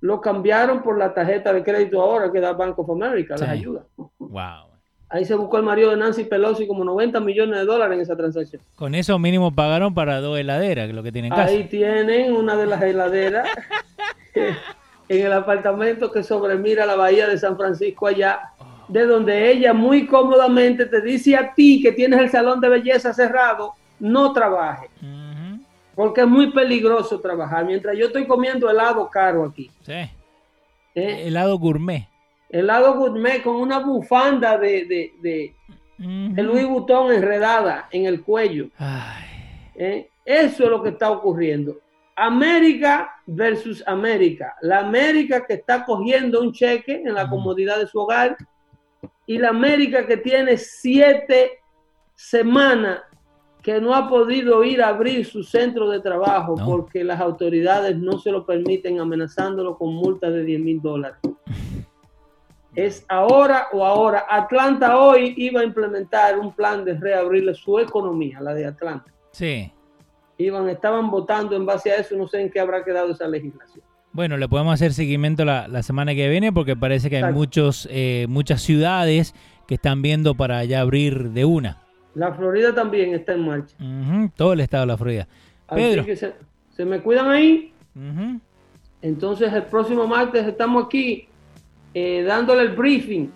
lo 0.01 0.21
cambiaron 0.21 0.83
por 0.83 0.97
la 0.97 1.13
tarjeta 1.13 1.53
de 1.53 1.63
crédito 1.63 2.01
ahora 2.01 2.33
que 2.33 2.41
da 2.41 2.55
Bank 2.55 2.79
of 2.79 2.89
America, 2.89 3.37
las 3.37 3.51
ayuda. 3.51 3.85
Wow. 4.19 4.66
Ahí 5.09 5.25
se 5.25 5.37
buscó 5.37 5.59
el 5.59 5.63
marido 5.63 5.91
de 5.91 5.97
Nancy 5.97 6.25
Pelosi 6.25 6.67
como 6.67 6.85
90 6.85 7.21
millones 7.21 7.61
de 7.61 7.65
dólares 7.65 7.95
en 7.97 8.03
esa 8.03 8.17
transacción. 8.17 8.61
Con 8.75 8.95
eso 8.95 9.19
mínimo 9.19 9.55
pagaron 9.55 9.95
para 9.95 10.21
dos 10.21 10.39
heladeras, 10.39 10.87
que 10.87 10.91
es 10.91 10.97
lo 10.97 11.03
que 11.03 11.13
tienen 11.13 11.31
casa. 11.31 11.45
Ahí 11.45 11.65
tienen 11.65 12.33
una 12.33 12.57
de 12.57 12.67
las 12.67 12.83
heladeras 12.83 13.49
en 14.35 15.27
el 15.27 15.33
apartamento 15.33 16.11
que 16.11 16.25
sobremira 16.25 16.85
la 16.87 16.97
bahía 16.97 17.29
de 17.29 17.39
San 17.39 17.57
Francisco 17.57 18.09
allá, 18.09 18.51
de 18.89 19.07
donde 19.07 19.53
ella 19.53 19.73
muy 19.73 20.07
cómodamente 20.07 20.87
te 20.87 21.01
dice 21.01 21.37
a 21.37 21.55
ti 21.55 21.81
que 21.81 21.93
tienes 21.93 22.19
el 22.19 22.31
salón 22.31 22.61
de 22.61 22.69
belleza 22.69 23.15
cerrado, 23.15 23.75
no 24.01 24.33
trabaje. 24.33 24.89
Porque 25.95 26.23
es 26.23 26.27
muy 26.27 26.51
peligroso 26.51 27.21
trabajar. 27.21 27.65
Mientras 27.65 27.97
yo 27.97 28.07
estoy 28.07 28.27
comiendo 28.27 28.69
helado 28.69 29.09
caro 29.09 29.45
aquí. 29.45 29.71
Sí. 29.83 30.11
¿Eh? 30.95 31.27
Helado 31.27 31.59
gourmet 31.59 32.07
helado 32.49 32.95
gourmet 32.95 33.43
con 33.43 33.57
una 33.57 33.79
bufanda 33.79 34.57
de, 34.59 34.85
de, 34.85 35.55
de, 35.99 36.43
Louis 36.43 36.67
Vuitton 36.67 37.13
enredada 37.13 37.89
en 37.91 38.07
el 38.07 38.23
cuello. 38.23 38.69
¿Eh? 39.75 40.11
Eso 40.25 40.65
es 40.65 40.71
lo 40.71 40.83
que 40.83 40.91
está 40.91 41.11
ocurriendo. 41.11 41.79
América 42.15 43.11
versus 43.27 43.83
América. 43.87 44.57
La 44.63 44.81
América 44.81 45.45
que 45.47 45.55
está 45.55 45.85
cogiendo 45.85 46.41
un 46.41 46.53
cheque 46.53 47.03
en 47.05 47.15
la 47.15 47.29
comodidad 47.29 47.79
de 47.79 47.87
su 47.87 47.99
hogar 47.99 48.37
y 49.27 49.39
la 49.39 49.51
América 49.51 50.07
que 50.07 50.17
tiene 50.17 50.57
siete 50.57 51.61
semanas 52.15 53.01
que 53.63 53.81
no 53.81 53.95
ha 53.95 54.09
podido 54.09 54.63
ir 54.63 54.81
a 54.81 54.89
abrir 54.89 55.27
su 55.27 55.43
centro 55.43 55.91
de 55.91 56.01
trabajo 56.01 56.55
porque 56.65 57.03
las 57.03 57.21
autoridades 57.21 57.97
no 57.97 58.19
se 58.19 58.31
lo 58.31 58.47
permiten 58.47 59.01
amenazándolo 59.01 59.77
con 59.77 59.93
multas 59.93 60.33
de 60.33 60.45
10 60.45 60.61
mil 60.61 60.81
dólares 60.81 61.19
es 62.77 63.05
ahora 63.09 63.69
o 63.73 63.85
ahora. 63.85 64.27
Atlanta 64.29 64.99
hoy 64.99 65.35
iba 65.37 65.63
a 65.63 65.65
implementar 65.65 66.39
un 66.39 66.55
plan 66.55 66.85
de 66.85 66.95
reabrirle 66.95 67.55
su 67.55 67.79
economía, 67.81 68.41
la 68.41 68.55
de 68.55 68.67
Atlanta. 68.67 69.11
Sí. 69.33 69.73
Iban, 70.39 70.69
estaban 70.69 71.11
votando 71.11 71.57
en 71.57 71.65
base 71.65 71.91
a 71.91 71.97
eso, 71.97 72.15
no 72.17 72.29
sé 72.29 72.43
en 72.43 72.51
qué 72.51 72.61
habrá 72.61 72.85
quedado 72.85 73.11
esa 73.11 73.27
legislación. 73.27 73.83
Bueno, 74.13 74.37
le 74.37 74.49
podemos 74.49 74.75
hacer 74.75 74.93
seguimiento 74.93 75.45
la, 75.45 75.83
semana 75.83 76.15
que 76.15 76.29
viene 76.29 76.53
porque 76.53 76.77
parece 76.77 77.11
que 77.11 77.17
hay 77.17 77.33
muchos, 77.33 77.89
eh, 77.91 78.27
muchas 78.29 78.63
ciudades 78.63 79.35
que 79.67 79.75
están 79.75 80.03
viendo 80.03 80.35
para 80.35 80.65
ya 80.65 80.81
abrir 80.81 81.31
de 81.31 81.45
una. 81.45 81.83
La 82.15 82.33
Florida 82.33 82.75
también 82.75 83.15
está 83.15 83.33
en 83.33 83.47
marcha. 83.47 83.77
todo 84.37 84.53
el 84.53 84.61
estado 84.61 84.83
de 84.83 84.87
la 84.87 84.97
Florida. 84.97 85.29
Pedro. 85.69 86.05
se, 86.15 86.85
me 86.85 87.01
cuidan 87.01 87.31
ahí. 87.31 87.73
Entonces 89.03 89.53
el 89.53 89.65
próximo 89.65 90.07
martes 90.07 90.47
estamos 90.47 90.87
aquí 90.87 91.29
eh, 91.99 92.23
dándole 92.25 92.61
el 92.61 92.77
briefing 92.77 93.31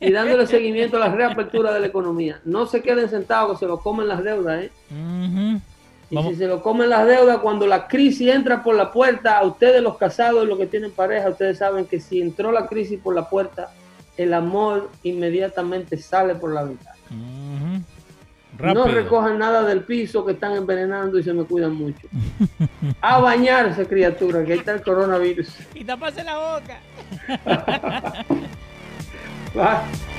y 0.00 0.10
dándole 0.10 0.46
seguimiento 0.46 0.96
a 0.96 1.00
la 1.00 1.14
reapertura 1.14 1.70
de 1.70 1.80
la 1.80 1.86
economía. 1.86 2.40
No 2.46 2.64
se 2.64 2.80
queden 2.80 3.10
sentados, 3.10 3.52
que 3.52 3.66
se 3.66 3.68
lo 3.68 3.78
comen 3.78 4.08
las 4.08 4.24
deudas. 4.24 4.64
¿eh? 4.64 4.70
Y 6.08 6.22
si 6.22 6.34
se 6.36 6.46
lo 6.46 6.62
comen 6.62 6.88
las 6.88 7.06
deudas, 7.06 7.40
cuando 7.40 7.66
la 7.66 7.88
crisis 7.88 8.28
entra 8.28 8.62
por 8.62 8.74
la 8.74 8.90
puerta, 8.90 9.36
a 9.36 9.44
ustedes 9.44 9.82
los 9.82 9.98
casados 9.98 10.44
y 10.44 10.46
los 10.46 10.56
que 10.56 10.66
tienen 10.66 10.92
pareja, 10.92 11.28
ustedes 11.28 11.58
saben 11.58 11.84
que 11.84 12.00
si 12.00 12.22
entró 12.22 12.52
la 12.52 12.66
crisis 12.68 12.98
por 12.98 13.14
la 13.14 13.28
puerta, 13.28 13.70
el 14.16 14.32
amor 14.32 14.88
inmediatamente 15.02 15.98
sale 15.98 16.34
por 16.34 16.54
la 16.54 16.62
ventana. 16.62 16.96
No 18.62 18.84
recojan 18.84 19.38
nada 19.38 19.62
del 19.64 19.82
piso 19.82 20.24
que 20.24 20.32
están 20.32 20.52
envenenando 20.52 21.18
y 21.18 21.22
se 21.22 21.32
me 21.32 21.44
cuidan 21.44 21.74
mucho. 21.74 22.06
A 23.00 23.18
bañarse, 23.18 23.86
criatura, 23.86 24.44
que 24.44 24.52
ahí 24.52 24.58
está 24.60 24.72
el 24.74 24.82
coronavirus. 24.82 25.48
Y 25.74 25.84
taparse 25.84 26.22
la 26.22 26.38
boca. 26.38 26.78